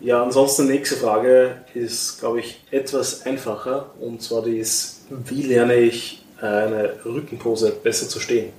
Ja, 0.00 0.22
ansonsten 0.22 0.66
nächste 0.66 0.96
Frage 0.96 1.62
ist, 1.72 2.20
glaube 2.20 2.40
ich, 2.40 2.60
etwas 2.70 3.24
einfacher. 3.24 3.90
Und 4.00 4.22
zwar 4.22 4.42
die 4.42 4.58
ist, 4.58 5.06
wie 5.08 5.42
lerne 5.42 5.76
ich 5.76 6.22
eine 6.40 6.96
Rückenpose 7.06 7.70
besser 7.70 8.08
zu 8.08 8.20
stehen? 8.20 8.52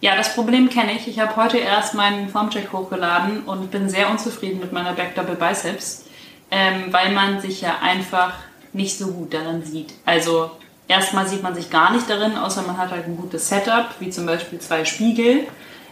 Ja, 0.00 0.16
das 0.16 0.34
Problem 0.34 0.68
kenne 0.70 0.92
ich. 0.92 1.06
Ich 1.06 1.18
habe 1.20 1.36
heute 1.36 1.58
erst 1.58 1.94
meinen 1.94 2.28
Formcheck 2.28 2.72
hochgeladen 2.72 3.44
und 3.44 3.70
bin 3.70 3.88
sehr 3.88 4.10
unzufrieden 4.10 4.60
mit 4.60 4.72
meiner 4.72 4.92
Back 4.92 5.14
Double 5.14 5.34
Biceps, 5.34 6.04
ähm, 6.50 6.92
weil 6.92 7.12
man 7.12 7.40
sich 7.40 7.60
ja 7.60 7.78
einfach 7.82 8.34
nicht 8.72 8.98
so 8.98 9.08
gut 9.08 9.34
darin 9.34 9.62
sieht. 9.64 9.94
Also 10.04 10.50
erstmal 10.86 11.26
sieht 11.26 11.42
man 11.42 11.54
sich 11.54 11.70
gar 11.70 11.92
nicht 11.92 12.08
darin, 12.08 12.36
außer 12.36 12.62
man 12.62 12.78
hat 12.78 12.90
halt 12.90 13.06
ein 13.06 13.16
gutes 13.16 13.48
Setup, 13.48 13.86
wie 14.00 14.10
zum 14.10 14.26
Beispiel 14.26 14.58
zwei 14.58 14.84
Spiegel. 14.84 15.46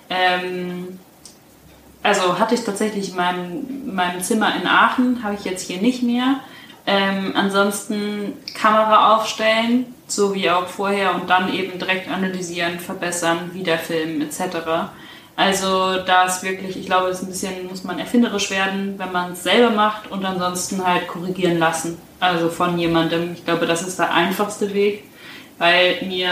Ähm, 0.08 0.98
also 2.02 2.38
hatte 2.38 2.54
ich 2.54 2.64
tatsächlich 2.64 3.10
in 3.10 3.16
meinem, 3.16 3.94
meinem 3.94 4.22
Zimmer 4.22 4.54
in 4.54 4.66
Aachen, 4.66 5.22
habe 5.22 5.34
ich 5.34 5.44
jetzt 5.44 5.66
hier 5.66 5.80
nicht 5.80 6.02
mehr. 6.02 6.40
Ähm, 6.86 7.32
ansonsten 7.34 8.34
Kamera 8.54 9.16
aufstellen, 9.16 9.86
so 10.06 10.32
wie 10.34 10.48
auch 10.48 10.68
vorher 10.68 11.16
und 11.16 11.28
dann 11.28 11.52
eben 11.52 11.80
direkt 11.80 12.08
analysieren, 12.08 12.78
verbessern, 12.78 13.50
wiederfilmen 13.54 14.22
etc. 14.22 14.88
Also 15.36 15.98
da 16.06 16.24
ist 16.24 16.42
wirklich, 16.42 16.78
ich 16.78 16.86
glaube, 16.86 17.08
es 17.08 17.18
ist 17.18 17.24
ein 17.24 17.28
bisschen, 17.28 17.66
muss 17.68 17.84
man 17.84 17.98
erfinderisch 17.98 18.50
werden, 18.50 18.94
wenn 18.96 19.12
man 19.12 19.32
es 19.32 19.42
selber 19.42 19.70
macht 19.70 20.10
und 20.10 20.24
ansonsten 20.24 20.84
halt 20.84 21.06
korrigieren 21.06 21.58
lassen. 21.58 21.98
Also 22.20 22.48
von 22.48 22.78
jemandem. 22.78 23.34
Ich 23.34 23.44
glaube, 23.44 23.66
das 23.66 23.86
ist 23.86 23.98
der 23.98 24.12
einfachste 24.12 24.72
Weg, 24.72 25.04
weil 25.58 25.98
mir 26.06 26.30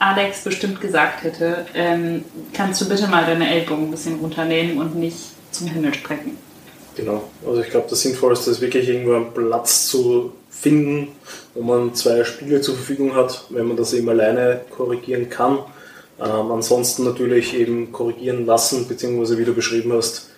Alex 0.00 0.42
bestimmt 0.42 0.80
gesagt 0.80 1.22
hätte, 1.22 1.66
ähm, 1.74 2.24
kannst 2.52 2.80
du 2.80 2.88
bitte 2.88 3.06
mal 3.06 3.24
deine 3.24 3.48
Ellbogen 3.48 3.84
ein 3.84 3.90
bisschen 3.92 4.18
runternehmen 4.18 4.78
und 4.78 4.96
nicht 4.96 5.16
zum 5.52 5.68
Himmel 5.68 5.94
strecken. 5.94 6.36
Genau, 6.96 7.24
also 7.46 7.60
ich 7.60 7.70
glaube, 7.70 7.86
das 7.88 8.02
Sinnvollste 8.02 8.50
ist 8.50 8.60
wirklich 8.60 8.88
irgendwo 8.88 9.14
einen 9.14 9.32
Platz 9.32 9.86
zu 9.86 10.32
finden, 10.50 11.08
wo 11.54 11.62
man 11.62 11.94
zwei 11.94 12.24
Spiegel 12.24 12.60
zur 12.60 12.74
Verfügung 12.74 13.14
hat, 13.14 13.44
wenn 13.50 13.66
man 13.66 13.76
das 13.76 13.92
eben 13.92 14.08
alleine 14.08 14.60
korrigieren 14.70 15.28
kann. 15.30 15.58
Ähm, 16.20 16.52
ansonsten 16.52 17.04
natürlich 17.04 17.54
eben 17.54 17.90
korrigieren 17.92 18.46
lassen, 18.46 18.86
beziehungsweise 18.86 19.38
wie 19.38 19.44
du 19.44 19.52
beschrieben 19.52 19.92
hast, 19.92 20.30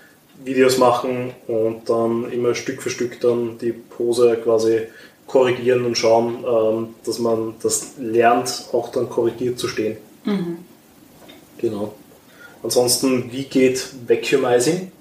Videos 0.44 0.78
machen 0.78 1.32
und 1.46 1.88
dann 1.88 2.30
immer 2.30 2.54
Stück 2.54 2.82
für 2.82 2.90
Stück 2.90 3.20
dann 3.20 3.58
die 3.58 3.72
Pose 3.72 4.38
quasi 4.42 4.82
korrigieren 5.26 5.84
und 5.84 5.96
schauen, 5.96 6.44
ähm, 6.44 6.94
dass 7.04 7.18
man 7.18 7.54
das 7.62 7.94
lernt, 7.98 8.66
auch 8.72 8.90
dann 8.90 9.08
korrigiert 9.08 9.58
zu 9.58 9.68
stehen. 9.68 9.96
Mhm. 10.24 10.58
Genau. 11.58 11.94
Ansonsten, 12.62 13.30
wie 13.32 13.44
geht 13.44 13.86
Vacuumizing? 14.06 14.92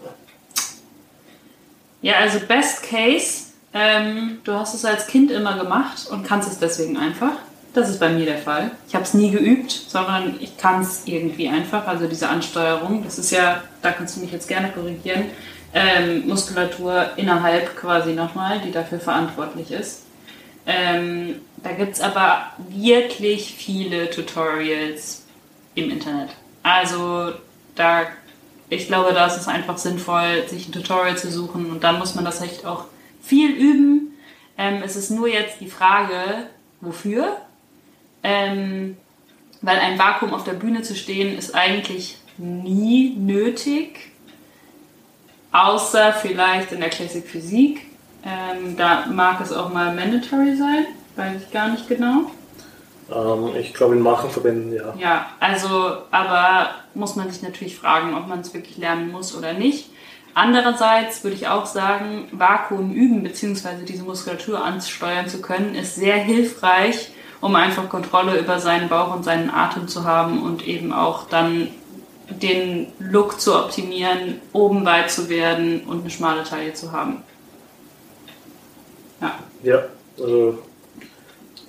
Ja, 2.01 2.15
also 2.15 2.39
Best 2.47 2.83
Case, 2.83 3.45
ähm, 3.73 4.39
du 4.43 4.53
hast 4.53 4.73
es 4.73 4.85
als 4.85 5.07
Kind 5.07 5.31
immer 5.31 5.57
gemacht 5.57 6.07
und 6.11 6.23
kannst 6.23 6.51
es 6.51 6.59
deswegen 6.59 6.97
einfach. 6.97 7.33
Das 7.75 7.89
ist 7.89 7.99
bei 7.99 8.07
mir 8.07 8.25
der 8.25 8.37
Fall. 8.37 8.71
Ich 8.87 8.95
habe 8.95 9.03
es 9.03 9.13
nie 9.13 9.31
geübt, 9.31 9.69
sondern 9.69 10.37
ich 10.39 10.57
kann 10.57 10.81
es 10.81 11.01
irgendwie 11.05 11.49
einfach. 11.49 11.85
Also 11.85 12.07
diese 12.07 12.29
Ansteuerung, 12.29 13.03
das 13.03 13.19
ist 13.19 13.31
ja, 13.31 13.63
da 13.81 13.91
kannst 13.91 14.15
du 14.15 14.21
mich 14.21 14.31
jetzt 14.31 14.47
gerne 14.47 14.69
korrigieren, 14.71 15.25
ähm, 15.73 16.25
Muskulatur 16.25 17.09
innerhalb 17.17 17.75
quasi 17.75 18.13
nochmal, 18.13 18.61
die 18.61 18.71
dafür 18.71 19.01
verantwortlich 19.01 19.71
ist. 19.71 20.03
Ähm, 20.65 21.41
da 21.57 21.73
gibt 21.73 21.95
es 21.95 22.01
aber 22.01 22.45
wirklich 22.69 23.53
viele 23.57 24.09
Tutorials 24.09 25.25
im 25.75 25.91
Internet. 25.91 26.29
Also 26.63 27.33
da, 27.75 28.03
ich 28.69 28.87
glaube, 28.87 29.13
da 29.13 29.27
ist 29.27 29.35
es 29.35 29.49
einfach 29.49 29.77
sinnvoll, 29.77 30.47
sich 30.47 30.69
ein 30.69 30.71
Tutorial 30.71 31.17
zu 31.17 31.29
suchen 31.29 31.69
und 31.69 31.83
dann 31.83 31.99
muss 31.99 32.15
man 32.15 32.23
das 32.23 32.41
echt 32.41 32.65
auch 32.65 32.85
viel 33.21 33.51
üben. 33.51 34.13
Ähm, 34.57 34.81
es 34.81 34.95
ist 34.95 35.09
nur 35.09 35.27
jetzt 35.27 35.59
die 35.59 35.69
Frage, 35.69 36.47
wofür? 36.79 37.35
Ähm, 38.27 38.97
weil 39.61 39.77
ein 39.77 39.99
Vakuum 39.99 40.33
auf 40.33 40.43
der 40.43 40.53
Bühne 40.53 40.81
zu 40.81 40.95
stehen 40.95 41.37
ist 41.37 41.53
eigentlich 41.53 42.17
nie 42.37 43.15
nötig, 43.15 44.11
außer 45.51 46.11
vielleicht 46.11 46.71
in 46.71 46.79
der 46.79 46.89
Classic 46.89 47.25
Physik. 47.25 47.81
Ähm, 48.25 48.75
da 48.77 49.05
mag 49.05 49.39
es 49.41 49.53
auch 49.53 49.71
mal 49.71 49.93
mandatory 49.93 50.55
sein, 50.55 50.87
weiß 51.15 51.43
ich 51.43 51.51
gar 51.51 51.69
nicht 51.69 51.87
genau. 51.87 52.31
Ähm, 53.13 53.55
ich 53.59 53.75
glaube 53.75 53.95
in 53.95 54.01
Machenverbänden, 54.01 54.73
ja. 54.73 54.95
Ja, 54.97 55.25
also, 55.39 55.97
aber 56.09 56.71
muss 56.95 57.15
man 57.15 57.29
sich 57.29 57.43
natürlich 57.43 57.77
fragen, 57.77 58.15
ob 58.15 58.27
man 58.27 58.39
es 58.39 58.55
wirklich 58.55 58.77
lernen 58.77 59.11
muss 59.11 59.37
oder 59.37 59.53
nicht. 59.53 59.91
Andererseits 60.33 61.23
würde 61.23 61.35
ich 61.35 61.47
auch 61.47 61.67
sagen, 61.67 62.27
Vakuum 62.31 62.91
üben 62.91 63.21
bzw. 63.21 63.85
diese 63.87 64.03
Muskulatur 64.03 64.65
ansteuern 64.65 65.29
zu 65.29 65.41
können, 65.41 65.75
ist 65.75 65.95
sehr 65.95 66.15
hilfreich, 66.15 67.11
um 67.45 67.55
einfach 67.55 67.87
Kontrolle 67.89 68.39
über 68.39 68.59
seinen 68.59 68.89
Bauch 68.89 69.15
und 69.15 69.23
seinen 69.23 69.51
Atem 69.51 69.87
zu 69.87 70.03
haben 70.03 70.41
und 70.41 70.67
eben 70.67 70.91
auch 70.91 71.29
dann 71.29 71.67
den 72.27 72.87
Look 72.97 73.39
zu 73.39 73.53
optimieren, 73.53 74.41
oben 74.51 74.83
weit 74.83 75.11
zu 75.11 75.29
werden 75.29 75.81
und 75.81 76.01
eine 76.01 76.09
schmale 76.09 76.43
Taille 76.43 76.73
zu 76.73 76.91
haben. 76.91 77.21
Ja. 79.21 79.39
Ja, 79.61 79.83
also 80.19 80.57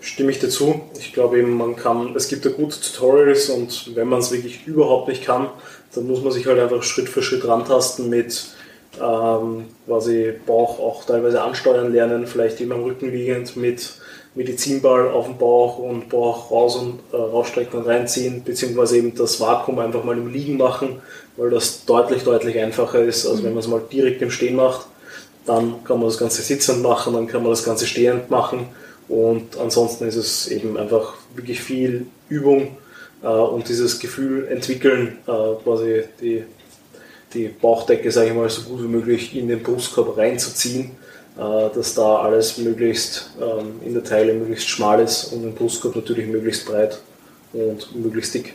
stimme 0.01 0.31
ich 0.31 0.39
dazu. 0.39 0.81
Ich 0.99 1.13
glaube 1.13 1.41
eben, 1.41 1.55
man 1.59 1.77
kann, 1.77 2.17
es 2.17 2.29
gibt 2.29 2.47
da 2.47 2.49
gute 2.49 2.81
Tutorials 2.81 3.51
und 3.51 3.95
wenn 3.95 4.09
man 4.09 4.21
es 4.21 4.33
wirklich 4.33 4.67
überhaupt 4.67 5.09
nicht 5.09 5.27
kann, 5.27 5.49
dann 5.95 6.07
muss 6.07 6.23
man 6.23 6.33
sich 6.33 6.47
halt 6.47 6.59
einfach 6.59 6.83
Schritt 6.83 7.11
für 7.11 7.23
Schritt 7.23 7.47
rantasten 7.47 8.09
mit 8.09 8.47
ähm, 8.99 9.67
quasi 9.85 10.33
Bauch 10.47 10.79
auch 10.79 11.05
teilweise 11.05 11.43
ansteuern 11.43 11.93
lernen, 11.93 12.27
vielleicht 12.27 12.63
eben 12.63 12.73
am 12.73 12.83
Rücken 12.83 13.11
liegend 13.11 13.59
mit 13.59 13.93
Medizinball 14.37 15.09
auf 15.09 15.27
dem 15.27 15.39
Bauch 15.39 15.79
und 15.79 16.09
Bauch 16.11 16.51
raus 16.51 16.77
und 16.77 17.01
äh, 17.13 17.17
rausstrecken 17.17 17.81
und 17.81 17.87
reinziehen, 17.87 18.45
beziehungsweise 18.45 18.99
eben 18.99 19.15
das 19.15 19.41
Vakuum 19.41 19.79
einfach 19.79 20.05
mal 20.05 20.17
im 20.17 20.33
Liegen 20.33 20.59
machen, 20.59 21.01
weil 21.37 21.51
das 21.51 21.85
deutlich, 21.87 22.23
deutlich 22.23 22.59
einfacher 22.59 23.03
ist, 23.03 23.27
als 23.27 23.41
mhm. 23.41 23.45
wenn 23.45 23.55
man 23.55 23.61
es 23.61 23.69
mal 23.69 23.83
direkt 23.91 24.23
im 24.23 24.31
Stehen 24.31 24.57
macht. 24.57 24.87
Dann 25.47 25.83
kann 25.85 25.99
man 25.99 26.09
das 26.09 26.19
Ganze 26.19 26.43
sitzend 26.43 26.83
machen, 26.83 27.15
dann 27.15 27.27
kann 27.27 27.43
man 27.43 27.51
das 27.51 27.65
Ganze 27.65 27.87
stehend 27.87 28.31
machen 28.31 28.69
und 29.09 29.57
ansonsten 29.59 30.07
ist 30.07 30.17
es 30.17 30.49
eben 30.49 30.77
einfach 30.77 31.15
wirklich 31.35 31.61
viel 31.61 32.07
Übung 32.29 32.77
äh, 33.23 33.29
und 33.29 33.69
dieses 33.69 33.99
Gefühl 33.99 34.49
entwickeln, 34.49 35.19
äh, 35.27 35.63
quasi 35.63 36.03
die, 36.21 36.45
die 37.33 37.49
Bauchdecke, 37.49 38.11
sage 38.11 38.29
ich 38.29 38.35
mal, 38.35 38.51
so 38.51 38.63
gut 38.63 38.83
wie 38.83 38.89
möglich 38.89 39.37
in 39.37 39.49
den 39.49 39.63
Brustkorb 39.63 40.17
reinzuziehen, 40.17 40.91
dass 41.37 41.95
da 41.95 42.21
alles 42.21 42.57
möglichst 42.59 43.31
ähm, 43.41 43.81
in 43.85 43.93
der 43.93 44.03
Teile 44.03 44.33
möglichst 44.33 44.69
schmal 44.69 45.01
ist 45.01 45.33
und 45.33 45.45
im 45.45 45.55
Brustkorb 45.55 45.95
natürlich 45.95 46.27
möglichst 46.27 46.67
breit 46.67 46.99
und 47.53 47.95
möglichst 47.95 48.35
dick. 48.35 48.55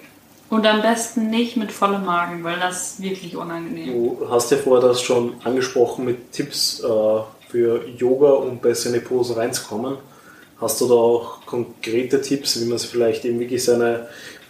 Und 0.50 0.68
am 0.68 0.82
besten 0.82 1.30
nicht 1.30 1.56
mit 1.56 1.72
vollem 1.72 2.04
Magen, 2.06 2.44
weil 2.44 2.60
das 2.60 2.94
ist 2.94 3.02
wirklich 3.02 3.38
unangenehm. 3.38 3.94
Du 3.94 4.28
hast 4.30 4.52
ja 4.52 4.58
vorher 4.58 4.86
das 4.86 5.02
schon 5.02 5.36
angesprochen 5.46 6.04
mit 6.04 6.34
Tipps 6.34 6.82
äh, 6.82 6.88
für 7.50 7.88
Yoga, 7.88 8.32
um 8.32 8.60
besser 8.60 8.88
in 8.88 8.96
die 8.96 9.00
Posen 9.00 9.36
reinzukommen. 9.36 9.98
Hast 10.60 10.82
du 10.82 10.90
da 10.90 10.94
auch 10.94 11.46
konkrete 11.46 12.22
Tipps, 12.22 12.60
wie 12.60 12.66
man 12.66 12.76
es 12.76 12.86
vielleicht 12.86 13.24
eben 13.24 13.40
wirklich 13.40 13.64
seine, 13.64 14.08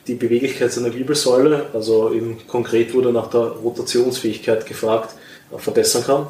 die 0.07 0.15
Beweglichkeit 0.15 0.71
seiner 0.71 0.93
Wirbelsäule, 0.93 1.67
also 1.71 2.11
eben 2.11 2.39
konkret 2.47 2.93
wurde 2.95 3.11
nach 3.11 3.29
der 3.29 3.41
Rotationsfähigkeit 3.41 4.65
gefragt, 4.65 5.13
verbessern 5.55 6.03
kann? 6.03 6.27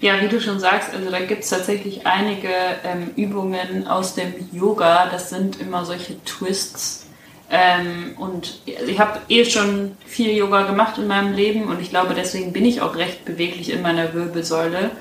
Ja, 0.00 0.20
wie 0.22 0.28
du 0.28 0.40
schon 0.40 0.58
sagst, 0.58 0.94
also 0.94 1.10
da 1.10 1.20
gibt 1.20 1.44
es 1.44 1.50
tatsächlich 1.50 2.06
einige 2.06 2.48
ähm, 2.84 3.10
Übungen 3.16 3.86
aus 3.86 4.14
dem 4.14 4.32
Yoga. 4.50 5.08
Das 5.10 5.28
sind 5.28 5.60
immer 5.60 5.84
solche 5.84 6.22
Twists. 6.24 7.06
Ähm, 7.50 8.14
und 8.16 8.60
ich 8.64 8.98
habe 8.98 9.20
eh 9.28 9.44
schon 9.44 9.96
viel 10.06 10.34
Yoga 10.34 10.62
gemacht 10.62 10.96
in 10.98 11.06
meinem 11.06 11.34
Leben 11.34 11.64
und 11.64 11.80
ich 11.80 11.90
glaube, 11.90 12.14
deswegen 12.14 12.52
bin 12.52 12.64
ich 12.64 12.80
auch 12.80 12.96
recht 12.96 13.24
beweglich 13.24 13.70
in 13.70 13.82
meiner 13.82 14.14
Wirbelsäule 14.14 14.92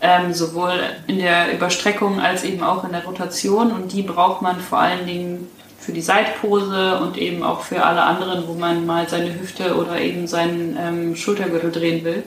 ähm, 0.00 0.32
sowohl 0.32 0.80
in 1.06 1.18
der 1.18 1.52
Überstreckung 1.52 2.20
als 2.20 2.44
eben 2.44 2.62
auch 2.62 2.84
in 2.84 2.92
der 2.92 3.04
Rotation. 3.04 3.72
Und 3.72 3.92
die 3.92 4.02
braucht 4.02 4.42
man 4.42 4.60
vor 4.60 4.78
allen 4.78 5.06
Dingen 5.06 5.48
für 5.78 5.92
die 5.92 6.00
Seitpose 6.00 6.98
und 6.98 7.16
eben 7.16 7.42
auch 7.42 7.62
für 7.62 7.84
alle 7.84 8.02
anderen, 8.02 8.46
wo 8.46 8.54
man 8.54 8.86
mal 8.86 9.08
seine 9.08 9.38
Hüfte 9.38 9.76
oder 9.76 10.00
eben 10.00 10.26
seinen 10.26 10.76
ähm, 10.80 11.16
Schultergürtel 11.16 11.70
drehen 11.72 12.04
will. 12.04 12.24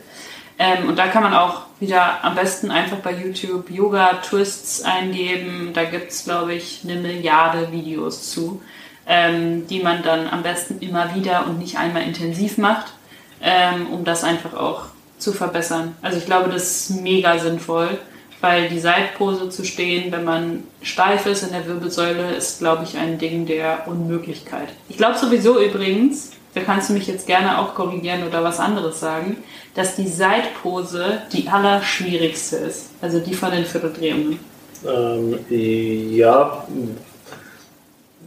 Ähm, 0.60 0.90
und 0.90 0.98
da 0.98 1.08
kann 1.08 1.24
man 1.24 1.34
auch 1.34 1.62
wieder 1.80 2.24
am 2.24 2.36
besten 2.36 2.72
einfach 2.72 2.98
bei 2.98 3.14
YouTube 3.14 3.70
Yoga-Twists 3.70 4.84
eingeben. 4.84 5.72
Da 5.74 5.86
gibt 5.86 6.12
es, 6.12 6.24
glaube 6.24 6.54
ich, 6.54 6.82
eine 6.84 6.96
Milliarde 6.96 7.72
Videos 7.72 8.32
zu, 8.32 8.62
ähm, 9.08 9.68
die 9.68 9.82
man 9.82 10.04
dann 10.04 10.28
am 10.28 10.44
besten 10.44 10.80
immer 10.80 11.16
wieder 11.16 11.48
und 11.48 11.58
nicht 11.60 11.78
einmal 11.78 12.04
intensiv 12.04 12.58
macht, 12.58 12.94
ähm, 13.42 13.88
um 13.92 14.04
das 14.04 14.24
einfach 14.24 14.54
auch 14.54 14.84
zu 15.18 15.34
verbessern. 15.34 15.96
Also 16.02 16.18
ich 16.18 16.26
glaube, 16.26 16.50
das 16.50 16.90
ist 16.90 17.02
mega 17.02 17.38
sinnvoll, 17.40 17.98
weil 18.42 18.70
die 18.70 18.80
Seitpose 18.80 19.50
zu 19.50 19.64
stehen, 19.64 20.12
wenn 20.12 20.24
man 20.24 20.64
steif 20.82 21.26
ist 21.26 21.44
in 21.44 21.52
der 21.52 21.66
Wirbelsäule, 21.68 22.32
ist, 22.34 22.60
glaube 22.60 22.84
ich, 22.84 22.98
ein 22.98 23.18
Ding 23.18 23.46
der 23.46 23.88
Unmöglichkeit. 23.88 24.70
Ich 24.90 24.98
glaube 24.98 25.18
sowieso 25.18 25.60
übrigens, 25.64 26.32
da 26.54 26.62
kannst 26.62 26.90
du 26.90 26.94
mich 26.94 27.08
jetzt 27.08 27.28
gerne 27.28 27.60
auch 27.60 27.76
korrigieren 27.76 28.28
oder 28.28 28.44
was 28.44 28.60
anderes 28.60 29.00
sagen, 29.00 29.38
dass 29.76 29.96
die 29.96 30.08
Seitpose 30.08 31.22
die 31.32 31.48
allerschwierigste 31.48 32.58
ist. 32.58 32.90
Also 33.02 33.20
die 33.20 33.34
von 33.34 33.52
den 33.52 33.66
Vierteldrehungen. 33.66 34.40
Ähm, 34.86 35.40
ja, 35.50 36.68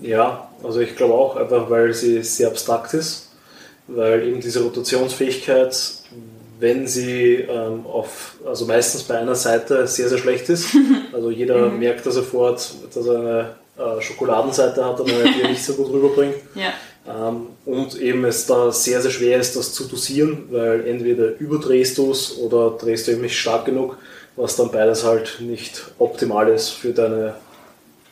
ja, 0.01 0.49
also 0.63 0.81
ich 0.81 0.97
glaube 0.97 1.15
auch 1.15 1.37
einfach, 1.37 1.69
weil 1.69 1.93
sie 1.93 2.23
sehr 2.23 2.49
abstrakt 2.49 2.95
ist, 2.95 3.31
weil 3.89 4.27
eben 4.27 4.41
diese 4.41 4.63
Rotationsfähigkeit 4.63 5.75
wenn 6.61 6.87
sie 6.87 7.35
ähm, 7.35 7.85
auf, 7.87 8.37
also 8.47 8.67
meistens 8.67 9.03
bei 9.03 9.19
einer 9.19 9.35
Seite 9.35 9.87
sehr, 9.87 10.09
sehr 10.09 10.19
schlecht 10.19 10.49
ist. 10.49 10.69
Also 11.13 11.31
jeder 11.31 11.69
mhm. 11.69 11.79
merkt 11.79 12.05
da 12.05 12.11
sofort, 12.11 12.75
dass 12.93 13.07
er 13.07 13.19
eine 13.21 13.99
äh, 13.99 14.03
Schokoladenseite 14.03 14.85
hat 14.85 14.99
und 14.99 15.09
eine, 15.09 15.33
die 15.33 15.43
er 15.43 15.49
nicht 15.49 15.65
so 15.65 15.75
gut 15.75 15.93
rüberbringt. 15.93 16.35
Ja. 16.57 16.73
Ähm, 17.07 17.47
und 17.67 17.99
eben 17.99 18.25
es 18.25 18.47
da 18.47 18.71
sehr, 18.73 19.01
sehr 19.01 19.11
schwer 19.11 19.41
ist, 19.41 19.57
das 19.57 19.73
zu 19.73 19.85
dosieren, 19.85 20.45
weil 20.51 20.87
entweder 20.87 21.39
überdrehst 21.39 21.99
du 21.99 22.11
es 22.11 22.37
oder 22.39 22.77
drehst 22.79 23.07
du 23.07 23.13
eben 23.13 23.23
nicht 23.23 23.39
stark 23.39 23.65
genug, 23.65 23.97
was 24.37 24.57
dann 24.57 24.71
beides 24.71 25.05
halt 25.05 25.39
nicht 25.41 25.83
optimal 25.99 26.49
ist 26.49 26.71
für, 26.71 26.93
deine, 26.93 27.37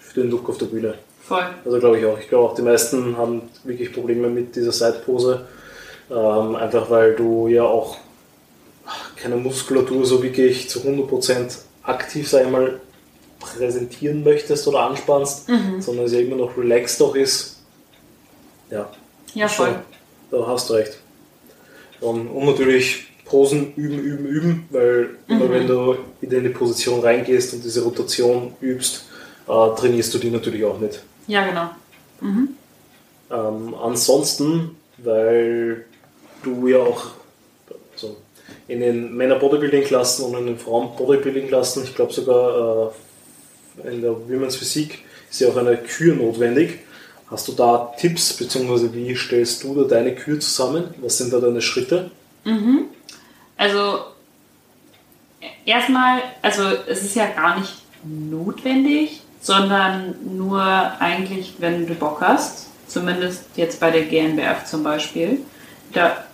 für 0.00 0.20
den 0.22 0.30
Look 0.30 0.48
auf 0.48 0.58
der 0.58 0.66
Bühne. 0.66 0.94
Voll. 1.22 1.44
Also 1.64 1.78
glaube 1.78 1.98
ich 1.98 2.06
auch. 2.06 2.18
Ich 2.18 2.28
glaube 2.28 2.48
auch, 2.48 2.54
die 2.54 2.62
meisten 2.62 3.16
haben 3.16 3.42
wirklich 3.64 3.92
Probleme 3.92 4.28
mit 4.28 4.56
dieser 4.56 4.72
Seitpose. 4.72 5.46
Ähm, 6.10 6.56
einfach 6.56 6.90
weil 6.90 7.14
du 7.14 7.48
ja 7.48 7.62
auch 7.62 7.96
keine 9.16 9.36
Muskulatur 9.36 10.04
so 10.04 10.22
wirklich 10.22 10.68
zu 10.68 10.80
100% 10.80 11.58
aktiv, 11.84 12.28
sag 12.28 12.44
ich 12.44 12.50
mal, 12.50 12.80
präsentieren 13.38 14.24
möchtest 14.24 14.66
oder 14.66 14.80
anspannst, 14.80 15.48
mhm. 15.48 15.80
sondern 15.80 16.08
sie 16.08 16.22
immer 16.22 16.36
noch 16.36 16.56
relaxed 16.56 17.02
auch 17.02 17.14
ist. 17.14 17.60
Ja. 18.70 18.90
Ja, 19.34 19.48
voll. 19.48 19.74
Da 20.30 20.46
hast 20.46 20.70
du 20.70 20.74
recht. 20.74 20.98
Und, 22.00 22.28
und 22.28 22.46
natürlich 22.46 23.06
Posen 23.24 23.74
üben, 23.76 23.98
üben, 23.98 24.26
üben, 24.26 24.68
weil 24.70 25.10
mhm. 25.28 25.50
wenn 25.50 25.66
du 25.66 25.96
in 26.20 26.30
die 26.30 26.48
Position 26.50 27.00
reingehst 27.00 27.54
und 27.54 27.64
diese 27.64 27.82
Rotation 27.82 28.54
übst, 28.60 29.06
äh, 29.48 29.76
trainierst 29.76 30.12
du 30.14 30.18
die 30.18 30.30
natürlich 30.30 30.64
auch 30.64 30.78
nicht. 30.78 31.02
Ja, 31.26 31.46
genau. 31.46 31.70
Mhm. 32.20 32.48
Ähm, 33.30 33.74
ansonsten, 33.74 34.76
weil 34.98 35.86
du 36.42 36.68
ja 36.68 36.78
auch 36.78 37.06
so 37.96 38.16
in 38.68 38.80
den 38.80 39.16
Männer-Bodybuilding-Klassen 39.16 40.26
und 40.26 40.38
in 40.38 40.46
den 40.46 40.58
Frauen-Bodybuilding-Klassen, 40.58 41.84
ich 41.84 41.94
glaube 41.94 42.12
sogar 42.12 42.92
äh, 43.82 43.88
in 43.88 44.02
der 44.02 44.12
Women's 44.12 44.56
Physik, 44.56 45.04
ist 45.30 45.40
ja 45.40 45.48
auch 45.48 45.56
eine 45.56 45.76
Kür 45.78 46.14
notwendig. 46.14 46.80
Hast 47.32 47.48
du 47.48 47.52
da 47.52 47.92
Tipps, 47.98 48.34
beziehungsweise 48.34 48.92
wie 48.94 49.16
stellst 49.16 49.64
du 49.64 49.74
da 49.74 49.88
deine 49.88 50.14
Kür 50.14 50.38
zusammen? 50.38 50.94
Was 51.00 51.16
sind 51.16 51.32
da 51.32 51.40
deine 51.40 51.62
Schritte? 51.62 52.10
Mhm. 52.44 52.84
Also, 53.56 54.00
erstmal, 55.64 56.20
also 56.42 56.62
es 56.86 57.02
ist 57.02 57.16
ja 57.16 57.26
gar 57.28 57.58
nicht 57.58 57.72
notwendig, 58.04 59.22
sondern 59.40 60.14
nur 60.36 60.60
eigentlich, 60.60 61.54
wenn 61.58 61.86
du 61.86 61.94
Bock 61.94 62.20
hast. 62.20 62.66
Zumindest 62.86 63.44
jetzt 63.56 63.80
bei 63.80 63.90
der 63.90 64.02
GNBF 64.02 64.66
zum 64.66 64.82
Beispiel. 64.82 65.38
Da 65.94 66.24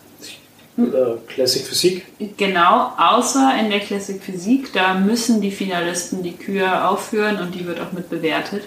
Classic 1.27 1.67
Physik? 1.67 2.07
Genau, 2.37 2.93
außer 2.97 3.53
in 3.61 3.71
der 3.71 3.81
Classic 3.81 4.23
Physik, 4.23 4.73
da 4.73 4.95
müssen 4.95 5.41
die 5.41 5.51
Finalisten 5.51 6.23
die 6.23 6.37
Kühe 6.37 6.89
aufführen 6.89 7.39
und 7.41 7.55
die 7.55 7.67
wird 7.67 7.81
auch 7.81 7.93
mit 7.93 8.09
bewertet. 8.09 8.65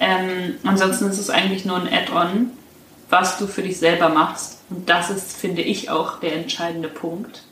Ähm, 0.00 0.54
ansonsten 0.64 1.06
ist 1.10 1.18
es 1.18 1.30
eigentlich 1.30 1.64
nur 1.64 1.76
ein 1.76 1.92
Add-on, 1.92 2.50
was 3.10 3.38
du 3.38 3.46
für 3.46 3.62
dich 3.62 3.78
selber 3.78 4.08
machst. 4.08 4.60
Und 4.70 4.88
das 4.88 5.10
ist, 5.10 5.36
finde 5.36 5.62
ich, 5.62 5.90
auch 5.90 6.20
der 6.20 6.34
entscheidende 6.34 6.88
Punkt. 6.88 7.42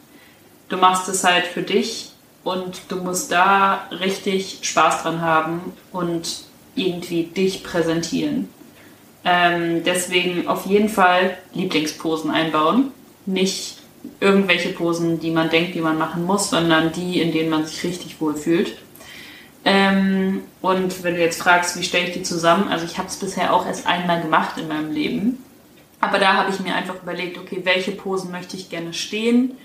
Du 0.68 0.76
machst 0.76 1.08
es 1.08 1.24
halt 1.24 1.46
für 1.46 1.62
dich 1.62 2.10
und 2.44 2.82
du 2.88 2.96
musst 2.96 3.32
da 3.32 3.88
richtig 3.90 4.60
Spaß 4.62 5.02
dran 5.02 5.20
haben 5.20 5.72
und 5.92 6.44
irgendwie 6.74 7.24
dich 7.24 7.64
präsentieren. 7.64 8.48
Ähm, 9.24 9.82
deswegen 9.84 10.46
auf 10.46 10.66
jeden 10.66 10.88
Fall 10.88 11.36
Lieblingsposen 11.54 12.30
einbauen. 12.30 12.92
Nicht 13.24 13.78
irgendwelche 14.20 14.68
Posen, 14.68 15.18
die 15.18 15.32
man 15.32 15.50
denkt, 15.50 15.74
die 15.74 15.80
man 15.80 15.98
machen 15.98 16.24
muss, 16.24 16.50
sondern 16.50 16.92
die, 16.92 17.20
in 17.20 17.32
denen 17.32 17.50
man 17.50 17.66
sich 17.66 17.82
richtig 17.82 18.20
wohlfühlt. 18.20 18.76
Ähm, 19.66 20.44
und 20.62 21.02
wenn 21.02 21.16
du 21.16 21.20
jetzt 21.20 21.42
fragst, 21.42 21.76
wie 21.76 21.82
stelle 21.82 22.06
ich 22.06 22.12
die 22.12 22.22
zusammen, 22.22 22.68
also 22.68 22.84
ich 22.84 22.98
habe 22.98 23.08
es 23.08 23.16
bisher 23.16 23.52
auch 23.52 23.66
erst 23.66 23.88
einmal 23.88 24.22
gemacht 24.22 24.56
in 24.58 24.68
meinem 24.68 24.92
Leben. 24.92 25.44
Aber 26.00 26.20
da 26.20 26.34
habe 26.34 26.50
ich 26.50 26.60
mir 26.60 26.76
einfach 26.76 27.02
überlegt, 27.02 27.36
okay, 27.36 27.62
welche 27.64 27.90
Posen 27.90 28.30
möchte 28.30 28.56
ich 28.56 28.70
gerne 28.70 28.94
stehen? 28.94 29.58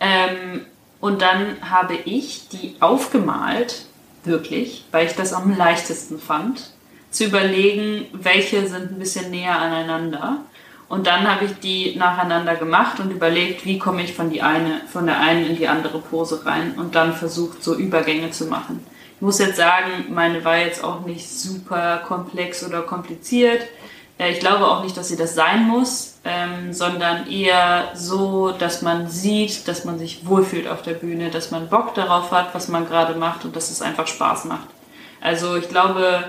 Ähm, 0.00 0.62
und 0.98 1.20
dann 1.20 1.58
habe 1.70 1.94
ich 2.06 2.48
die 2.48 2.76
aufgemalt, 2.80 3.84
wirklich, 4.24 4.86
weil 4.92 5.06
ich 5.06 5.14
das 5.14 5.34
am 5.34 5.54
leichtesten 5.54 6.18
fand, 6.18 6.70
zu 7.10 7.26
überlegen, 7.26 8.06
welche 8.14 8.66
sind 8.66 8.92
ein 8.92 8.98
bisschen 8.98 9.30
näher 9.30 9.60
aneinander. 9.60 10.38
Und 10.88 11.06
dann 11.06 11.30
habe 11.30 11.44
ich 11.44 11.52
die 11.58 11.96
nacheinander 11.96 12.56
gemacht 12.56 12.98
und 12.98 13.10
überlegt, 13.10 13.66
wie 13.66 13.78
komme 13.78 14.04
ich 14.04 14.14
von, 14.14 14.30
die 14.30 14.40
eine, 14.40 14.80
von 14.90 15.04
der 15.04 15.20
einen 15.20 15.44
in 15.44 15.56
die 15.56 15.68
andere 15.68 15.98
Pose 15.98 16.46
rein 16.46 16.76
und 16.78 16.94
dann 16.94 17.12
versucht, 17.12 17.62
so 17.62 17.74
Übergänge 17.74 18.30
zu 18.30 18.46
machen. 18.46 18.80
Ich 19.16 19.22
muss 19.22 19.38
jetzt 19.38 19.56
sagen, 19.56 20.06
meine 20.10 20.44
war 20.44 20.58
jetzt 20.58 20.82
auch 20.82 21.00
nicht 21.00 21.28
super 21.28 22.02
komplex 22.06 22.64
oder 22.64 22.82
kompliziert. 22.82 23.62
Äh, 24.18 24.32
ich 24.32 24.40
glaube 24.40 24.66
auch 24.66 24.82
nicht, 24.82 24.96
dass 24.96 25.08
sie 25.08 25.16
das 25.16 25.34
sein 25.34 25.66
muss, 25.66 26.18
ähm, 26.24 26.72
sondern 26.72 27.30
eher 27.30 27.92
so, 27.94 28.52
dass 28.52 28.82
man 28.82 29.08
sieht, 29.08 29.68
dass 29.68 29.84
man 29.84 29.98
sich 29.98 30.26
wohlfühlt 30.26 30.68
auf 30.68 30.82
der 30.82 30.94
Bühne, 30.94 31.30
dass 31.30 31.50
man 31.50 31.68
Bock 31.68 31.94
darauf 31.94 32.30
hat, 32.30 32.54
was 32.54 32.68
man 32.68 32.86
gerade 32.86 33.14
macht 33.14 33.44
und 33.44 33.56
dass 33.56 33.70
es 33.70 33.82
einfach 33.82 34.06
Spaß 34.06 34.44
macht. 34.46 34.68
Also 35.20 35.56
ich 35.56 35.68
glaube, 35.68 36.24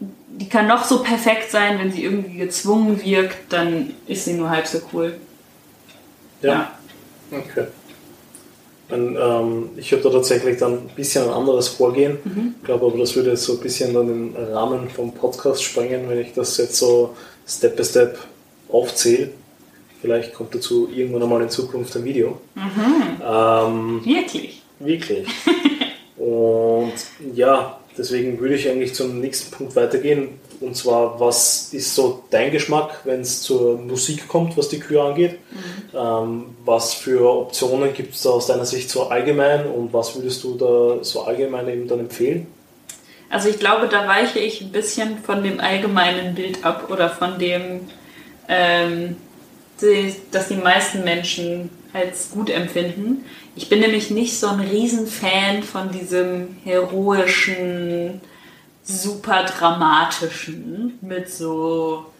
die 0.00 0.48
kann 0.48 0.66
noch 0.66 0.84
so 0.84 1.02
perfekt 1.02 1.50
sein, 1.50 1.78
wenn 1.78 1.90
sie 1.90 2.04
irgendwie 2.04 2.38
gezwungen 2.38 3.02
wirkt, 3.02 3.52
dann 3.52 3.94
ist 4.06 4.24
sie 4.24 4.34
nur 4.34 4.50
halb 4.50 4.66
so 4.66 4.78
cool. 4.92 5.18
Ja. 6.42 6.52
ja. 6.52 7.38
Okay. 7.38 7.66
Und, 8.90 9.16
ähm, 9.16 9.70
ich 9.76 9.92
habe 9.92 10.02
da 10.02 10.10
tatsächlich 10.10 10.58
dann 10.58 10.72
ein 10.72 10.90
bisschen 10.96 11.24
ein 11.24 11.30
anderes 11.30 11.68
Vorgehen. 11.68 12.18
Mhm. 12.24 12.54
Ich 12.58 12.64
glaube 12.64 12.86
aber, 12.86 12.98
das 12.98 13.14
würde 13.14 13.30
jetzt 13.30 13.44
so 13.44 13.54
ein 13.54 13.60
bisschen 13.60 13.92
dann 13.92 14.06
den 14.06 14.36
Rahmen 14.36 14.88
vom 14.88 15.12
Podcast 15.12 15.62
sprengen, 15.62 16.08
wenn 16.08 16.18
ich 16.18 16.32
das 16.32 16.56
jetzt 16.56 16.76
so 16.76 17.14
Step 17.46 17.76
by 17.76 17.84
Step 17.84 18.18
aufzähle. 18.70 19.30
Vielleicht 20.00 20.32
kommt 20.32 20.54
dazu 20.54 20.88
irgendwann 20.94 21.22
einmal 21.22 21.42
in 21.42 21.50
Zukunft 21.50 21.96
ein 21.96 22.04
Video. 22.04 22.38
Mhm. 22.54 23.20
Ähm, 23.22 24.00
wirklich? 24.04 24.62
Wirklich. 24.78 25.26
Und 26.16 26.92
ja, 27.34 27.80
deswegen 27.96 28.38
würde 28.40 28.54
ich 28.54 28.68
eigentlich 28.68 28.94
zum 28.94 29.20
nächsten 29.20 29.50
Punkt 29.50 29.76
weitergehen. 29.76 30.40
Und 30.60 30.76
zwar, 30.76 31.20
was 31.20 31.72
ist 31.72 31.94
so 31.94 32.24
dein 32.30 32.50
Geschmack, 32.50 33.00
wenn 33.04 33.20
es 33.20 33.42
zur 33.42 33.78
Musik 33.78 34.26
kommt, 34.28 34.56
was 34.56 34.68
die 34.68 34.80
Kühe 34.80 35.02
angeht? 35.02 35.38
Mhm. 35.50 35.98
Ähm, 35.98 36.44
was 36.64 36.94
für 36.94 37.28
Optionen 37.30 37.92
gibt 37.94 38.14
es 38.14 38.22
da 38.22 38.30
aus 38.30 38.46
deiner 38.46 38.66
Sicht 38.66 38.90
so 38.90 39.08
allgemein 39.08 39.66
und 39.66 39.92
was 39.92 40.16
würdest 40.16 40.42
du 40.44 40.56
da 40.56 41.04
so 41.04 41.22
allgemein 41.22 41.68
eben 41.68 41.86
dann 41.86 42.00
empfehlen? 42.00 42.46
Also 43.30 43.48
ich 43.48 43.58
glaube, 43.58 43.88
da 43.88 44.08
weiche 44.08 44.38
ich 44.38 44.60
ein 44.60 44.72
bisschen 44.72 45.18
von 45.18 45.42
dem 45.42 45.60
allgemeinen 45.60 46.34
Bild 46.34 46.64
ab 46.64 46.88
oder 46.90 47.10
von 47.10 47.38
dem, 47.38 47.88
ähm, 48.48 49.16
die, 49.80 50.14
das 50.30 50.48
die 50.48 50.56
meisten 50.56 51.04
Menschen 51.04 51.70
als 51.92 52.30
gut 52.30 52.50
empfinden. 52.50 53.24
Ich 53.54 53.68
bin 53.68 53.80
nämlich 53.80 54.10
nicht 54.10 54.38
so 54.38 54.48
ein 54.48 54.60
Riesenfan 54.60 55.62
von 55.62 55.90
diesem 55.90 56.56
heroischen, 56.64 58.20
super 58.88 59.44
dramatischen 59.44 60.98
mit 61.02 61.30
so, 61.30 62.10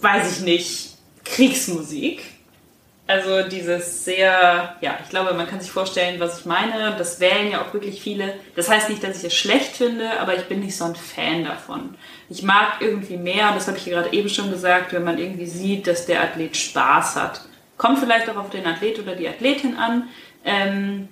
weiß 0.00 0.38
ich 0.38 0.44
nicht, 0.44 0.96
Kriegsmusik. 1.24 2.22
Also 3.06 3.46
dieses 3.46 4.04
sehr, 4.04 4.76
ja, 4.80 4.98
ich 5.02 5.10
glaube, 5.10 5.34
man 5.34 5.46
kann 5.46 5.60
sich 5.60 5.70
vorstellen, 5.70 6.18
was 6.18 6.40
ich 6.40 6.46
meine. 6.46 6.94
Das 6.96 7.20
wählen 7.20 7.50
ja 7.50 7.60
auch 7.60 7.74
wirklich 7.74 8.00
viele. 8.00 8.34
Das 8.56 8.70
heißt 8.70 8.88
nicht, 8.88 9.04
dass 9.04 9.18
ich 9.18 9.24
es 9.24 9.34
schlecht 9.34 9.76
finde, 9.76 10.18
aber 10.18 10.34
ich 10.34 10.44
bin 10.44 10.60
nicht 10.60 10.76
so 10.76 10.84
ein 10.84 10.94
Fan 10.94 11.44
davon. 11.44 11.94
Ich 12.30 12.42
mag 12.42 12.80
irgendwie 12.80 13.18
mehr, 13.18 13.52
das 13.52 13.66
habe 13.68 13.76
ich 13.76 13.84
gerade 13.84 14.12
eben 14.14 14.30
schon 14.30 14.50
gesagt, 14.50 14.94
wenn 14.94 15.04
man 15.04 15.18
irgendwie 15.18 15.46
sieht, 15.46 15.86
dass 15.86 16.06
der 16.06 16.22
Athlet 16.22 16.56
Spaß 16.56 17.16
hat. 17.16 17.42
Kommt 17.76 17.98
vielleicht 17.98 18.30
auch 18.30 18.36
auf 18.36 18.50
den 18.50 18.66
Athlet 18.66 18.98
oder 18.98 19.14
die 19.14 19.28
Athletin 19.28 19.76
an, 19.76 20.08
ähm, 20.44 21.08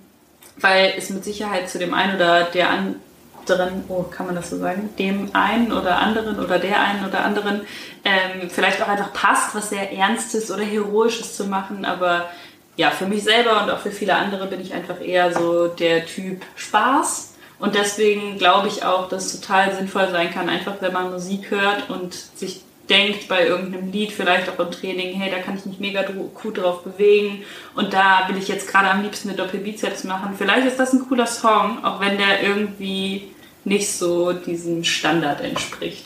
weil 0.57 0.93
es 0.97 1.09
mit 1.09 1.23
Sicherheit 1.23 1.69
zu 1.69 1.79
dem 1.79 1.93
einen 1.93 2.15
oder 2.15 2.43
der 2.43 2.69
anderen, 2.69 3.83
oh, 3.87 4.03
kann 4.03 4.27
man 4.27 4.35
das 4.35 4.49
so 4.49 4.57
sagen, 4.57 4.89
dem 4.97 5.29
einen 5.33 5.71
oder 5.71 5.97
anderen 5.97 6.39
oder 6.39 6.59
der 6.59 6.79
einen 6.81 7.05
oder 7.05 7.23
anderen 7.23 7.61
ähm, 8.03 8.49
vielleicht 8.49 8.81
auch 8.81 8.87
einfach 8.87 9.13
passt, 9.13 9.55
was 9.55 9.69
sehr 9.69 9.91
Ernstes 9.91 10.51
oder 10.51 10.63
Heroisches 10.63 11.35
zu 11.35 11.45
machen, 11.45 11.85
aber 11.85 12.29
ja, 12.77 12.91
für 12.91 13.05
mich 13.05 13.23
selber 13.23 13.63
und 13.63 13.69
auch 13.69 13.79
für 13.79 13.91
viele 13.91 14.15
andere 14.15 14.47
bin 14.47 14.61
ich 14.61 14.73
einfach 14.73 15.01
eher 15.01 15.33
so 15.33 15.67
der 15.67 16.05
Typ 16.05 16.41
Spaß. 16.55 17.33
Und 17.59 17.75
deswegen 17.75 18.39
glaube 18.39 18.69
ich 18.69 18.83
auch, 18.83 19.07
dass 19.07 19.25
es 19.25 19.41
total 19.41 19.75
sinnvoll 19.75 20.09
sein 20.09 20.33
kann, 20.33 20.49
einfach 20.49 20.75
wenn 20.79 20.93
man 20.93 21.11
Musik 21.11 21.51
hört 21.51 21.89
und 21.89 22.13
sich 22.13 22.63
denkt 22.91 23.29
bei 23.29 23.47
irgendeinem 23.47 23.89
Lied, 23.91 24.11
vielleicht 24.11 24.49
auch 24.49 24.59
im 24.59 24.69
Training, 24.69 25.13
hey, 25.17 25.31
da 25.31 25.37
kann 25.37 25.57
ich 25.57 25.65
mich 25.65 25.79
mega 25.79 26.03
gut 26.03 26.57
drauf 26.57 26.83
bewegen 26.83 27.43
und 27.73 27.93
da 27.93 28.27
will 28.27 28.37
ich 28.37 28.49
jetzt 28.49 28.67
gerade 28.67 28.89
am 28.89 29.01
liebsten 29.01 29.29
eine 29.29 29.37
Doppelbizeps 29.37 30.03
machen. 30.03 30.35
Vielleicht 30.37 30.67
ist 30.67 30.77
das 30.77 30.91
ein 30.91 31.07
cooler 31.07 31.25
Song, 31.25 31.83
auch 31.83 32.01
wenn 32.01 32.17
der 32.17 32.43
irgendwie 32.43 33.31
nicht 33.63 33.89
so 33.89 34.33
diesem 34.33 34.83
Standard 34.83 35.39
entspricht. 35.41 36.05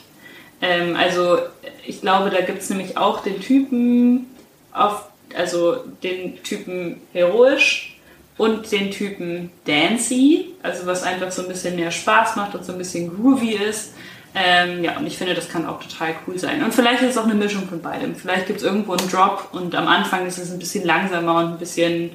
Ähm, 0.62 0.96
also 0.96 1.40
ich 1.86 2.02
glaube, 2.02 2.30
da 2.30 2.42
gibt 2.42 2.62
es 2.62 2.70
nämlich 2.70 2.98
auch 2.98 3.24
den 3.24 3.42
Typen 3.42 4.28
auf, 4.72 5.10
also 5.36 5.78
den 6.04 6.44
Typen 6.44 7.02
heroisch 7.14 7.98
und 8.38 8.72
den 8.72 8.92
Typen 8.92 9.50
dancy, 9.66 10.54
also 10.62 10.86
was 10.86 11.02
einfach 11.02 11.32
so 11.32 11.42
ein 11.42 11.48
bisschen 11.48 11.78
mehr 11.78 11.92
Spaß 11.92 12.36
macht 12.36 12.54
und 12.54 12.64
so 12.64 12.74
ein 12.74 12.78
bisschen 12.78 13.10
groovy 13.10 13.54
ist. 13.54 13.94
Ähm, 14.36 14.84
ja, 14.84 14.98
und 14.98 15.08
ich 15.08 15.18
finde, 15.18 15.34
das 15.34 15.48
kann 15.48 15.66
auch 15.66 15.82
total 15.82 16.14
cool 16.28 16.38
sein. 16.38 16.62
Und 16.62 16.74
vielleicht 16.74 17.02
ist 17.02 17.12
es 17.12 17.18
auch 17.18 17.24
eine 17.24 17.34
Mischung 17.34 17.68
von 17.70 17.82
beidem. 17.82 18.16
Vielleicht 18.16 18.48
gibt 18.48 18.60
es 18.60 18.66
irgendwo 18.66 18.94
einen 18.94 19.10
Drop 19.10 19.48
und 19.54 19.74
am 19.76 19.88
Anfang 19.88 20.28
ist 20.28 20.38
es 20.38 20.52
ein 20.52 20.60
bisschen 20.60 20.84
langsamer 20.84 21.40
und 21.40 21.54
ein 21.54 21.58
bisschen 21.58 22.12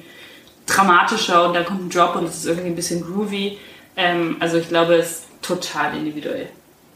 dramatischer 0.67 1.47
und 1.47 1.55
dann 1.55 1.65
kommt 1.65 1.81
ein 1.81 1.89
Drop 1.89 2.15
und 2.15 2.25
es 2.25 2.37
ist 2.37 2.45
irgendwie 2.45 2.67
ein 2.67 2.75
bisschen 2.75 3.01
groovy. 3.01 3.57
Ähm, 3.97 4.37
also 4.39 4.57
ich 4.57 4.69
glaube, 4.69 4.95
es 4.95 5.09
ist 5.09 5.23
total 5.41 5.97
individuell. 5.97 6.47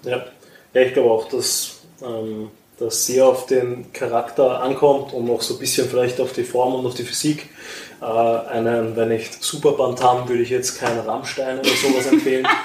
Ja, 0.04 0.24
ja 0.74 0.82
ich 0.82 0.94
glaube 0.94 1.10
auch, 1.10 1.28
dass 1.28 1.80
ähm, 2.04 2.52
das 2.78 3.08
sehr 3.08 3.26
auf 3.26 3.48
den 3.48 3.92
Charakter 3.94 4.62
ankommt 4.62 5.12
und 5.14 5.30
auch 5.32 5.42
so 5.42 5.56
ein 5.56 5.60
bisschen 5.60 5.90
vielleicht 5.90 6.22
auf 6.22 6.34
die 6.34 6.44
Form 6.44 6.76
und 6.76 6.86
auf 6.86 6.94
die 6.94 7.04
Physik. 7.04 7.50
Äh, 8.00 8.06
einen, 8.06 8.96
wenn 8.96 9.12
ich 9.12 9.32
Superband 9.40 10.04
haben, 10.04 10.30
würde 10.30 10.44
ich 10.44 10.50
jetzt 10.50 10.80
keinen 10.80 11.00
Rammstein 11.00 11.60
oder 11.60 11.70
sowas 11.70 12.06
empfehlen. 12.08 12.48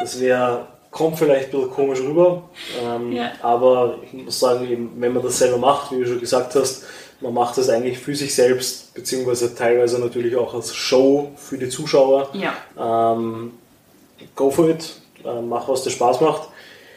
Das 0.00 0.20
wäre 0.20 0.68
kommt 0.98 1.16
vielleicht 1.16 1.46
ein 1.46 1.50
bisschen 1.52 1.70
komisch 1.70 2.00
rüber, 2.00 2.50
ähm, 2.84 3.12
ja. 3.12 3.30
aber 3.40 4.00
ich 4.04 4.12
muss 4.12 4.40
sagen, 4.40 4.68
eben, 4.68 4.90
wenn 4.96 5.12
man 5.12 5.22
das 5.22 5.38
selber 5.38 5.56
macht, 5.56 5.92
wie 5.92 6.00
du 6.00 6.06
schon 6.06 6.20
gesagt 6.20 6.56
hast, 6.56 6.84
man 7.20 7.32
macht 7.32 7.56
das 7.56 7.68
eigentlich 7.68 7.98
für 7.98 8.16
sich 8.16 8.34
selbst, 8.34 8.92
beziehungsweise 8.94 9.54
teilweise 9.54 10.00
natürlich 10.00 10.34
auch 10.34 10.54
als 10.54 10.74
Show 10.74 11.30
für 11.36 11.56
die 11.56 11.68
Zuschauer. 11.68 12.30
Ja. 12.32 13.14
Ähm, 13.16 13.52
go 14.34 14.50
for 14.50 14.68
it, 14.68 14.96
äh, 15.24 15.40
mach 15.40 15.68
was 15.68 15.84
dir 15.84 15.90
Spaß 15.90 16.20
macht. 16.20 16.48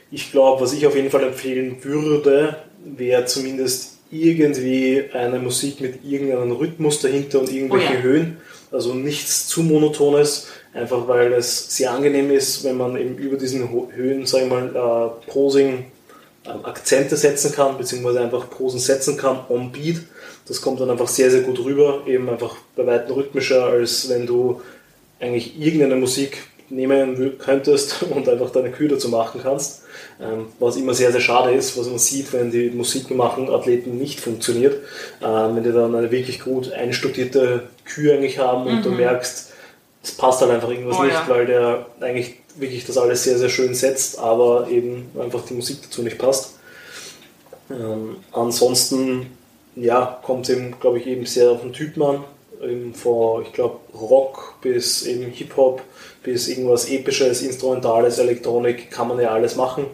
Ich 0.10 0.32
glaube, 0.32 0.62
was 0.62 0.74
ich 0.74 0.86
auf 0.88 0.96
jeden 0.96 1.12
Fall 1.12 1.24
empfehlen 1.24 1.84
würde, 1.84 2.58
wäre 2.84 3.26
zumindest 3.26 4.00
irgendwie 4.12 5.06
eine 5.14 5.40
Musik 5.40 5.80
mit 5.80 6.04
irgendeinem 6.04 6.52
Rhythmus 6.54 7.02
dahinter 7.02 7.40
und 7.40 7.52
irgendwelche 7.52 7.94
oh 7.94 7.96
ja. 7.96 8.02
Höhen. 8.02 8.38
Also 8.72 8.94
nichts 8.94 9.48
zu 9.48 9.62
monotones, 9.64 10.48
einfach 10.74 11.08
weil 11.08 11.34
es 11.34 11.76
sehr 11.76 11.92
angenehm 11.92 12.32
ist, 12.32 12.64
wenn 12.64 12.78
man 12.78 12.96
eben 12.98 13.18
über 13.18 13.38
diesen 13.38 13.70
Höhen, 13.94 14.26
sagen 14.26 14.50
wir 14.50 14.62
mal, 14.62 15.16
äh, 15.28 15.32
Posing 15.32 15.86
ähm, 16.46 16.66
Akzente 16.66 17.18
setzen 17.18 17.52
kann, 17.52 17.78
beziehungsweise 17.78 18.22
einfach 18.22 18.50
Posen 18.50 18.80
setzen 18.80 19.18
kann 19.18 19.40
on 19.50 19.72
Beat. 19.72 20.02
Das 20.48 20.62
kommt 20.62 20.80
dann 20.80 20.90
einfach 20.90 21.08
sehr, 21.08 21.30
sehr 21.30 21.42
gut 21.42 21.60
rüber, 21.64 22.02
eben 22.08 22.30
einfach 22.30 22.56
bei 22.76 22.86
weitem 22.86 23.16
rhythmischer, 23.16 23.66
als 23.66 24.10
wenn 24.10 24.26
du 24.26 24.62
eigentlich 25.20 25.60
irgendeine 25.60 25.96
Musik 25.98 26.40
nehmen 26.70 27.38
könntest 27.38 28.04
und 28.10 28.28
einfach 28.28 28.50
deine 28.50 28.72
Kühe 28.72 28.88
dazu 28.88 29.10
machen 29.10 29.42
kannst. 29.44 29.84
Ähm, 30.20 30.48
was 30.60 30.78
immer 30.78 30.94
sehr, 30.94 31.12
sehr 31.12 31.22
schade 31.22 31.54
ist, 31.54 31.78
was 31.78 31.88
man 31.88 32.00
sieht, 32.00 32.32
wenn 32.34 32.52
die 32.52 32.70
Musik 32.70 33.12
machen 33.12 33.50
Athleten 33.50 33.98
nicht 33.98 34.20
funktioniert. 34.20 34.80
Ähm, 35.22 35.56
wenn 35.56 35.64
die 35.64 35.72
dann 35.72 35.96
eine 35.96 36.12
wirklich 36.12 36.42
gut 36.42 36.72
einstudierte 36.72 37.64
Kühe 37.86 38.14
eigentlich 38.14 38.40
haben 38.40 38.68
und 38.68 38.80
mhm. 38.80 38.84
du 38.84 38.92
merkst, 38.92 39.51
es 40.04 40.12
passt 40.14 40.42
halt 40.42 40.52
einfach 40.52 40.70
irgendwas 40.70 40.98
oh, 41.00 41.04
nicht, 41.04 41.14
ja. 41.14 41.26
weil 41.28 41.46
der 41.46 41.86
eigentlich 42.00 42.36
wirklich 42.56 42.86
das 42.86 42.98
alles 42.98 43.24
sehr, 43.24 43.38
sehr 43.38 43.50
schön 43.50 43.76
setzt, 43.76 44.20
aber 44.20 44.68
eben 44.70 45.10
einfach 45.20 45.46
die 45.46 45.54
Musik 45.54 45.80
dazu 45.84 46.02
nicht 46.02 46.18
passt. 46.18 46.56
Ähm, 47.70 48.18
ansonsten 48.32 49.38
ja, 49.76 50.20
kommt 50.24 50.50
es 50.50 50.56
eben, 50.56 50.80
glaube 50.80 51.00
ich, 51.00 51.08
eben 51.08 51.26
sehr 51.26 51.52
auf 51.52 51.62
den 51.62 51.74
Typen 51.74 52.04
an. 52.04 52.24
Eben 52.62 52.94
von, 52.94 53.42
ich 53.44 53.54
glaube, 53.54 53.80
Rock 53.94 54.56
bis 54.62 55.06
eben 55.06 55.32
Hip-Hop 55.32 55.82
bis 56.24 56.48
irgendwas 56.48 56.90
Episches, 56.90 57.42
Instrumentales, 57.42 58.20
Elektronik, 58.20 58.92
kann 58.92 59.08
man 59.08 59.20
ja 59.20 59.32
alles 59.32 59.56
machen. 59.56 59.86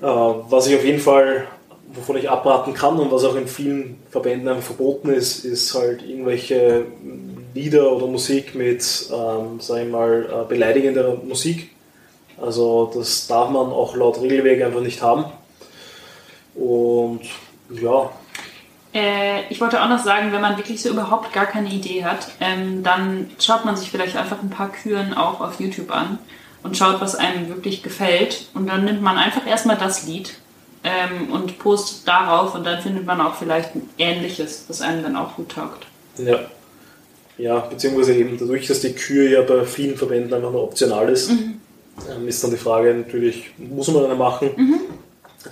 Äh, 0.00 0.06
was 0.06 0.66
ich 0.66 0.76
auf 0.76 0.84
jeden 0.84 1.00
Fall, 1.00 1.46
wovon 1.92 2.16
ich 2.16 2.30
abraten 2.30 2.72
kann 2.72 2.98
und 2.98 3.10
was 3.10 3.24
auch 3.24 3.36
in 3.36 3.48
vielen 3.48 3.98
Verbänden 4.10 4.48
einfach 4.48 4.62
verboten 4.62 5.10
ist, 5.10 5.44
ist 5.44 5.74
halt 5.74 6.02
irgendwelche 6.02 6.86
Lieder 7.58 7.90
oder 7.90 8.06
Musik 8.06 8.54
mit, 8.54 8.82
ähm, 9.12 9.58
sag 9.58 9.82
ich 9.82 9.90
mal, 9.90 10.28
äh, 10.30 10.48
beleidigender 10.48 11.16
Musik. 11.26 11.70
Also 12.40 12.90
das 12.94 13.26
darf 13.26 13.50
man 13.50 13.66
auch 13.66 13.96
laut 13.96 14.20
Regelwerk 14.20 14.62
einfach 14.62 14.80
nicht 14.80 15.02
haben. 15.02 15.24
Und 16.54 17.22
ja. 17.70 18.10
Äh, 18.94 19.42
ich 19.50 19.60
wollte 19.60 19.82
auch 19.82 19.88
noch 19.88 20.02
sagen, 20.02 20.32
wenn 20.32 20.40
man 20.40 20.56
wirklich 20.56 20.80
so 20.80 20.90
überhaupt 20.90 21.32
gar 21.32 21.46
keine 21.46 21.68
Idee 21.68 22.04
hat, 22.04 22.28
ähm, 22.40 22.82
dann 22.82 23.30
schaut 23.40 23.64
man 23.64 23.76
sich 23.76 23.90
vielleicht 23.90 24.16
einfach 24.16 24.40
ein 24.40 24.50
paar 24.50 24.70
Küren 24.70 25.14
auch 25.14 25.40
auf 25.40 25.60
YouTube 25.60 25.90
an 25.90 26.18
und 26.62 26.76
schaut, 26.76 27.00
was 27.00 27.16
einem 27.16 27.48
wirklich 27.48 27.82
gefällt. 27.82 28.46
Und 28.54 28.68
dann 28.68 28.84
nimmt 28.84 29.02
man 29.02 29.16
einfach 29.16 29.46
erstmal 29.46 29.76
das 29.76 30.06
Lied 30.06 30.34
ähm, 30.84 31.32
und 31.32 31.58
postet 31.58 32.06
darauf 32.06 32.54
und 32.54 32.64
dann 32.64 32.80
findet 32.80 33.04
man 33.04 33.20
auch 33.20 33.34
vielleicht 33.34 33.74
ein 33.74 33.90
ähnliches, 33.98 34.64
was 34.68 34.80
einem 34.80 35.02
dann 35.02 35.16
auch 35.16 35.34
gut 35.34 35.50
taugt. 35.50 35.86
Ja. 36.16 36.38
Ja, 37.38 37.60
beziehungsweise 37.60 38.14
eben 38.14 38.36
dadurch, 38.38 38.66
dass 38.66 38.80
die 38.80 38.92
Kür 38.92 39.30
ja 39.30 39.42
bei 39.42 39.64
vielen 39.64 39.96
Verbänden 39.96 40.34
einfach 40.34 40.50
nur 40.50 40.64
optional 40.64 41.08
ist, 41.08 41.30
mhm. 41.30 41.60
ähm, 42.10 42.28
ist 42.28 42.42
dann 42.42 42.50
die 42.50 42.56
Frage 42.56 42.92
natürlich, 42.92 43.50
muss 43.56 43.88
man 43.88 44.04
eine 44.04 44.16
machen? 44.16 44.50
Mhm. 44.56 44.80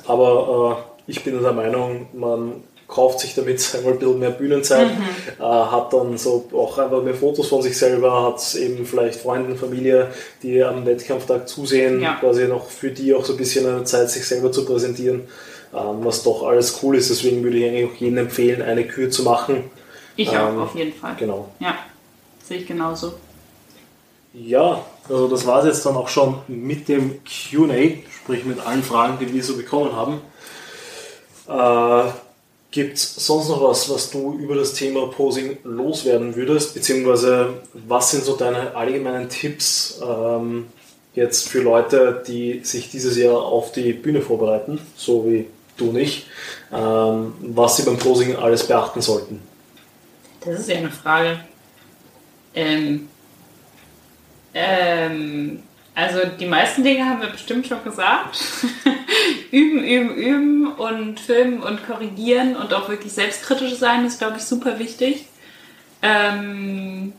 Aber 0.07 0.85
äh, 1.07 1.11
ich 1.11 1.23
bin 1.23 1.41
der 1.41 1.53
Meinung, 1.53 2.09
man 2.13 2.65
kauft 2.89 3.21
sich 3.21 3.35
damit 3.35 3.75
einmal 3.75 3.93
ein 3.93 3.99
bisschen 3.99 4.19
mehr 4.19 4.31
Bühnenzeit, 4.31 4.89
mhm. 4.89 5.03
äh, 5.39 5.45
hat 5.45 5.93
dann 5.93 6.19
so 6.19 6.49
auch 6.53 6.77
einfach 6.79 7.03
mehr 7.03 7.15
Fotos 7.15 7.49
von 7.49 7.63
sich 7.63 7.79
selber, 7.79 8.25
hat 8.25 8.55
eben 8.57 8.85
vielleicht 8.85 9.21
Freunde 9.21 9.53
und 9.53 9.59
Familie, 9.59 10.09
die 10.43 10.63
am 10.63 10.85
Wettkampftag 10.87 11.49
zusehen, 11.49 12.01
ja. 12.01 12.17
quasi 12.21 12.49
noch 12.49 12.69
für 12.69 12.91
die 12.91 13.15
auch 13.15 13.25
so 13.25 13.35
ein 13.35 13.39
bisschen 13.39 13.67
eine 13.67 13.85
Zeit, 13.85 14.11
sich 14.11 14.27
selber 14.27 14.51
zu 14.51 14.65
präsentieren, 14.65 15.23
ähm, 15.73 15.99
was 16.03 16.25
doch 16.25 16.43
alles 16.45 16.81
cool 16.83 16.97
ist. 16.97 17.11
Deswegen 17.11 17.45
würde 17.45 17.59
ich 17.59 17.65
eigentlich 17.65 17.91
auch 17.91 18.01
jedem 18.01 18.19
empfehlen, 18.19 18.63
eine 18.63 18.85
Kür 18.85 19.11
zu 19.11 19.23
machen. 19.23 19.71
Ich 20.17 20.33
ähm, 20.33 20.39
auch, 20.39 20.63
auf 20.63 20.75
jeden 20.75 20.93
Fall. 20.93 21.15
Genau. 21.19 21.49
Ja, 21.61 21.77
sehe 22.43 22.59
ich 22.59 22.67
genauso. 22.67 23.15
Ja, 24.33 24.85
also 25.09 25.29
das 25.29 25.47
war 25.47 25.61
es 25.61 25.67
jetzt 25.67 25.87
dann 25.87 25.97
auch 25.97 26.09
schon 26.09 26.39
mit 26.49 26.89
dem 26.89 27.21
QA, 27.25 28.03
sprich 28.15 28.45
mit 28.45 28.65
allen 28.67 28.83
Fragen, 28.83 29.19
die 29.19 29.33
wir 29.33 29.43
so 29.43 29.57
bekommen 29.57 29.93
haben. 29.95 30.21
Äh, 31.49 32.11
Gibt 32.71 32.99
es 32.99 33.15
sonst 33.15 33.49
noch 33.49 33.63
was, 33.63 33.89
was 33.89 34.11
du 34.11 34.35
über 34.35 34.55
das 34.55 34.75
Thema 34.75 35.07
Posing 35.07 35.57
loswerden 35.65 36.37
würdest? 36.37 36.75
Beziehungsweise 36.75 37.55
was 37.73 38.11
sind 38.11 38.25
so 38.25 38.37
deine 38.37 38.75
allgemeinen 38.75 39.31
Tipps 39.31 39.99
ähm, 40.07 40.67
jetzt 41.15 41.49
für 41.49 41.63
Leute, 41.63 42.23
die 42.27 42.61
sich 42.65 42.91
dieses 42.91 43.17
Jahr 43.17 43.39
auf 43.39 43.73
die 43.73 43.95
Bühne 43.95 44.21
vorbereiten, 44.21 44.79
so 44.95 45.25
wie 45.25 45.47
du 45.79 45.87
nicht, 45.93 46.27
ähm, 46.71 47.33
was 47.41 47.79
sie 47.79 47.85
beim 47.85 47.97
Posing 47.97 48.37
alles 48.37 48.67
beachten 48.67 49.01
sollten? 49.01 49.41
Das 50.47 50.61
ist 50.61 50.69
ja 50.69 50.77
eine 50.77 50.91
Frage. 50.91 51.41
Ähm, 52.55 53.09
ähm, 54.55 55.63
also 55.95 56.21
die 56.39 56.47
meisten 56.47 56.85
Dinge 56.85 57.05
haben 57.05 57.21
wir 57.21 57.29
bestimmt 57.29 57.67
schon 57.67 57.83
gesagt. 57.83 58.39
üben, 59.51 59.83
üben, 59.83 60.15
üben 60.15 60.73
und 60.73 61.19
filmen 61.19 61.63
und 61.63 61.85
korrigieren 61.87 62.55
und 62.55 62.73
auch 62.73 62.89
wirklich 62.89 63.13
selbstkritisch 63.13 63.75
sein 63.75 64.07
ist, 64.07 64.19
glaube 64.19 64.37
ich, 64.37 64.45
super 64.45 64.79
wichtig. 64.79 65.27
Ähm 66.03 67.13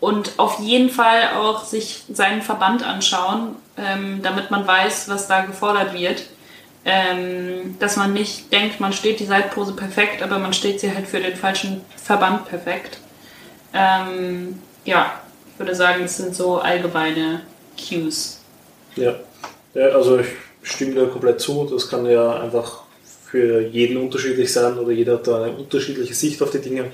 und 0.00 0.38
auf 0.38 0.60
jeden 0.60 0.88
Fall 0.88 1.34
auch 1.36 1.64
sich 1.64 2.04
seinen 2.10 2.40
Verband 2.40 2.82
anschauen, 2.82 3.54
ähm, 3.76 4.22
damit 4.22 4.50
man 4.50 4.66
weiß, 4.66 5.10
was 5.10 5.28
da 5.28 5.42
gefordert 5.42 5.92
wird. 5.92 6.22
Ähm, 6.82 7.76
dass 7.78 7.96
man 7.96 8.14
nicht 8.14 8.50
denkt, 8.52 8.80
man 8.80 8.94
steht 8.94 9.20
die 9.20 9.26
Seitpose 9.26 9.74
perfekt, 9.74 10.22
aber 10.22 10.38
man 10.38 10.54
steht 10.54 10.80
sie 10.80 10.94
halt 10.94 11.06
für 11.06 11.20
den 11.20 11.36
falschen 11.36 11.82
Verband 11.96 12.48
perfekt. 12.48 12.98
Ähm, 13.74 14.58
ja, 14.84 15.20
würde 15.58 15.74
sagen, 15.74 16.02
das 16.02 16.16
sind 16.16 16.34
so 16.34 16.58
allgemeine 16.58 17.42
Cues. 17.76 18.40
Ja. 18.96 19.14
ja, 19.74 19.88
also 19.88 20.18
ich 20.18 20.28
stimme 20.62 20.94
dir 20.94 21.06
komplett 21.06 21.40
zu. 21.40 21.68
Das 21.70 21.88
kann 21.88 22.06
ja 22.06 22.40
einfach 22.40 22.84
für 23.26 23.60
jeden 23.60 23.98
unterschiedlich 23.98 24.52
sein 24.52 24.78
oder 24.78 24.90
jeder 24.90 25.14
hat 25.14 25.26
da 25.26 25.44
eine 25.44 25.52
unterschiedliche 25.52 26.14
Sicht 26.14 26.42
auf 26.42 26.50
die 26.50 26.60
Dinge. 26.60 26.90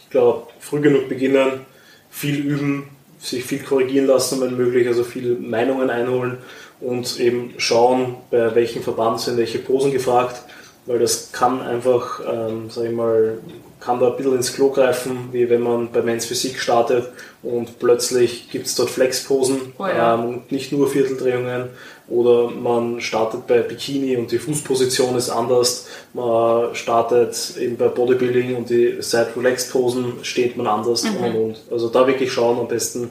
Ich 0.00 0.10
glaube, 0.10 0.48
früh 0.58 0.80
genug 0.80 1.08
beginnen, 1.08 1.64
viel 2.10 2.40
üben, 2.40 2.90
sich 3.20 3.44
viel 3.44 3.60
korrigieren 3.60 4.06
lassen, 4.06 4.40
wenn 4.40 4.56
möglich, 4.56 4.86
also 4.86 5.04
viele 5.04 5.34
Meinungen 5.34 5.90
einholen 5.90 6.38
und 6.80 7.18
eben 7.20 7.54
schauen, 7.58 8.16
bei 8.30 8.54
welchem 8.54 8.82
Verband 8.82 9.20
sind 9.20 9.36
welche 9.36 9.58
Posen 9.58 9.92
gefragt, 9.92 10.42
weil 10.86 10.98
das 10.98 11.32
kann 11.32 11.60
einfach, 11.60 12.20
ähm, 12.20 12.70
sag 12.70 12.84
ich 12.86 12.92
mal, 12.92 13.38
kann 13.80 14.00
da 14.00 14.08
ein 14.08 14.16
bisschen 14.16 14.36
ins 14.36 14.54
Klo 14.54 14.70
greifen, 14.70 15.28
wie 15.32 15.48
wenn 15.48 15.60
man 15.60 15.92
bei 15.92 16.02
Men's 16.02 16.26
Physik 16.26 16.58
startet 16.58 17.08
und 17.42 17.78
plötzlich 17.78 18.50
gibt 18.50 18.66
es 18.66 18.74
dort 18.74 18.90
Flexposen 18.90 19.72
oh 19.78 19.86
ja. 19.86 20.14
ähm, 20.14 20.24
und 20.24 20.52
nicht 20.52 20.72
nur 20.72 20.88
Vierteldrehungen 20.88 21.68
oder 22.08 22.50
man 22.50 23.00
startet 23.00 23.46
bei 23.46 23.60
Bikini 23.60 24.16
und 24.16 24.32
die 24.32 24.38
Fußposition 24.38 25.14
ist 25.16 25.30
anders, 25.30 25.86
man 26.14 26.74
startet 26.74 27.56
eben 27.58 27.76
bei 27.76 27.88
Bodybuilding 27.88 28.56
und 28.56 28.70
die 28.70 28.96
Side 29.00 29.28
Relax 29.36 29.68
Posen 29.70 30.14
steht 30.22 30.56
man 30.56 30.66
anders 30.66 31.04
mhm. 31.04 31.16
und, 31.16 31.36
und 31.36 31.56
also 31.70 31.88
da 31.88 32.06
wirklich 32.06 32.32
schauen 32.32 32.58
am 32.58 32.68
besten, 32.68 33.10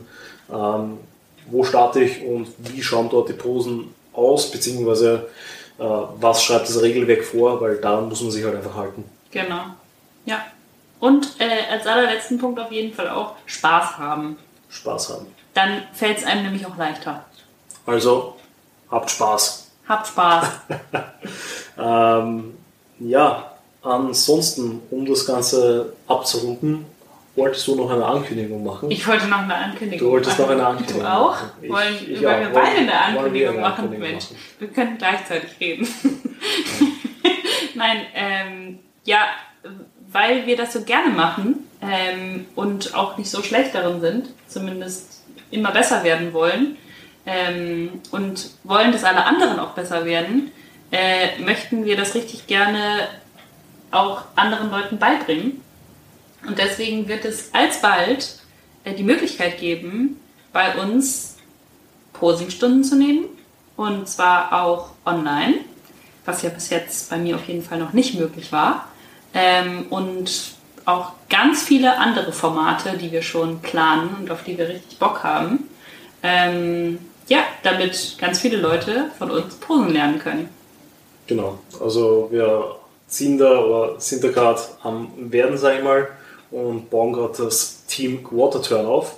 ähm, 0.51 0.97
wo 1.47 1.63
starte 1.63 2.01
ich 2.01 2.23
und 2.23 2.47
wie 2.59 2.81
schauen 2.81 3.09
dort 3.09 3.29
die 3.29 3.33
Posen 3.33 3.93
aus, 4.13 4.51
beziehungsweise 4.51 5.29
äh, 5.77 5.83
was 5.83 6.43
schreibt 6.43 6.67
das 6.67 6.81
Regelwerk 6.81 7.23
vor, 7.23 7.61
weil 7.61 7.77
daran 7.77 8.09
muss 8.09 8.21
man 8.21 8.31
sich 8.31 8.43
halt 8.43 8.55
einfach 8.55 8.75
halten. 8.75 9.03
Genau. 9.31 9.61
Ja. 10.25 10.45
Und 10.99 11.35
äh, 11.39 11.71
als 11.71 11.85
allerletzten 11.85 12.39
Punkt 12.39 12.59
auf 12.59 12.71
jeden 12.71 12.93
Fall 12.93 13.09
auch 13.09 13.35
Spaß 13.45 13.97
haben. 13.97 14.37
Spaß 14.69 15.09
haben. 15.09 15.27
Dann 15.53 15.83
fällt 15.93 16.17
es 16.17 16.23
einem 16.23 16.43
nämlich 16.43 16.65
auch 16.65 16.77
leichter. 16.77 17.25
Also, 17.85 18.35
habt 18.89 19.09
Spaß. 19.09 19.71
Habt 19.87 20.07
Spaß. 20.07 20.45
ähm, 21.79 22.57
ja, 22.99 23.51
ansonsten, 23.81 24.81
um 24.89 25.05
das 25.05 25.25
Ganze 25.25 25.93
abzurunden, 26.07 26.85
wolltest 27.37 27.67
du 27.67 27.75
noch 27.75 27.89
eine 27.91 28.05
Ankündigung 28.05 28.63
machen? 28.63 28.91
Ich 28.91 29.07
wollte 29.07 29.27
noch 29.27 29.39
eine 29.39 29.55
Ankündigung 29.55 29.91
machen. 29.91 29.99
Du 29.99 30.11
wolltest 30.11 30.39
machen. 30.39 30.49
noch 30.49 30.51
eine 30.51 30.67
Ankündigung 30.67 31.01
Du 31.01 31.07
auch? 31.09 31.31
machen. 31.31 31.49
Ich, 31.61 31.69
wollen, 31.69 31.95
ich 32.09 32.23
wollen 32.23 32.39
wir 32.41 32.49
beide 32.49 32.77
eine 32.77 32.99
Ankündigung 33.01 33.53
eine 33.53 33.61
machen? 33.61 33.83
Ankündigung 33.83 34.09
Mensch, 34.11 34.23
machen. 34.25 34.37
wir 34.59 34.67
können 34.69 34.97
gleichzeitig 34.97 35.49
reden. 35.59 35.87
Nein, 37.75 37.97
ähm, 38.15 38.79
ja, 39.03 39.19
weil 40.11 40.45
wir 40.45 40.57
das 40.57 40.73
so 40.73 40.81
gerne 40.81 41.09
machen 41.09 41.67
ähm, 41.81 42.45
und 42.55 42.95
auch 42.95 43.17
nicht 43.17 43.29
so 43.29 43.43
schlecht 43.43 43.75
darin 43.75 44.01
sind, 44.01 44.29
zumindest 44.47 45.23
immer 45.51 45.71
besser 45.71 46.03
werden 46.03 46.33
wollen 46.33 46.77
ähm, 47.25 48.01
und 48.11 48.49
wollen, 48.63 48.91
dass 48.91 49.03
alle 49.03 49.25
anderen 49.25 49.59
auch 49.59 49.71
besser 49.71 50.05
werden, 50.05 50.51
äh, 50.91 51.39
möchten 51.39 51.85
wir 51.85 51.97
das 51.97 52.15
richtig 52.15 52.47
gerne 52.47 53.07
auch 53.91 54.23
anderen 54.35 54.71
Leuten 54.71 54.97
beibringen. 54.97 55.61
Und 56.45 56.57
deswegen 56.57 57.07
wird 57.07 57.25
es 57.25 57.53
alsbald 57.53 58.39
äh, 58.83 58.93
die 58.93 59.03
Möglichkeit 59.03 59.59
geben, 59.59 60.19
bei 60.53 60.75
uns 60.81 61.37
Posingstunden 62.13 62.83
zu 62.83 62.95
nehmen. 62.95 63.25
Und 63.75 64.07
zwar 64.07 64.63
auch 64.63 64.89
online, 65.05 65.59
was 66.25 66.41
ja 66.41 66.49
bis 66.49 66.69
jetzt 66.69 67.09
bei 67.09 67.17
mir 67.17 67.35
auf 67.35 67.47
jeden 67.47 67.63
Fall 67.63 67.77
noch 67.77 67.93
nicht 67.93 68.15
möglich 68.15 68.51
war 68.51 68.87
ähm, 69.33 69.85
und 69.89 70.55
auch 70.85 71.11
ganz 71.29 71.63
viele 71.63 71.97
andere 71.97 72.31
Formate, 72.31 72.97
die 72.97 73.11
wir 73.11 73.21
schon 73.21 73.59
planen 73.59 74.15
und 74.19 74.31
auf 74.31 74.43
die 74.43 74.57
wir 74.57 74.69
richtig 74.69 74.97
Bock 74.99 75.23
haben. 75.23 75.69
Ähm, 76.23 76.99
ja, 77.27 77.39
damit 77.63 78.17
ganz 78.19 78.39
viele 78.39 78.57
Leute 78.57 79.11
von 79.17 79.29
uns 79.29 79.55
Posen 79.55 79.89
lernen 79.89 80.19
können. 80.19 80.49
Genau, 81.27 81.59
also 81.81 82.29
wir 82.31 82.77
ziehen 83.07 83.37
da 83.37 83.59
oder 83.59 83.99
sind 83.99 84.23
da 84.23 84.29
gerade 84.29 84.61
am 84.81 85.11
Werden, 85.17 85.57
sag 85.57 85.77
ich 85.77 85.83
mal, 85.83 86.07
und 86.51 86.89
bauen 86.89 87.13
gerade 87.13 87.43
das 87.43 87.85
Team 87.85 88.23
Quarterturn 88.23 88.85
auf. 88.85 89.17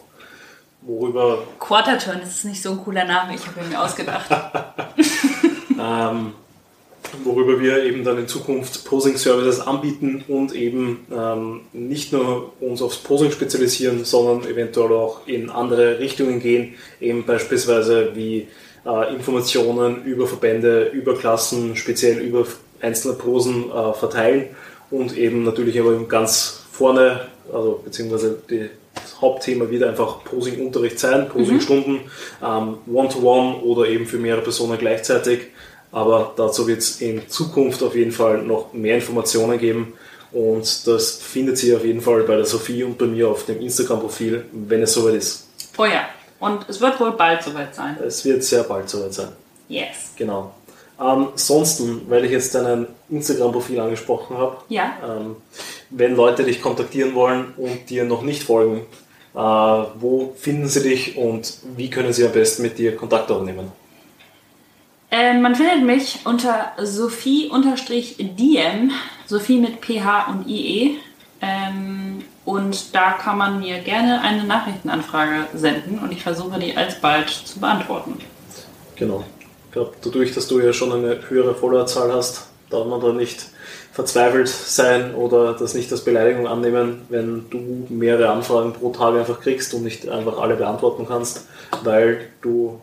worüber. 0.82 1.44
Quarterturn 1.60 2.22
ist 2.22 2.46
nicht 2.46 2.62
so 2.62 2.72
ein 2.72 2.84
cooler 2.84 3.06
Name, 3.06 3.36
ich 3.36 3.46
habe 3.46 3.60
ihn 3.62 3.70
mir 3.70 3.82
ausgedacht. 3.82 4.30
ähm, 5.80 6.34
worüber 7.24 7.60
wir 7.60 7.84
eben 7.84 8.04
dann 8.04 8.18
in 8.18 8.28
Zukunft 8.28 8.86
Posing-Services 8.86 9.62
anbieten 9.62 10.24
und 10.28 10.54
eben 10.54 11.06
ähm, 11.12 11.62
nicht 11.74 12.14
nur 12.14 12.54
uns 12.62 12.82
aufs 12.82 12.98
Posing 12.98 13.32
spezialisieren, 13.32 14.06
sondern 14.06 14.50
eventuell 14.50 14.92
auch 14.94 15.28
in 15.28 15.50
andere 15.50 16.00
Richtungen 16.00 16.40
gehen, 16.40 16.76
eben 17.02 17.26
beispielsweise 17.26 18.16
wie 18.16 18.48
äh, 18.86 19.14
Informationen 19.14 20.04
über 20.04 20.28
Verbände, 20.28 20.86
über 20.86 21.18
Klassen, 21.18 21.76
speziell 21.76 22.20
über 22.20 22.46
einzelne 22.82 23.16
Posen 23.16 23.72
äh, 23.72 23.94
verteilen 23.94 24.48
und 24.92 25.18
eben 25.18 25.44
natürlich 25.44 25.80
aber 25.80 25.98
ganz 26.06 26.66
vorne, 26.80 27.22
also 27.54 27.82
beziehungsweise 27.84 28.42
die, 28.50 28.70
das 28.96 29.22
Hauptthema 29.22 29.70
wird 29.70 29.84
einfach 29.84 30.24
Posing-Unterricht 30.24 31.00
sein, 31.00 31.30
Posing-Stunden, 31.30 31.92
mhm. 31.92 32.00
ähm, 32.44 32.78
One-to-One 32.92 33.58
oder 33.58 33.88
eben 33.88 34.06
für 34.06 34.18
mehrere 34.18 34.42
Personen 34.42 34.78
gleichzeitig 34.78 35.50
aber 35.92 36.34
dazu 36.36 36.68
wird 36.68 36.80
es 36.80 37.02
in 37.02 37.28
Zukunft 37.30 37.82
auf 37.82 37.96
jeden 37.96 38.12
Fall 38.12 38.44
noch 38.44 38.74
mehr 38.74 38.96
Informationen 38.96 39.58
geben. 39.58 39.94
Und 40.32 40.86
das 40.88 41.18
findet 41.18 41.58
sie 41.58 41.76
auf 41.76 41.84
jeden 41.84 42.02
Fall 42.02 42.24
bei 42.24 42.36
der 42.36 42.46
Sophie 42.46 42.84
und 42.84 42.98
bei 42.98 43.06
mir 43.06 43.30
auf 43.30 43.46
dem 43.46 43.60
Instagram-Profil, 43.62 44.46
wenn 44.52 44.84
es 44.84 44.94
soweit 44.94 45.16
ist. 45.16 45.48
Oh 45.78 45.86
ja, 45.86 46.08
und 46.40 46.70
es 46.70 46.80
wird 46.80 47.00
wohl 47.00 47.14
bald 47.14 47.42
soweit 47.42 47.74
sein. 47.74 47.98
Es 48.06 48.24
wird 48.26 48.44
sehr 48.44 48.64
bald 48.64 48.88
soweit 48.88 49.14
sein. 49.14 49.30
Yes. 49.68 50.12
Genau. 50.16 50.54
Ansonsten, 51.00 52.02
weil 52.10 52.26
ich 52.26 52.32
jetzt 52.32 52.54
dein 52.54 52.86
Instagram-Profil 53.10 53.80
angesprochen 53.80 54.38
habe, 54.38 54.58
ja. 54.68 54.98
ähm, 55.02 55.38
wenn 55.90 56.14
Leute 56.14 56.44
dich 56.44 56.62
kontaktieren 56.62 57.16
wollen 57.16 57.54
und 57.56 57.90
dir 57.90 58.04
noch 58.04 58.22
nicht 58.22 58.44
folgen, 58.44 58.82
äh, 59.34 59.40
wo 59.40 60.34
finden 60.38 60.68
sie 60.68 60.84
dich 60.84 61.16
und 61.16 61.54
wie 61.78 61.90
können 61.90 62.12
sie 62.12 62.26
am 62.26 62.34
besten 62.34 62.64
mit 62.64 62.78
dir 62.78 62.98
Kontakt 62.98 63.32
aufnehmen? 63.32 63.72
Ähm, 65.10 65.42
man 65.42 65.56
findet 65.56 65.84
mich 65.84 66.20
unter 66.26 66.74
Sophie-DM, 66.78 67.62
Sophie 69.26 69.58
mit 69.58 69.80
PH 69.80 70.28
und 70.28 70.48
IE. 70.48 70.98
Ähm, 71.42 72.26
und 72.44 72.94
da 72.94 73.12
kann 73.14 73.38
man 73.38 73.60
mir 73.60 73.80
gerne 73.80 74.22
eine 74.22 74.44
Nachrichtenanfrage 74.44 75.48
senden 75.54 76.00
und 76.00 76.12
ich 76.12 76.22
versuche 76.22 76.60
die 76.60 76.76
alsbald 76.76 77.30
zu 77.30 77.58
beantworten. 77.62 78.18
Genau. 78.98 79.24
Ich 79.70 79.74
glaube, 79.74 79.92
dadurch, 80.02 80.34
dass 80.34 80.48
du 80.48 80.60
ja 80.60 80.74
schon 80.74 80.92
eine 80.92 81.30
höhere 81.30 81.54
Followerzahl 81.54 82.12
hast, 82.12 82.48
darf 82.72 82.88
man 82.88 83.00
da 83.00 83.14
nicht 83.14 83.46
verzweifelt 83.92 84.48
sein 84.48 85.14
oder 85.14 85.54
das 85.54 85.76
nicht 85.76 85.92
als 85.92 86.04
Beleidigung 86.04 86.48
annehmen, 86.48 87.02
wenn 87.10 87.48
du 87.52 87.86
mehrere 87.90 88.30
Anfragen 88.30 88.74
pro 88.74 88.90
Tag 88.90 89.14
einfach 89.14 89.40
kriegst 89.42 89.76
und 89.76 89.84
nicht 89.84 90.10
einfach 90.10 90.40
alle 90.40 90.56
beantworten 90.56 91.06
kannst, 91.08 91.46
weil 91.84 92.30
du 92.42 92.82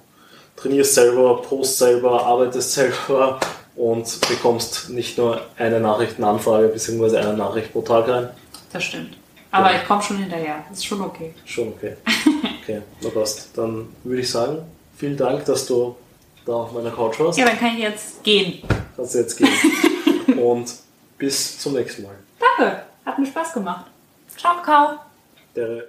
trainierst 0.55 0.95
selber, 0.95 1.43
post 1.43 1.79
selber, 1.79 2.25
arbeitest 2.25 2.73
selber 2.73 3.41
und 3.75 4.21
bekommst 4.29 4.89
nicht 4.89 5.19
nur 5.19 5.41
eine 5.57 5.81
Nachrichtenanfrage 5.81 6.69
bzw. 6.69 7.17
eine 7.17 7.37
Nachricht 7.37 7.73
pro 7.73 7.83
Tag 7.83 8.09
rein. 8.09 8.31
Das 8.73 8.85
stimmt. 8.85 9.17
Aber 9.51 9.73
ja. 9.73 9.81
ich 9.81 9.89
komme 9.89 10.03
schon 10.03 10.19
hinterher. 10.19 10.65
Das 10.69 10.79
ist 10.79 10.87
schon 10.87 11.01
okay. 11.01 11.35
Schon 11.45 11.69
okay. 11.69 11.97
Okay, 12.63 12.83
na 13.01 13.11
passt. 13.11 13.51
Dann 13.57 13.89
würde 14.03 14.23
ich 14.23 14.29
sagen, 14.29 14.59
vielen 14.97 15.17
Dank, 15.17 15.45
dass 15.45 15.67
du 15.67 15.95
da 16.47 16.53
auf 16.53 16.73
meiner 16.73 16.91
Couch 16.91 17.19
warst. 17.21 17.39
Ja, 17.39 17.45
dann 17.45 17.59
kann 17.59 17.75
ich 17.75 17.81
jetzt 17.81 18.23
gehen. 18.23 18.63
Kannst 18.97 19.15
du 19.15 19.19
jetzt 19.19 19.37
gehen. 19.37 20.39
und 20.39 20.73
bis 21.19 21.59
zum 21.59 21.75
nächsten 21.75 22.05
Mal. 22.05 22.15
Danke. 22.39 22.83
Hat 23.05 23.19
mir 23.19 23.27
Spaß 23.27 23.53
gemacht. 23.53 23.87
Ciao, 24.37 24.57
Kakao. 24.57 24.99
Der 25.55 25.85